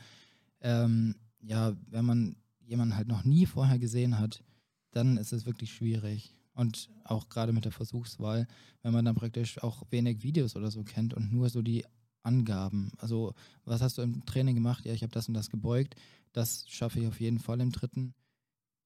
[0.59, 4.43] ähm, ja, wenn man jemanden halt noch nie vorher gesehen hat,
[4.91, 6.35] dann ist es wirklich schwierig.
[6.53, 8.47] Und auch gerade mit der Versuchswahl,
[8.81, 11.85] wenn man dann praktisch auch wenig Videos oder so kennt und nur so die
[12.23, 12.91] Angaben.
[12.97, 13.33] Also,
[13.63, 14.85] was hast du im Training gemacht?
[14.85, 15.95] Ja, ich habe das und das gebeugt.
[16.33, 18.13] Das schaffe ich auf jeden Fall im dritten.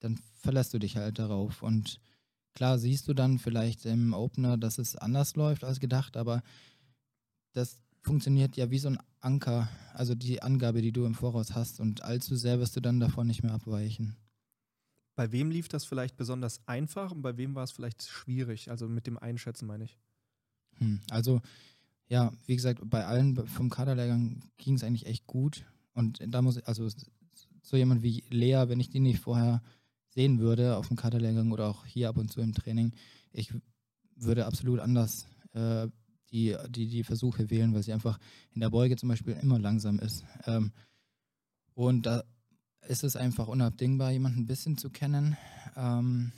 [0.05, 1.63] Dann verlässt du dich halt darauf.
[1.63, 1.99] Und
[2.53, 6.43] klar siehst du dann vielleicht im Opener, dass es anders läuft als gedacht, aber
[7.53, 11.79] das funktioniert ja wie so ein Anker, also die Angabe, die du im Voraus hast.
[11.79, 14.15] Und allzu sehr wirst du dann davon nicht mehr abweichen.
[15.15, 18.69] Bei wem lief das vielleicht besonders einfach und bei wem war es vielleicht schwierig?
[18.69, 19.97] Also mit dem Einschätzen meine ich.
[20.77, 21.41] Hm, also
[22.09, 25.65] ja, wie gesagt, bei allen vom Kaderlehrgang ging es eigentlich echt gut.
[25.93, 26.87] Und da muss ich, also
[27.63, 29.63] so jemand wie Lea, wenn ich die nicht vorher
[30.15, 32.93] sehen würde auf dem Kaderlehrgang oder auch hier ab und zu im Training,
[33.31, 33.53] ich
[34.15, 35.87] würde absolut anders äh,
[36.31, 38.17] die, die, die Versuche wählen, weil sie einfach
[38.53, 40.23] in der Beuge zum Beispiel immer langsam ist.
[40.45, 40.71] Ähm,
[41.73, 42.23] und da
[42.87, 45.37] ist es einfach unabdingbar, jemanden ein bisschen zu kennen.
[45.75, 46.31] Ähm,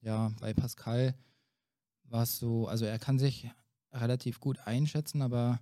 [0.00, 1.14] ja, bei Pascal
[2.04, 3.50] war es so, also er kann sich
[3.92, 5.60] relativ gut einschätzen, aber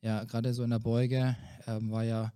[0.00, 2.32] ja, gerade so in der Beuge ähm, war ja,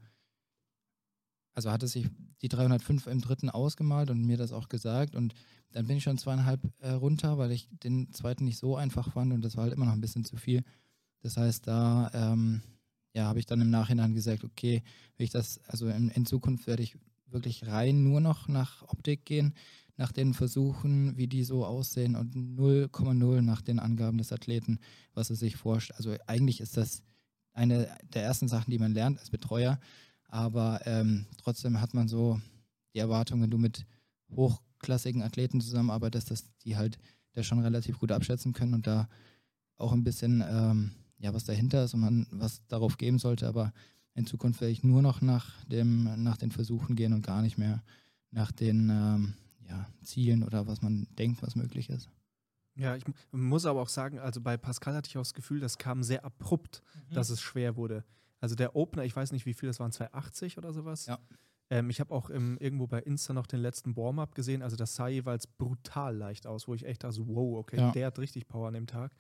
[1.55, 2.09] also hatte sich
[2.43, 5.35] die 305 im dritten ausgemalt und mir das auch gesagt und
[5.71, 9.33] dann bin ich schon zweieinhalb äh, runter, weil ich den zweiten nicht so einfach fand
[9.33, 10.65] und das war halt immer noch ein bisschen zu viel.
[11.21, 12.63] Das heißt, da ähm,
[13.15, 14.83] ja, habe ich dann im Nachhinein gesagt, okay,
[15.17, 19.25] wenn ich das, also in, in Zukunft werde ich wirklich rein nur noch nach Optik
[19.25, 19.55] gehen
[19.97, 24.79] nach den Versuchen, wie die so aussehen und 0,0 nach den Angaben des Athleten,
[25.15, 25.99] was er sich vorstellt.
[25.99, 27.03] Also eigentlich ist das
[27.53, 29.79] eine der ersten Sachen, die man lernt als Betreuer,
[30.33, 32.41] aber ähm, trotzdem hat man so
[32.95, 33.85] die Erwartung, wenn du mit
[34.35, 36.99] hochklassigen Athleten zusammenarbeitest, dass die halt
[37.35, 39.11] das schon relativ gut abschätzen können und da
[39.77, 43.75] auch ein bisschen, ähm, ja, was dahinter ist und man was darauf geben sollte, aber
[44.15, 47.59] in Zukunft werde ich nur noch nach, dem, nach den Versuchen gehen und gar nicht
[47.59, 47.83] mehr
[48.31, 49.35] nach den ähm,
[49.69, 52.09] ja, Zielen oder was man denkt, was möglich ist.
[52.75, 55.77] Ja, ich muss aber auch sagen, also bei Pascal hatte ich auch das Gefühl, das
[55.77, 57.15] kam sehr abrupt, mhm.
[57.15, 58.03] dass es schwer wurde.
[58.43, 61.07] Also der Opener, ich weiß nicht, wie viel das waren, 280 oder sowas.
[61.07, 61.19] Ja.
[61.71, 64.63] Ähm, ich habe auch im, irgendwo bei Insta noch den letzten Warm-up gesehen.
[64.63, 67.93] Also das sah jeweils brutal leicht aus, wo ich echt dachte, wow, okay, ja.
[67.93, 69.13] der hat richtig Power an dem Tag.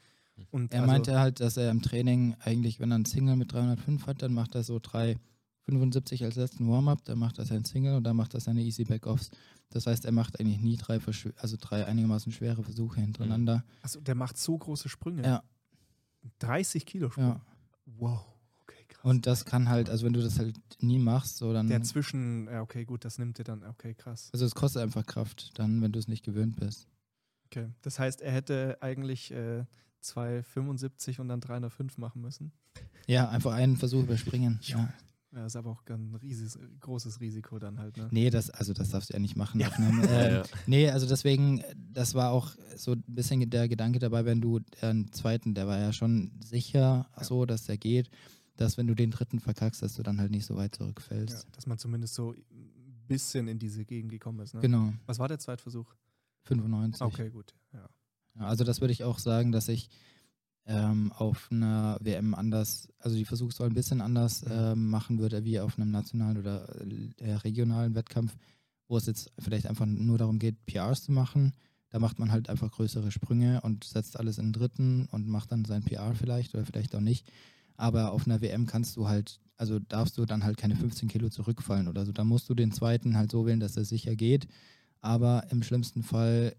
[0.50, 3.52] Und er also, meinte halt, dass er im Training eigentlich, wenn er einen Single mit
[3.52, 5.18] 305 hat, dann macht er so drei
[5.66, 8.84] 75 als letzten Warm-up, dann macht er sein Single und dann macht er seine Easy
[8.84, 9.30] Backoffs.
[9.70, 10.98] Das heißt, er macht eigentlich nie drei,
[11.36, 13.64] also drei einigermaßen schwere Versuche hintereinander.
[13.82, 15.22] Achso, der macht so große Sprünge.
[15.22, 15.44] Ja.
[16.40, 17.24] 30 Kilo Sprung.
[17.24, 17.40] Ja.
[17.86, 18.31] Wow.
[18.92, 19.04] Krass.
[19.04, 21.68] Und das kann halt, also wenn du das halt nie machst, so dann.
[21.68, 24.30] Der zwischen, ja, okay, gut, das nimmt dir dann, okay, krass.
[24.32, 26.88] Also es kostet einfach Kraft, dann, wenn du es nicht gewöhnt bist.
[27.46, 27.68] Okay.
[27.82, 29.64] Das heißt, er hätte eigentlich äh,
[30.00, 32.52] 275 und dann 305 machen müssen.
[33.06, 34.60] Ja, einfach einen Versuch überspringen.
[34.62, 34.92] ja.
[35.34, 38.06] Ja, ist aber auch ein riesiges, großes Risiko dann halt, ne?
[38.10, 39.60] Nee, das, also das darfst du ja nicht machen.
[39.60, 39.70] Ja.
[39.70, 40.42] Einem, äh, ja.
[40.66, 45.10] Nee, also deswegen, das war auch so ein bisschen der Gedanke dabei, wenn du einen
[45.10, 47.24] zweiten, der war ja schon sicher ja.
[47.24, 48.10] so, dass der geht,
[48.62, 51.44] dass wenn du den dritten verkackst, dass du dann halt nicht so weit zurückfällst.
[51.44, 54.60] Ja, dass man zumindest so ein bisschen in diese Gegend gekommen ist, ne?
[54.60, 54.92] Genau.
[55.06, 55.94] Was war der Zweitversuch?
[56.44, 57.02] 95.
[57.02, 57.88] Okay, gut, ja.
[58.38, 59.90] Also das würde ich auch sagen, dass ich
[60.64, 65.60] ähm, auf einer WM anders, also die Versuchswahl ein bisschen anders äh, machen würde, wie
[65.60, 66.68] auf einem nationalen oder
[67.18, 68.36] äh, regionalen Wettkampf,
[68.88, 71.52] wo es jetzt vielleicht einfach nur darum geht, PRs zu machen.
[71.90, 75.52] Da macht man halt einfach größere Sprünge und setzt alles in den dritten und macht
[75.52, 77.30] dann sein PR vielleicht oder vielleicht auch nicht.
[77.76, 81.28] Aber auf einer WM kannst du halt, also darfst du dann halt keine 15 Kilo
[81.28, 82.12] zurückfallen oder so.
[82.12, 84.46] Da musst du den zweiten halt so wählen, dass er sicher geht.
[85.00, 86.54] Aber im schlimmsten Fall,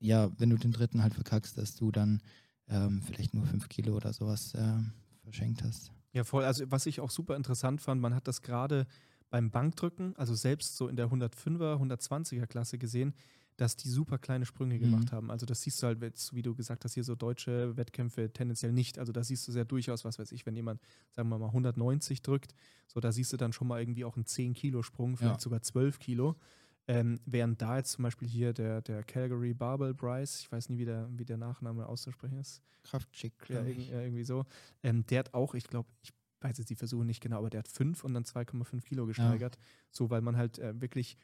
[0.00, 2.20] ja, wenn du den dritten halt verkackst, dass du dann
[2.68, 4.78] ähm, vielleicht nur fünf Kilo oder sowas äh,
[5.22, 5.92] verschenkt hast.
[6.12, 6.44] Ja, voll.
[6.44, 8.86] Also was ich auch super interessant fand, man hat das gerade
[9.30, 13.14] beim Bankdrücken, also selbst so in der 105er, 120er Klasse gesehen,
[13.56, 14.80] dass die super kleine Sprünge Mhm.
[14.80, 15.30] gemacht haben.
[15.30, 18.72] Also das siehst du halt, jetzt, wie du gesagt hast, hier so deutsche Wettkämpfe tendenziell
[18.72, 18.98] nicht.
[18.98, 20.80] Also da siehst du sehr durchaus, was weiß ich, wenn jemand,
[21.10, 22.54] sagen wir mal, 190 drückt,
[22.86, 25.42] so da siehst du dann schon mal irgendwie auch einen 10-Kilo-Sprung, vielleicht Ja.
[25.42, 26.36] sogar 12 Kilo.
[26.88, 30.78] Ähm, während da jetzt zum Beispiel hier der, der Calgary Barbell Bryce, ich weiß nie,
[30.78, 34.44] wie der, wie der Nachname auszusprechen ist, Kraftschick, ja, ja, irgendwie so,
[34.82, 36.10] ähm, der hat auch, ich glaube, ich
[36.40, 39.58] weiß jetzt die Versuche nicht genau, aber der hat 5 und dann 2,5 Kilo gesteigert.
[39.92, 41.16] So, weil man halt äh, wirklich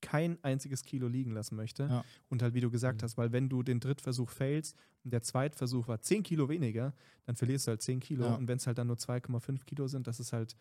[0.00, 1.84] kein einziges Kilo liegen lassen möchte.
[1.84, 2.04] Ja.
[2.28, 3.04] Und halt, wie du gesagt Mhm.
[3.04, 6.94] hast, weil wenn du den Drittversuch failst und der Zweitversuch war 10 Kilo weniger,
[7.24, 8.26] dann verlierst du halt 10 Kilo.
[8.26, 8.34] Ja.
[8.34, 10.56] Und wenn es halt dann nur 2,5 Kilo sind, das ist halt,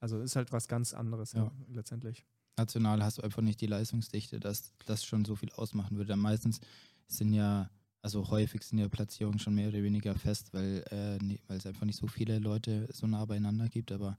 [0.00, 1.50] also ist halt was ganz anderes Ja.
[1.72, 2.24] letztendlich.
[2.56, 6.16] national hast du einfach nicht die Leistungsdichte, dass das schon so viel ausmachen würde.
[6.16, 6.60] Meistens
[7.06, 7.70] sind ja,
[8.02, 11.86] also häufig sind ja Platzierungen schon mehr oder weniger fest, weil äh, nee, es einfach
[11.86, 14.18] nicht so viele Leute so nah beieinander gibt, aber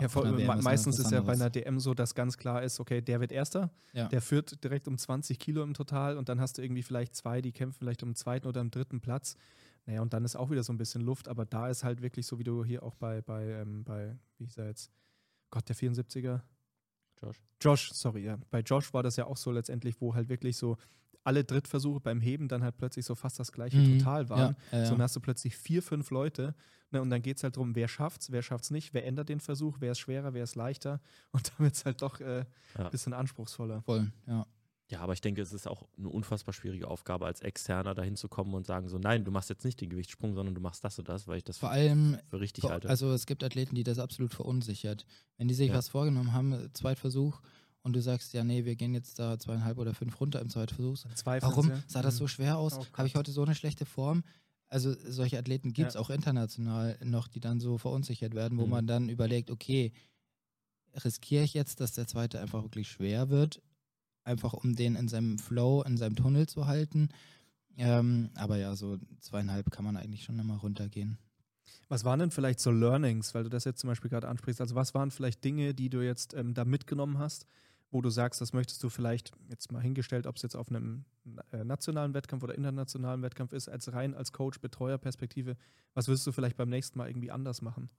[0.00, 0.24] Ja, auf vor,
[0.62, 3.70] meistens ist ja bei einer DM so, dass ganz klar ist, okay, der wird Erster,
[3.92, 4.08] Ja.
[4.08, 7.42] der führt direkt um 20 Kilo im Total und dann hast du irgendwie vielleicht zwei,
[7.42, 9.36] die kämpfen vielleicht um den zweiten oder im dritten Platz.
[9.84, 12.26] Naja, und dann ist auch wieder so ein bisschen Luft, aber da ist halt wirklich
[12.26, 14.90] so, wie du hier auch bei, bei, ähm, bei wie ich sag jetzt,
[15.50, 16.40] Gott, der 74er,
[17.20, 17.42] Josh.
[17.60, 18.38] Josh, sorry, ja.
[18.50, 20.76] Bei Josh war das ja auch so letztendlich, wo halt wirklich so
[21.24, 23.98] alle Drittversuche beim Heben dann halt plötzlich so fast das gleiche Mhm.
[23.98, 24.56] Total waren.
[24.72, 25.04] Ja, ja, So, dann ja.
[25.04, 26.54] hast du plötzlich vier, fünf Leute
[26.90, 29.40] ne, und dann geht es halt darum, wer schafft's, wer schafft's nicht, wer ändert den
[29.40, 31.00] Versuch, wer ist schwerer, wer ist leichter
[31.32, 32.44] und dann wird es halt doch ein äh,
[32.78, 32.88] Ja.
[32.88, 33.82] bisschen anspruchsvoller.
[33.82, 34.46] Voll, ja.
[34.88, 38.28] Ja, aber ich denke, es ist auch eine unfassbar schwierige Aufgabe, als Externer dahin zu
[38.28, 40.98] kommen und sagen so, nein, du machst jetzt nicht den Gewichtssprung, sondern du machst das
[40.98, 42.90] und das, weil ich das Vor für, allem, für richtig vor, halte.
[42.90, 45.06] also es gibt Athleten, die das absolut verunsichert.
[45.38, 45.74] Wenn die sich Ja.
[45.76, 47.40] was vorgenommen haben, Zweitversuch,
[47.82, 50.96] und du sagst, ja, nee, wir gehen jetzt da zweieinhalb oder fünf runter im Zweitversuch,
[51.14, 51.82] Zweifeln Warum sie.
[51.88, 52.74] sah das so schwer aus?
[52.78, 54.22] Oh Habe ich heute so eine schlechte Form?
[54.68, 56.00] Also solche Athleten gibt es Ja.
[56.00, 58.70] auch international noch, die dann so verunsichert werden, wo Mhm.
[58.70, 59.92] man dann überlegt, okay,
[61.04, 63.60] riskiere ich jetzt, dass der zweite einfach wirklich schwer wird,
[64.24, 67.08] einfach um den in seinem Flow, in seinem Tunnel zu halten.
[67.76, 71.18] Ähm, aber ja, so zweieinhalb kann man eigentlich schon immer runtergehen.
[71.88, 74.60] Was waren denn vielleicht so Learnings, weil du das jetzt zum Beispiel gerade ansprichst?
[74.60, 77.46] Also was waren vielleicht Dinge, die du jetzt ähm, da mitgenommen hast,
[77.92, 81.04] wo du sagst, das möchtest du vielleicht jetzt mal hingestellt, ob es jetzt auf einem
[81.52, 85.56] äh, nationalen Wettkampf oder internationalen Wettkampf ist, als rein als Coach, Betreuer Perspektive,
[85.94, 87.90] was wirst du vielleicht beim nächsten Mal irgendwie anders machen?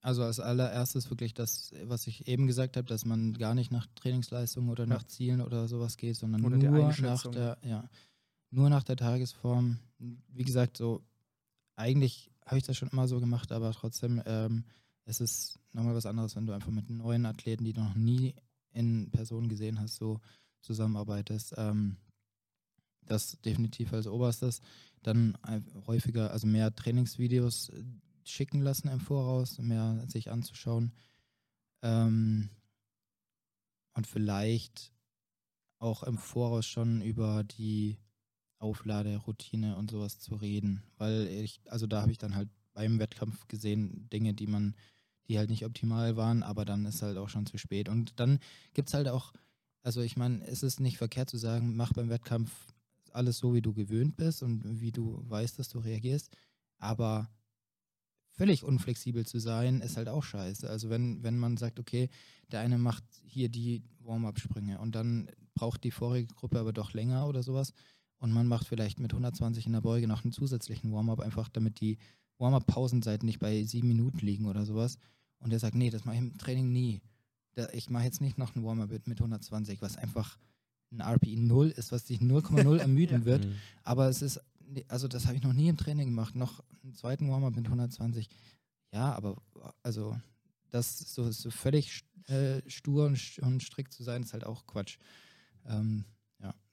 [0.00, 3.86] Also als allererstes wirklich das, was ich eben gesagt habe, dass man gar nicht nach
[3.94, 7.88] Trainingsleistungen oder nach Zielen oder sowas geht, sondern Oder nur nach der, ja,
[8.50, 9.78] nur nach der Tagesform.
[9.98, 11.04] Wie gesagt, so
[11.76, 14.64] eigentlich habe ich das schon immer so gemacht, aber trotzdem ähm,
[15.04, 18.34] es ist nochmal was anderes, wenn du einfach mit neuen Athleten, die du noch nie
[18.72, 20.20] in Person gesehen hast, so
[20.60, 21.54] zusammenarbeitest.
[21.56, 21.96] Ähm,
[23.06, 24.60] das definitiv als oberstes.
[25.02, 25.36] Dann
[25.86, 27.84] häufiger, also mehr Trainingsvideos äh,
[28.24, 30.92] schicken lassen im Voraus, mehr sich anzuschauen.
[31.82, 32.50] Ähm,
[33.94, 34.92] und vielleicht
[35.78, 37.98] auch im Voraus schon über die
[38.58, 40.84] Aufladeroutine und sowas zu reden.
[40.96, 44.74] Weil ich, also da habe ich dann halt beim Wettkampf gesehen, Dinge, die man,
[45.28, 47.88] die halt nicht optimal waren, aber dann ist halt auch schon zu spät.
[47.88, 48.38] Und dann
[48.74, 49.32] gibt es halt auch,
[49.82, 52.50] also ich meine, es ist nicht verkehrt zu sagen, mach beim Wettkampf
[53.12, 56.34] alles so, wie du gewöhnt bist und wie du weißt, dass du reagierst.
[56.78, 57.30] Aber
[58.32, 60.68] völlig unflexibel zu sein, ist halt auch scheiße.
[60.68, 62.08] Also wenn, wenn man sagt, okay,
[62.50, 67.26] der eine macht hier die Warm-up-Sprünge und dann braucht die vorige Gruppe aber doch länger
[67.28, 67.72] oder sowas
[68.18, 71.80] und man macht vielleicht mit 120 in der Beuge noch einen zusätzlichen Warm-up, einfach damit
[71.80, 71.98] die
[72.42, 74.98] Warm-up-Pausenzeiten nicht bei sieben Minuten liegen oder sowas.
[75.38, 77.00] Und der sagt, nee, das mache ich im Training nie.
[77.72, 80.38] Ich mache jetzt nicht noch einen Warm-up mit, mit 120, was einfach
[80.90, 83.24] ein RPI 0 ist, was dich 0,0 ermüden Ja.
[83.24, 83.44] wird.
[83.46, 83.54] Mhm.
[83.82, 84.40] Aber es ist,
[84.88, 86.34] also das habe ich noch nie im Training gemacht.
[86.34, 88.28] Noch einen zweiten Warm-up mit 120.
[88.92, 89.40] Ja, aber
[89.82, 90.18] also
[90.70, 94.98] das so, so völlig äh, stur und, und strikt zu sein, ist halt auch Quatsch.
[95.66, 96.04] Ähm,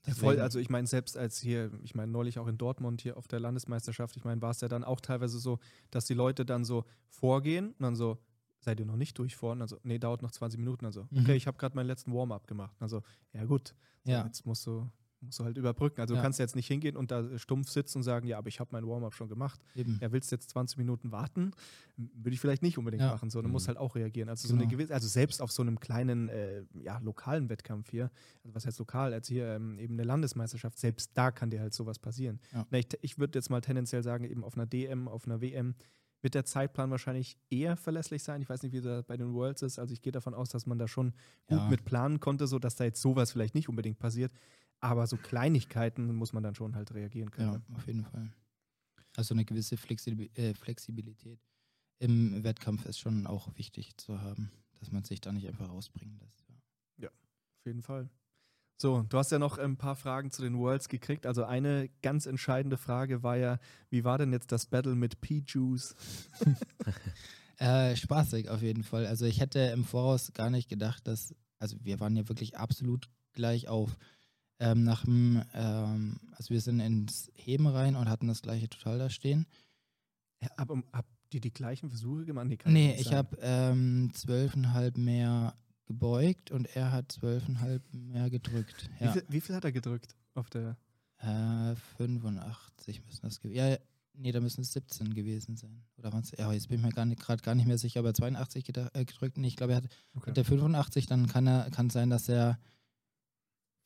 [0.08, 3.18] ja, voll, also ich meine, selbst als hier, ich meine, neulich auch in Dortmund hier
[3.18, 5.60] auf der Landesmeisterschaft, ich meine, war es ja dann auch teilweise so,
[5.92, 8.18] dass die Leute dann so vorgehen und dann so,
[8.60, 9.62] seid ihr noch nicht durch vorne?
[9.64, 10.86] Also, nee, dauert noch 20 Minuten.
[10.86, 11.20] Also, Mhm.
[11.22, 12.76] okay, ich habe gerade meinen letzten Warm-up gemacht.
[12.80, 13.04] Also,
[13.34, 13.74] ja gut,
[14.04, 14.26] so, Ja.
[14.26, 14.90] jetzt musst du,
[15.22, 16.00] musst du halt überbrücken.
[16.02, 16.20] Also, Ja.
[16.20, 18.70] du kannst jetzt nicht hingehen und da stumpf sitzen und sagen, ja, aber ich habe
[18.72, 19.60] mein Warm-up schon gemacht.
[19.76, 19.98] eben.
[20.02, 21.52] Ja, willst du jetzt 20 Minuten warten?
[21.98, 23.12] Würde ich vielleicht nicht unbedingt Ja.
[23.12, 23.54] machen, so, du Mhm.
[23.54, 24.30] musst halt auch reagieren.
[24.30, 24.72] Also so eine Genau.
[24.78, 28.12] gewisse, also selbst auf so einem kleinen, äh, ja, lokalen Wettkampf hier,
[28.44, 31.74] also was heißt lokal, als hier ähm, eben eine Landesmeisterschaft, selbst da kann dir halt
[31.74, 32.40] sowas passieren.
[32.54, 32.66] Ja.
[32.70, 35.76] Na, ich ich würde jetzt mal tendenziell sagen, eben auf einer DM, auf einer WM
[36.22, 38.42] wird der Zeitplan wahrscheinlich eher verlässlich sein.
[38.42, 39.80] Ich weiß nicht, wie das bei den Worlds ist.
[39.80, 41.12] Also ich gehe davon aus, dass man da schon
[41.48, 41.70] gut Ja.
[41.70, 44.32] mit planen konnte, so dass da jetzt sowas vielleicht nicht unbedingt passiert.
[44.82, 47.64] Aber so Kleinigkeiten muss man dann schon halt reagieren können.
[47.68, 48.32] Ja, auf jeden Fall.
[49.16, 51.40] Also eine gewisse äh, Flexibilität
[52.00, 56.18] im Wettkampf ist schon auch wichtig zu haben, dass man sich da nicht einfach rausbringen
[56.20, 56.44] lässt.
[56.98, 57.10] Ja.
[57.10, 58.10] Auf jeden Fall.
[58.82, 61.26] So, du hast ja noch ein paar Fragen zu den Worlds gekriegt.
[61.26, 65.96] Also eine ganz entscheidende Frage war ja, wie war denn jetzt das Battle mit P-Juice?
[67.62, 69.06] Äh, spaßig auf jeden Fall.
[69.06, 73.10] Also ich hätte im Voraus gar nicht gedacht, dass, also wir waren ja wirklich absolut
[73.34, 73.98] gleich auf.
[74.60, 79.00] Ähm, nach dem, ähm, also wir sind ins Heben rein und hatten das gleiche total
[79.00, 79.46] da stehen.
[80.42, 82.48] Ja, aber habt ihr die gleichen Versuche gemacht?
[82.48, 85.56] Nee, Nee, ich habe ähm, zwölfeinhalb mehr
[85.86, 88.90] gebeugt und er hat zwölfeinhalb mehr gedrückt.
[89.00, 89.12] Wie, Ja.
[89.14, 90.78] viel, wie viel hat er gedrückt auf der?
[91.20, 93.78] Äh, 85 müssen das gewesen Ja,
[94.14, 95.84] nee, da müssen es 17 gewesen sein.
[95.98, 98.90] Oder waren's, ja, jetzt bin ich mir gerade gar nicht mehr sicher, aber 82 geda-
[98.94, 99.38] äh, gedrückt.
[99.38, 100.34] Nee, ich glaube, er hat Okay.
[100.34, 102.60] Der 85, dann kann er kann sein, dass er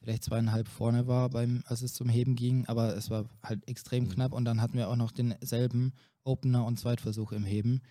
[0.04, 4.04] vielleicht zweieinhalb vorne war, beim, als es zum Heben ging, aber es war halt extrem
[4.06, 4.10] Mhm.
[4.10, 5.94] knapp und dann hatten wir auch noch denselben
[6.26, 7.82] Opener und Zweitversuch im Heben.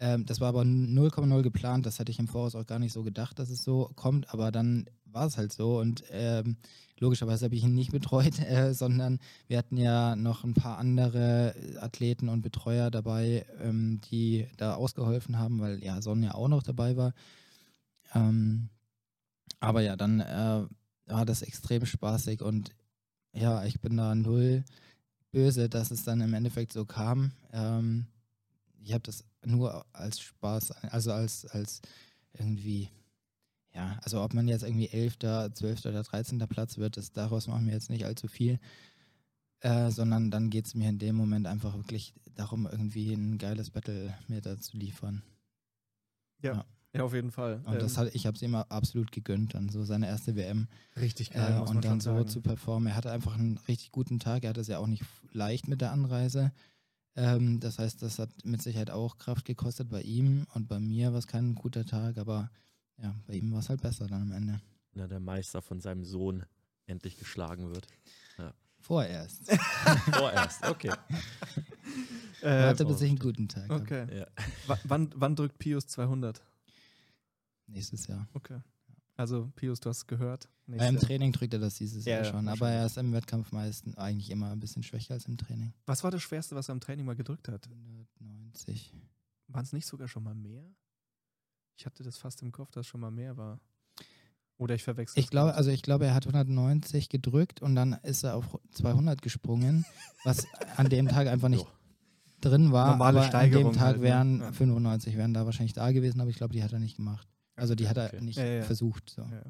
[0.00, 3.02] Ähm, das war aber 0,0 geplant, das hätte ich im Voraus auch gar nicht so
[3.02, 6.56] gedacht, dass es so kommt, aber dann war es halt so und ähm,
[6.98, 11.54] logischerweise habe ich ihn nicht betreut, äh, sondern wir hatten ja noch ein paar andere
[11.80, 16.96] Athleten und Betreuer dabei, ähm, die da ausgeholfen haben, weil ja Sonja auch noch dabei
[16.96, 17.12] war.
[18.14, 18.70] Ähm,
[19.60, 20.66] aber ja, dann äh,
[21.06, 22.74] war das extrem spaßig und
[23.32, 24.64] ja, ich bin da null
[25.32, 27.32] böse, dass es dann im Endeffekt so kam.
[27.52, 28.06] Ähm,
[28.82, 31.82] ich habe das nur als Spaß, also als, als
[32.32, 32.88] irgendwie,
[33.72, 35.86] ja, also ob man jetzt irgendwie 11., 12.
[35.86, 36.38] oder 13.
[36.48, 38.60] Platz wird, das, daraus machen wir jetzt nicht allzu viel.
[39.60, 43.70] Äh, sondern dann geht es mir in dem Moment einfach wirklich darum, irgendwie ein geiles
[43.70, 45.22] Battle mir da zu liefern.
[46.42, 46.66] Ja,
[47.02, 47.60] auf jeden Fall.
[47.64, 50.68] Und das Ähm, hat, ich habe es ihm absolut gegönnt, dann so seine erste WM
[50.96, 52.28] richtig geil, äh, muss man und dann schon so sagen.
[52.28, 52.88] zu performen.
[52.88, 54.44] Er hatte einfach einen richtig guten Tag.
[54.44, 56.52] Er hatte es ja auch nicht leicht mit der Anreise.
[57.16, 61.12] Ähm, das heißt, das hat mit Sicherheit auch Kraft gekostet bei ihm und bei mir
[61.12, 62.50] war es kein guter Tag, aber
[63.02, 64.60] ja, bei ihm war es halt besser dann am Ende.
[64.94, 66.44] Na, der Meister von seinem Sohn
[66.86, 67.86] endlich geschlagen wird.
[68.80, 69.50] Vorerst.
[70.12, 70.90] Vorerst, okay.
[72.42, 74.06] Äh, Warte, bis ich einen guten Tag okay.
[74.14, 74.26] Ja.
[74.66, 76.42] Wa- wann, wann drückt Pius 200?
[77.66, 78.28] Nächstes Jahr.
[78.34, 78.60] Okay.
[79.16, 80.48] Also Pius, du hast es gehört.
[80.68, 80.98] Äh, Im.
[80.98, 83.96] Training drückt er das dieses Ja, Jahr ja, schon, aber er ist im Wettkampf meistens
[83.96, 85.72] eigentlich immer ein bisschen schwächer als im Training.
[85.86, 87.68] Was war das Schwerste, was er im Training mal gedrückt hat?
[87.68, 88.92] 190.
[89.48, 90.64] Waren es nicht sogar schon mal mehr?
[91.76, 93.60] Ich hatte das fast im Kopf, dass es schon mal mehr war.
[94.56, 98.22] Oder ich verwechsel Ich glaube, also ich glaube, er hat 190 gedrückt und dann ist
[98.22, 99.84] er auf 200 gesprungen,
[100.24, 100.46] was
[100.76, 101.66] an dem Tag einfach nicht
[102.40, 102.90] drin war.
[102.92, 104.02] Normale aber Steigerung an dem Tag halt, ne?
[104.02, 104.52] wären Ja.
[104.52, 107.28] 95 wären da wahrscheinlich da gewesen, aber ich glaube, die hat er nicht gemacht.
[107.56, 108.20] Also die hat er Okay.
[108.20, 108.62] nicht Ja, ja.
[108.62, 109.10] versucht.
[109.10, 109.22] So.
[109.22, 109.42] Ja.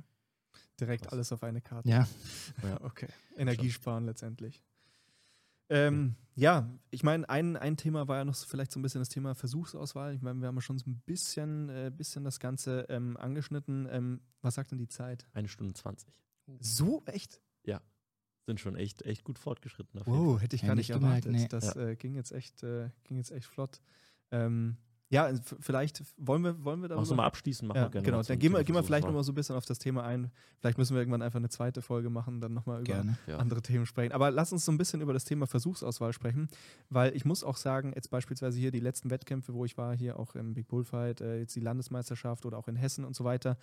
[0.81, 1.13] Direkt Krass.
[1.13, 1.89] alles auf eine Karte.
[1.89, 2.07] Ja.
[2.63, 2.81] Ja.
[2.83, 3.09] Okay.
[3.37, 4.63] Energiesparen letztendlich.
[5.71, 9.01] Ähm, ja, ich meine, ein, ein Thema war ja noch so vielleicht so ein bisschen
[9.01, 10.15] das Thema Versuchsauswahl.
[10.15, 13.89] Ich meine, wir haben ja schon so ein bisschen, äh, bisschen das Ganze ähm, angeschnitten.
[13.91, 15.27] Ähm, was sagt denn die Zeit?
[15.33, 16.21] Eine Stunde 20.
[16.61, 17.41] So echt?
[18.47, 20.03] Sind schon echt, echt gut fortgeschritten.
[20.05, 21.33] Wow, hätte ich Ja, gar nicht nicht gemerkt, erwartet.
[21.45, 21.49] nee.
[21.49, 23.81] Das äh, ging, jetzt echt, äh, ging jetzt echt flott.
[24.31, 24.77] Ähm,
[25.11, 27.69] ja, f- vielleicht wollen wir, wollen wir du darüber mal abschließen?
[27.69, 29.11] Machen Ja, wir gerne genau, dann gehen wir, gehen wir vielleicht Versuchswahl.
[29.13, 30.31] nochmal so ein bisschen auf das Thema ein.
[30.59, 33.19] Vielleicht müssen wir irgendwann einfach eine zweite Folge machen, dann nochmal über Gerne.
[33.27, 33.37] Ja.
[33.39, 34.13] andere Themen sprechen.
[34.13, 36.49] Aber lass uns so ein bisschen über das Thema Versuchsauswahl sprechen,
[36.91, 40.19] weil ich muss auch sagen, jetzt beispielsweise hier die letzten Wettkämpfe, wo ich war, hier
[40.19, 43.57] auch im Big Bullfight, äh, jetzt die Landesmeisterschaft oder auch in Hessen und so weiter.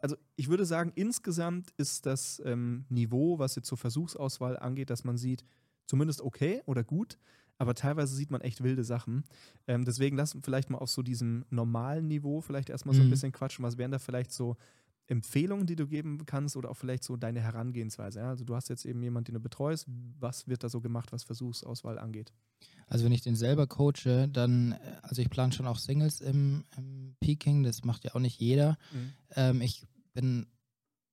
[0.00, 5.04] Also ich würde sagen, insgesamt ist das ähm, Niveau, was jetzt zur Versuchsauswahl angeht, dass
[5.04, 5.44] man sieht,
[5.86, 7.18] zumindest okay oder gut,
[7.58, 9.24] aber teilweise sieht man echt wilde Sachen.
[9.66, 13.06] Ähm, deswegen lass uns vielleicht mal auf so diesem normalen Niveau vielleicht erstmal so ein
[13.06, 13.10] Mhm.
[13.10, 13.64] bisschen quatschen.
[13.64, 14.56] Was wären da vielleicht so
[15.06, 18.20] Empfehlungen, die du geben kannst oder auch vielleicht so deine Herangehensweise?
[18.20, 18.30] Ja?
[18.30, 19.86] Also du hast jetzt eben jemanden, den du betreust.
[20.18, 22.32] Was wird da so gemacht, was Versuchsauswahl angeht?
[22.86, 26.64] Also wenn ich den selber coache, dann, äh, also ich plane schon auch Singles im,
[26.76, 28.78] im Peking, das macht ja auch nicht jeder.
[29.36, 30.46] Ähm, ich bin,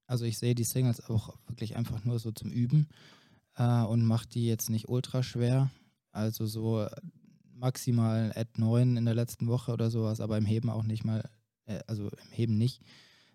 [0.07, 2.87] also ich sehe die Singles auch wirklich einfach nur so zum Üben
[3.55, 5.69] äh, und mache die jetzt nicht ultra schwer.
[6.11, 6.87] Also so
[7.53, 11.29] maximal at 9 in der letzten Woche oder sowas, aber im Heben auch nicht mal,
[11.65, 12.81] äh, also im Heben nicht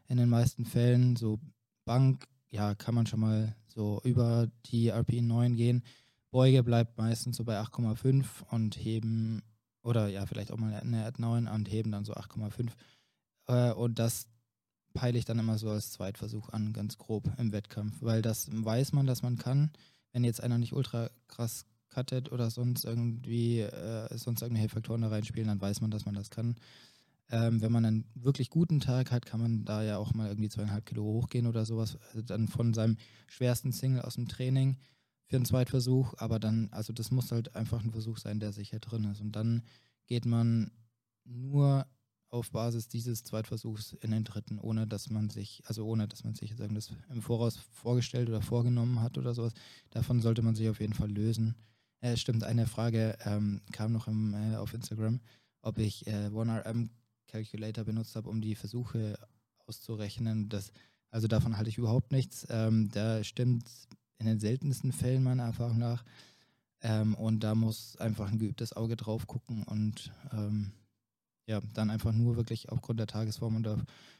[0.08, 1.16] in den meisten Fällen.
[1.16, 1.40] So
[1.84, 5.84] Bank, ja, kann man schon mal so über die RP 9 gehen.
[6.30, 9.42] Beuge bleibt meistens so bei 8,5 und Heben,
[9.82, 12.72] oder ja, vielleicht auch mal eine at 9 und Heben dann so 8,5.
[13.46, 14.26] Äh, und das
[14.92, 18.92] peile ich dann immer so als Zweitversuch an, ganz grob im Wettkampf, weil das weiß
[18.92, 19.70] man, dass man kann.
[20.12, 21.66] Wenn jetzt einer nicht ultra krass
[21.96, 26.14] cuttet oder sonst irgendwie äh, sonst irgendwelche Faktoren da reinspielen, dann weiß man, dass man
[26.14, 26.56] das kann.
[27.30, 30.48] Ähm, wenn man einen wirklich guten Tag hat, kann man da ja auch mal irgendwie
[30.50, 34.76] zweieinhalb Kilo hochgehen oder sowas, also dann von seinem schwersten Single aus dem Training
[35.26, 38.78] für einen Zweitversuch, aber dann, also das muss halt einfach ein Versuch sein, der sicher
[38.78, 39.20] drin ist.
[39.20, 39.62] Und dann
[40.06, 40.70] geht man
[41.24, 41.86] nur
[42.28, 46.34] auf Basis dieses Zweitversuchs in den dritten, ohne dass man sich, also ohne dass man
[46.34, 49.54] sich sagen, das im Voraus vorgestellt oder vorgenommen hat oder sowas.
[49.90, 51.56] Davon sollte man sich auf jeden Fall lösen.
[52.06, 55.18] Äh, stimmt, eine Frage ähm, kam noch im, äh, auf Instagram,
[55.60, 56.88] ob ich äh, OneRM
[57.26, 59.18] Calculator benutzt habe, um die Versuche
[59.66, 60.48] auszurechnen.
[60.48, 60.70] Das,
[61.10, 62.46] also davon halte ich überhaupt nichts.
[62.48, 63.68] Ähm, da stimmt
[64.18, 66.04] in den seltensten Fällen meiner Erfahrung nach.
[66.80, 70.70] Ähm, und da muss einfach ein geübtes Auge drauf gucken und ähm,
[71.48, 73.66] ja, dann einfach nur wirklich aufgrund der Tagesform und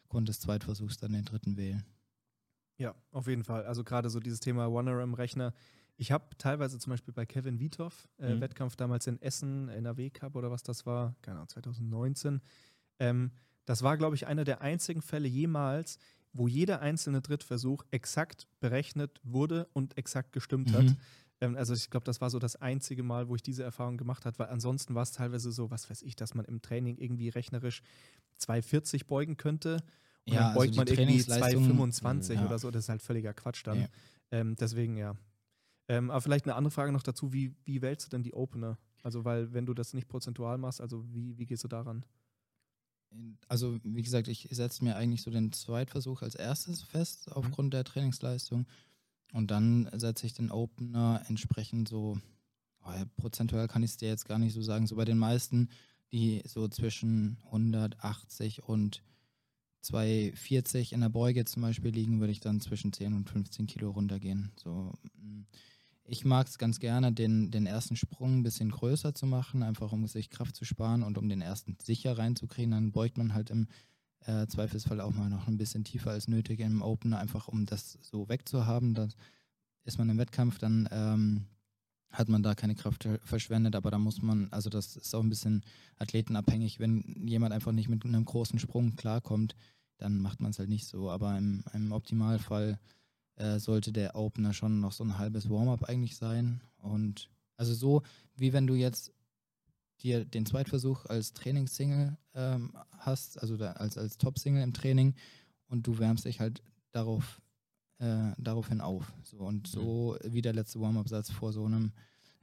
[0.02, 1.84] aufgrund des Zweitversuchs dann den dritten wählen.
[2.78, 3.64] Ja, auf jeden Fall.
[3.64, 5.54] Also gerade so dieses Thema OneRM-Rechner.
[5.97, 8.40] Ich habe teilweise zum Beispiel bei Kevin Wiethoff, äh, mhm.
[8.40, 12.40] Wettkampf damals in Essen, NRW Cup oder was das war, keine Ahnung, 2019.
[12.98, 13.31] Ähm,
[13.64, 15.98] das war, glaube ich, einer der einzigen Fälle jemals,
[16.32, 20.74] wo jeder einzelne Drittversuch exakt berechnet wurde und exakt gestimmt mhm.
[20.74, 20.97] hat.
[21.40, 24.24] Ähm, also ich glaube, das war so das einzige Mal, wo ich diese Erfahrung gemacht
[24.24, 27.28] habe, weil ansonsten war es teilweise so, was weiß ich, dass man im Training irgendwie
[27.28, 27.82] rechnerisch
[28.39, 29.82] 240 beugen könnte.
[30.27, 32.47] Und ja, dann also beugt also man irgendwie 225 ja.
[32.47, 32.70] oder so.
[32.70, 33.82] Das ist halt völliger Quatsch dann.
[33.82, 33.89] Ja.
[34.32, 35.14] Ähm, deswegen ja.
[35.88, 38.78] Ähm, aber vielleicht eine andere Frage noch dazu, wie, wie wählst du denn die Opener?
[39.02, 42.04] Also, weil, wenn du das nicht prozentual machst, also wie, wie gehst du daran?
[43.48, 47.32] Also, wie gesagt, ich setze mir eigentlich so den Zweitversuch als erstes fest, mhm.
[47.34, 47.70] aufgrund mhm.
[47.70, 48.66] der Trainingsleistung.
[49.32, 52.18] Und dann setze ich den Opener entsprechend so,
[52.84, 55.18] oh ja, prozentual kann ich es dir jetzt gar nicht so sagen, so bei den
[55.18, 55.68] meisten,
[56.12, 59.02] die so zwischen 180 und
[59.82, 63.90] 240 in der Beuge zum Beispiel liegen, würde ich dann zwischen 10 und 15 Kilo
[63.90, 64.52] runtergehen.
[64.56, 65.42] So, mm.
[66.08, 69.92] Ich mag es ganz gerne, den, den ersten Sprung ein bisschen größer zu machen, einfach
[69.92, 72.72] um sich Kraft zu sparen und um den ersten sicher reinzukriegen.
[72.72, 73.66] Dann beugt man halt im
[74.26, 77.98] äh, Zweifelsfall auch mal noch ein bisschen tiefer als nötig im Opener, einfach um das
[78.02, 78.94] so wegzuhaben.
[78.94, 79.08] Da
[79.84, 81.46] ist man im Wettkampf, dann ähm,
[82.10, 85.28] hat man da keine Kraft verschwendet, aber da muss man, also das ist auch ein
[85.28, 85.64] bisschen
[85.98, 86.80] athletenabhängig.
[86.80, 89.56] Wenn jemand einfach nicht mit einem großen Sprung klarkommt,
[89.98, 91.10] dann macht man es halt nicht so.
[91.10, 92.78] Aber im, im Optimalfall
[93.36, 96.60] äh, sollte der Opener schon noch so ein halbes Warm-up eigentlich sein.
[96.78, 98.02] Und also so,
[98.36, 99.12] wie wenn du jetzt
[100.02, 105.14] dir den Zweitversuch als Trainingssingle ähm, hast, also da, als, als Top-Single im Training
[105.68, 107.40] und du wärmst dich halt darauf,
[107.98, 109.12] äh, daraufhin auf.
[109.22, 110.32] So, und so mhm.
[110.32, 111.92] wie der letzte Warm-Up-Satz vor so einem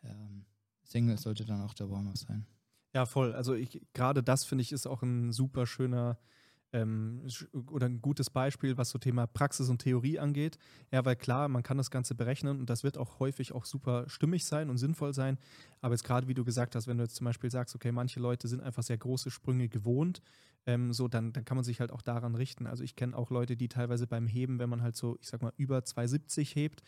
[0.04, 0.46] ähm,
[0.84, 2.46] Single sollte dann auch der Warm-Up sein.
[2.94, 3.34] Ja, voll.
[3.34, 3.56] Also
[3.94, 6.20] gerade das finde ich ist auch ein super schöner
[6.74, 7.22] ähm,
[7.72, 10.58] oder ein gutes Beispiel, was so Thema Praxis und Theorie angeht.
[10.92, 14.06] Ja, weil klar, man kann das Ganze berechnen und das wird auch häufig auch super
[14.08, 15.38] stimmig sein und sinnvoll sein.
[15.82, 18.20] Aber jetzt gerade, wie du gesagt hast, wenn du jetzt zum Beispiel sagst, okay, manche
[18.20, 20.22] Leute sind einfach sehr große Sprünge gewohnt,
[20.66, 22.68] ähm, so dann, dann kann man sich halt auch daran richten.
[22.68, 25.42] Also ich kenne auch Leute, die teilweise beim Heben, wenn man halt so, ich sag
[25.42, 26.82] mal, über 270 hebt,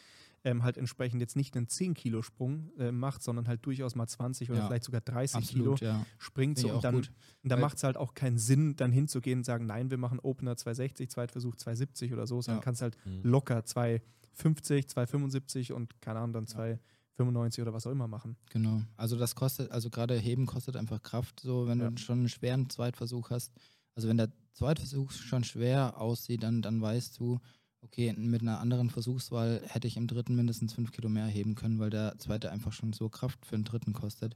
[0.45, 4.59] ähm, halt entsprechend jetzt nicht einen 10-Kilo-Sprung äh, macht, sondern halt durchaus mal 20 oder
[4.59, 4.67] ja.
[4.67, 6.05] vielleicht sogar 30 Absolut, Kilo ja.
[6.19, 6.59] springt.
[6.59, 7.11] So, und dann, und
[7.41, 10.55] dann macht es halt auch keinen Sinn, dann hinzugehen und sagen, nein, wir machen Opener
[10.55, 12.63] 260, Zweitversuch 270 oder so, sondern ja.
[12.63, 13.21] kannst halt mhm.
[13.23, 18.37] locker 250, 275 und keine Ahnung, dann 295 oder was auch immer machen.
[18.51, 18.83] Genau.
[18.97, 22.69] Also das kostet, also gerade Heben kostet einfach Kraft, so wenn du schon einen schweren
[22.69, 23.51] Zweitversuch hast.
[23.95, 27.39] Also wenn der Zweitversuch schon schwer aussieht, dann, dann weißt du,
[27.85, 31.79] okay, mit einer anderen Versuchswahl hätte ich im dritten mindestens fünf Kilo mehr heben können,
[31.79, 34.35] weil der zweite einfach schon so Kraft für den dritten kostet.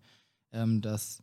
[0.52, 1.22] Ähm, das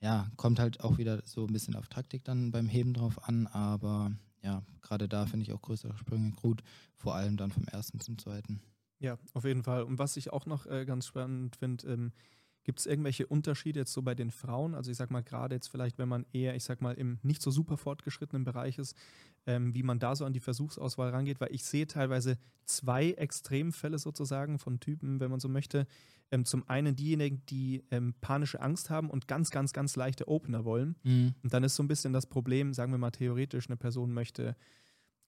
[0.00, 3.46] ja, kommt halt auch wieder so ein bisschen auf Taktik dann beim Heben drauf an,
[3.46, 4.12] aber
[4.42, 6.62] ja, gerade da finde ich auch größere Sprünge gut,
[6.94, 8.60] vor allem dann vom ersten zum zweiten.
[8.98, 9.82] Ja, auf jeden Fall.
[9.82, 12.12] Und was ich auch noch äh, ganz spannend finde, ähm,
[12.64, 14.74] Gibt es irgendwelche Unterschiede jetzt so bei den Frauen?
[14.74, 17.42] Also ich sag mal, gerade jetzt vielleicht, wenn man eher, ich sag mal, im nicht
[17.42, 18.96] so super fortgeschrittenen Bereich ist,
[19.46, 23.98] ähm, wie man da so an die Versuchsauswahl rangeht, weil ich sehe teilweise zwei Extremfälle
[23.98, 25.86] sozusagen von Typen, wenn man so möchte.
[26.30, 30.64] Ähm, zum einen diejenigen, die ähm, panische Angst haben und ganz, ganz, ganz leichte Opener
[30.64, 30.96] wollen.
[31.02, 31.34] Mhm.
[31.42, 34.56] Und dann ist so ein bisschen das Problem, sagen wir mal theoretisch, eine Person möchte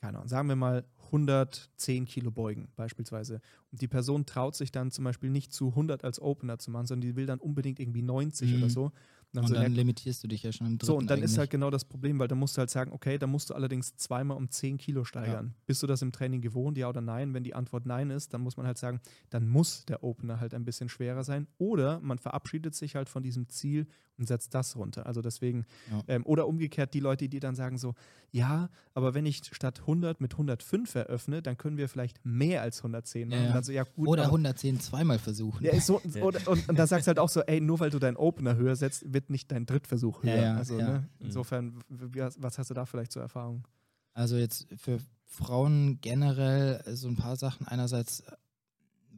[0.00, 3.40] keine Ahnung, sagen wir mal 110 Kilo beugen beispielsweise.
[3.72, 6.86] Und die Person traut sich dann zum Beispiel nicht zu 100 als Opener zu machen,
[6.86, 8.58] sondern die will dann unbedingt irgendwie 90 mhm.
[8.58, 8.92] oder so.
[9.36, 11.32] Dann, und so, dann limitierst du dich ja schon im So, und dann eigentlich.
[11.32, 13.54] ist halt genau das Problem, weil dann musst du halt sagen, okay, dann musst du
[13.54, 15.48] allerdings zweimal um 10 Kilo steigern.
[15.48, 15.62] Ja.
[15.66, 17.34] Bist du das im Training gewohnt, ja oder nein?
[17.34, 20.54] Wenn die Antwort nein ist, dann muss man halt sagen, dann muss der Opener halt
[20.54, 21.46] ein bisschen schwerer sein.
[21.58, 23.86] Oder man verabschiedet sich halt von diesem Ziel
[24.18, 25.06] und setzt das runter.
[25.06, 26.02] Also deswegen, ja.
[26.08, 27.94] ähm, oder umgekehrt die Leute, die dann sagen so,
[28.32, 32.78] ja, aber wenn ich statt 100 mit 105 eröffne, dann können wir vielleicht mehr als
[32.78, 33.44] 110 machen.
[33.44, 33.52] Ja.
[33.52, 35.66] Also, ja, gut, oder 110 zweimal versuchen.
[35.80, 38.16] So, oder, und, und da sagst du halt auch so, ey, nur weil du deinen
[38.16, 40.56] Opener höher setzt, wird nicht dein Drittversuch höher.
[40.56, 41.08] also, ne?
[41.18, 41.26] Mhm.
[41.26, 43.66] Insofern, was hast du da vielleicht zur Erfahrung?
[44.14, 47.66] Also jetzt für Frauen generell so ein paar Sachen.
[47.66, 48.22] Einerseits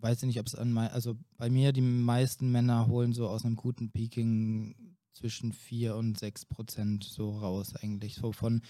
[0.00, 3.44] weiß ich nicht, ob es an also bei mir die meisten Männer holen so aus
[3.44, 4.74] einem guten Peaking
[5.12, 8.14] zwischen 4 und 6 Prozent so raus eigentlich.
[8.14, 8.62] So von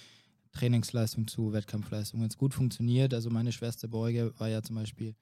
[0.52, 2.20] Trainingsleistung zu Wettkampfleistung.
[2.20, 5.15] Wenn es gut funktioniert, also meine schwerste Beuge war ja zum Beispiel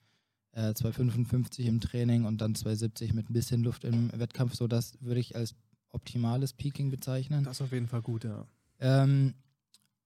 [0.52, 4.54] äh, 2,55 im Training und dann 2,70 mit ein bisschen Luft im Wettkampf.
[4.54, 5.54] So das würde ich als
[5.92, 7.44] optimales Peaking bezeichnen.
[7.44, 8.46] Das ist auf jeden Fall gut, ja.
[8.80, 9.34] Ähm,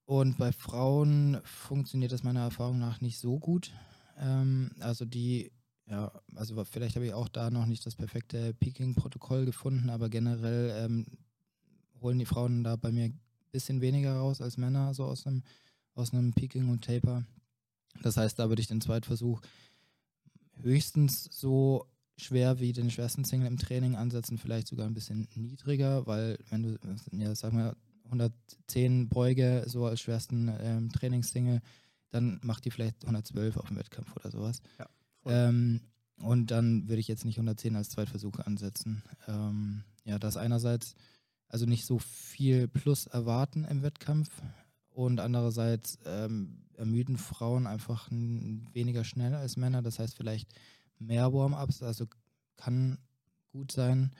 [0.05, 3.73] und bei Frauen funktioniert das meiner Erfahrung nach nicht so gut.
[4.19, 5.53] Ähm, also die,
[5.87, 10.85] ja, also vielleicht habe ich auch da noch nicht das perfekte Peaking-Protokoll gefunden, aber generell
[10.85, 11.07] ähm,
[12.01, 13.21] holen die Frauen da bei mir ein
[13.53, 15.43] bisschen weniger raus als Männer, so aus einem,
[15.95, 17.25] aus einem Peaking und Taper.
[18.03, 19.41] Das heißt, da würde ich den Zweitversuch
[20.63, 21.87] höchstens so
[22.25, 26.63] schwer wie den schwersten Single im Training ansetzen, vielleicht sogar ein bisschen niedriger, weil wenn
[26.63, 26.79] du,
[27.13, 31.61] ja, sag mal, 110 Beuge so als schwersten ähm, Trainingssingle,
[32.11, 34.61] dann macht die vielleicht 112 auf dem Wettkampf oder sowas.
[34.79, 34.89] Ja,
[35.27, 35.81] ähm,
[36.19, 39.03] und dann würde ich jetzt nicht 110 als Zweitversuch ansetzen.
[39.27, 40.95] Ähm, ja, das einerseits
[41.49, 44.31] also nicht so viel Plus erwarten im Wettkampf
[44.91, 49.83] und andererseits ähm, ermüden Frauen einfach weniger schnell als Männer.
[49.83, 50.49] Das heißt vielleicht
[51.01, 52.07] mehr Warm-ups, also
[52.57, 52.99] kann
[53.53, 54.13] gut sein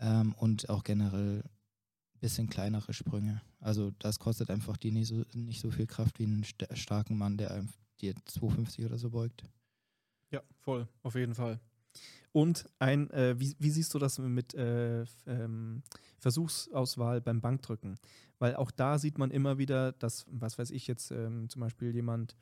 [0.00, 3.42] ähm, und auch generell ein bisschen kleinere Sprünge.
[3.60, 7.18] Also das kostet einfach die nicht so, nicht so viel Kraft wie einen st starken
[7.18, 7.64] Mann, der
[8.00, 9.44] dir 250 oder so beugt.
[10.30, 11.60] Ja, voll, auf jeden Fall.
[12.32, 15.82] Und ein, äh, wie, wie, siehst du das mit äh, ähm,
[16.18, 17.98] Versuchsauswahl beim Bankdrücken?
[18.38, 21.94] Weil auch da sieht man immer wieder, dass, was weiß ich jetzt, ähm, zum Beispiel
[21.94, 22.36] jemand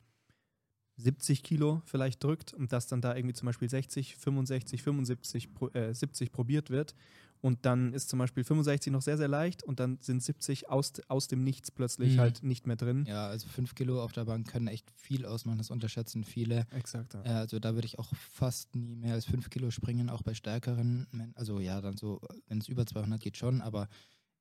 [0.97, 5.93] 70 Kilo vielleicht drückt und dass dann da irgendwie zum Beispiel 60, 65, 75, äh,
[5.93, 6.95] 70 probiert wird.
[7.41, 10.93] Und dann ist zum Beispiel 65 noch sehr, sehr leicht und dann sind 70 aus,
[11.09, 12.19] aus dem Nichts plötzlich mhm.
[12.19, 13.05] halt nicht mehr drin.
[13.07, 16.65] Ja, also 5 Kilo auf der Bank können echt viel ausmachen, das unterschätzen viele.
[16.71, 17.13] Exakt.
[17.13, 17.23] Ja.
[17.23, 20.33] Äh, also da würde ich auch fast nie mehr als 5 Kilo springen, auch bei
[20.33, 23.89] stärkeren, also ja, dann so, wenn es über 200 geht schon, aber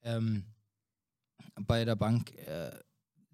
[0.02, 0.44] ähm,
[1.66, 2.70] bei der Bank äh,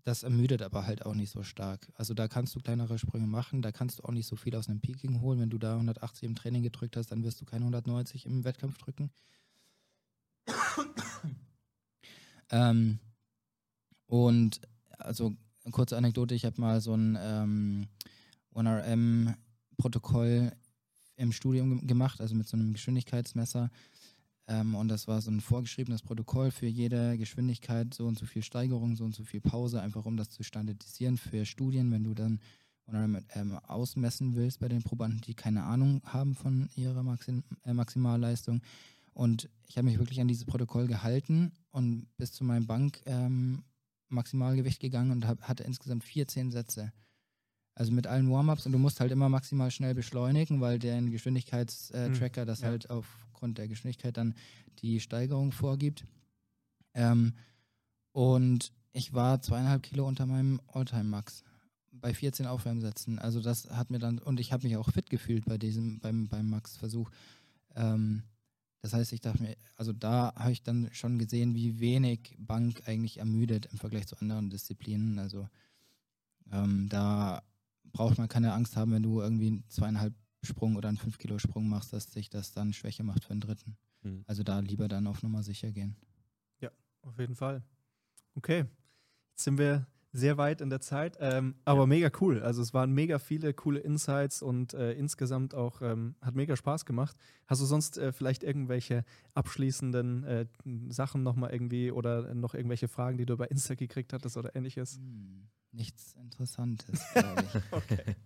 [0.05, 1.89] das ermüdet aber halt auch nicht so stark.
[1.95, 4.69] Also da kannst du kleinere Sprünge machen, da kannst du auch nicht so viel aus
[4.69, 5.41] einem Peaking holen.
[5.41, 8.79] Wenn du da 180 im Training gedrückt hast, dann wirst du keine 190 im Wettkampf
[8.79, 9.11] drücken.
[12.51, 12.99] ähm,
[14.07, 14.61] und
[14.99, 15.35] also
[15.71, 17.89] kurze Anekdote, ich habe mal so ein ähm,
[18.55, 20.53] 1RM-Protokoll
[21.17, 23.71] im Studium gemacht, also mit so einem Geschwindigkeitsmesser.
[24.51, 28.43] Ähm, und das war so ein vorgeschriebenes Protokoll für jede Geschwindigkeit, so und so viel
[28.43, 32.15] Steigerung, so und so viel Pause, einfach um das zu standardisieren für Studien, wenn du
[32.15, 32.41] dann
[32.93, 38.61] ähm, ausmessen willst bei den Probanden, die keine Ahnung haben von ihrer Maxim äh, Maximalleistung.
[39.13, 43.63] Und ich habe mich wirklich an dieses Protokoll gehalten und bis zu meinem Bank ähm,
[44.09, 46.93] Maximalgewicht gegangen und hab, hatte insgesamt 14 Sätze.
[47.77, 52.43] Also mit allen Warm-ups und du musst halt immer maximal schnell beschleunigen, weil der Geschwindigkeitstracker
[52.43, 52.69] äh, hm, das ja.
[52.69, 52.91] halt
[53.41, 54.35] aufgrund der Geschwindigkeit dann
[54.81, 56.05] die Steigerung vorgibt.
[56.93, 57.33] Ähm,
[58.13, 61.43] und ich war zweieinhalb Kilo unter meinem Alltime-Max
[61.91, 63.19] bei 14 Aufwärmsätzen.
[63.19, 66.29] Also das hat mir dann, und ich habe mich auch fit gefühlt bei diesem, beim,
[66.29, 67.11] beim Max-Versuch.
[67.77, 68.25] Ähm,
[68.83, 72.83] das heißt, ich dachte mir, also da habe ich dann schon gesehen, wie wenig Bank
[72.87, 75.19] eigentlich ermüdet im Vergleich zu anderen Disziplinen.
[75.19, 75.49] Also
[76.53, 77.43] ähm, da
[77.85, 80.13] braucht man keine Angst haben, wenn du irgendwie zweieinhalb
[80.43, 83.41] Sprung oder einen 5 Kilo Sprung machst, dass sich das dann Schwäche macht für den
[83.41, 83.77] dritten.
[84.03, 84.25] Mhm.
[84.27, 85.97] Also da lieber dann auf Nummer sicher gehen.
[86.61, 86.71] Ja,
[87.03, 87.63] auf jeden Fall.
[88.35, 88.65] Okay,
[89.33, 91.87] jetzt sind wir sehr weit in der Zeit, ähm, aber ja.
[91.87, 92.43] mega cool.
[92.43, 96.85] Also es waren mega viele coole Insights und äh, insgesamt auch ähm, hat mega Spaß
[96.85, 97.17] gemacht.
[97.47, 99.05] Hast du sonst äh, vielleicht irgendwelche
[99.35, 100.47] abschließenden äh,
[100.89, 104.97] Sachen nochmal irgendwie oder noch irgendwelche Fragen, die du bei Insta gekriegt hattest oder ähnliches?
[104.97, 107.63] Hm, nichts Interessantes, glaube ich.
[107.73, 108.17] okay.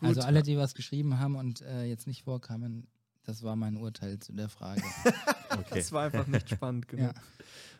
[0.00, 2.86] Also alle, die was geschrieben haben und äh, jetzt nicht vorkamen,
[3.24, 4.82] das war mein Urteil zu der Frage.
[5.50, 5.64] okay.
[5.74, 7.14] Das war einfach nicht spannend genug.
[7.14, 7.22] Ja,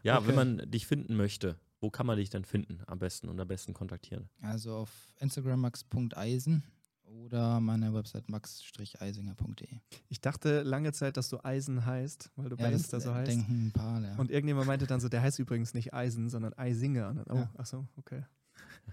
[0.02, 0.28] ja okay.
[0.28, 3.48] wenn man dich finden möchte, wo kann man dich denn finden am besten und am
[3.48, 4.28] besten kontaktieren?
[4.43, 6.62] Also auf Instagram max.eisen
[7.05, 9.78] oder meiner Website max-eisinger.de.
[10.09, 13.31] Ich dachte lange Zeit, dass du Eisen heißt, weil du ja, bei Insta so heißt.
[13.31, 14.14] denken ein paar, ja.
[14.16, 17.14] Und irgendjemand meinte dann so, der heißt übrigens nicht Eisen, sondern Eisinger.
[17.14, 17.51] Dann, oh, ja.
[17.56, 18.22] ach so, okay.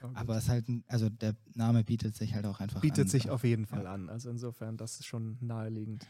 [0.04, 3.06] Oh, Aber es ist halt, also der Name bietet sich halt auch einfach bietet an.
[3.06, 3.94] Bietet sich auf jeden Fall ja.
[3.94, 4.10] an.
[4.10, 6.06] Also insofern, das ist schon naheliegend.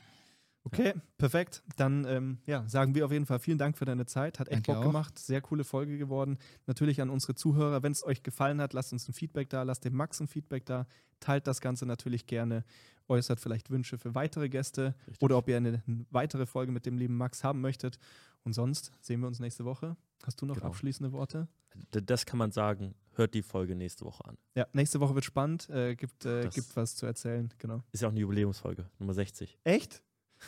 [0.67, 1.63] Okay, perfekt.
[1.77, 4.37] Dann ähm, ja, sagen wir auf jeden Fall vielen Dank für deine Zeit.
[4.37, 4.87] Hat echt Danke Bock auch.
[4.87, 5.17] gemacht.
[5.17, 6.37] Sehr coole Folge geworden.
[6.65, 9.85] Natürlich an unsere Zuhörer, wenn es euch gefallen hat, lasst uns ein Feedback da, lasst
[9.85, 10.85] dem Max ein Feedback da.
[11.21, 12.65] Teilt das Ganze natürlich gerne.
[13.07, 15.21] Äußert vielleicht Wünsche für weitere Gäste Richtig.
[15.21, 15.81] oder ob ihr eine
[16.11, 17.97] weitere Folge mit dem lieben Max haben möchtet.
[18.43, 19.95] Und sonst sehen wir uns nächste Woche.
[20.23, 20.67] Hast du noch genau.
[20.67, 21.47] abschließende Worte?
[21.91, 22.95] Das kann man sagen.
[23.13, 24.37] Hört die Folge nächste Woche an.
[24.55, 25.69] Ja, nächste Woche wird spannend.
[25.69, 27.51] Äh, gibt, äh, gibt was zu erzählen.
[27.57, 27.81] Genau.
[27.91, 29.57] Ist ja auch eine Jubiläumsfolge, Nummer 60.
[29.63, 30.03] Echt?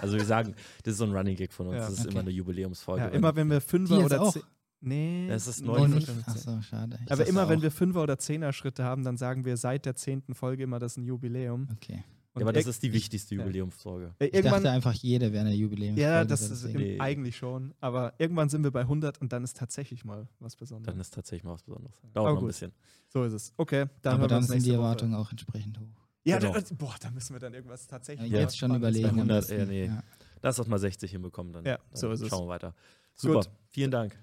[0.00, 1.76] Also wir sagen, das ist so ein Running Gag von uns.
[1.76, 1.82] Ja.
[1.82, 2.10] Das ist Okay.
[2.10, 3.02] immer eine Jubiläumsfolge.
[3.04, 4.36] Ja, immer wenn wir Fünfer oder auch?
[4.80, 6.06] Nee, Das ist nur neu Nee, für nicht?
[6.08, 6.34] 15.
[6.34, 6.98] Ach so, schade.
[7.04, 10.34] Ich Aber immer wenn wir Fünfer- oder Zehner-Schritte haben, dann sagen wir seit der zehnten
[10.34, 11.68] Folge immer, das ist ein Jubiläum.
[11.72, 12.02] Okay.
[12.36, 13.40] Und ja, aber das ist die wichtigste Ja.
[13.42, 14.14] Jubiläumsfolge.
[14.18, 15.96] äh, Ich irgendwann, dachte einfach, jede wäre eine Jubiläum.
[15.96, 17.00] ja, das ist Nee.
[17.00, 17.72] eigentlich schon.
[17.80, 20.92] Aber irgendwann sind wir bei 100 und dann ist tatsächlich mal was Besonderes.
[20.92, 21.96] Dann ist tatsächlich mal was Besonderes.
[22.02, 22.48] Aber Dauert noch ein gut.
[22.48, 22.72] bisschen.
[23.08, 23.52] so ist es.
[23.56, 24.82] Okay, dann Aber dann sind die nächste Woche.
[24.82, 25.86] Erwartungen auch entsprechend hoch.
[26.24, 26.52] Ja, Genau.
[26.52, 28.30] da, boah, da müssen wir dann irgendwas tatsächlich.
[28.30, 28.42] Ja, Ja.
[28.42, 29.08] jetzt schon überlegen.
[29.08, 29.58] am 100, besten.
[29.58, 29.86] ja, nee.
[29.86, 30.02] Ja.
[30.42, 32.28] Lass uns mal 60 hinbekommen, dann, Ja, dann so ist es.
[32.28, 32.74] schauen wir weiter.
[33.14, 33.50] Super, Gut.
[33.70, 34.18] vielen Dank.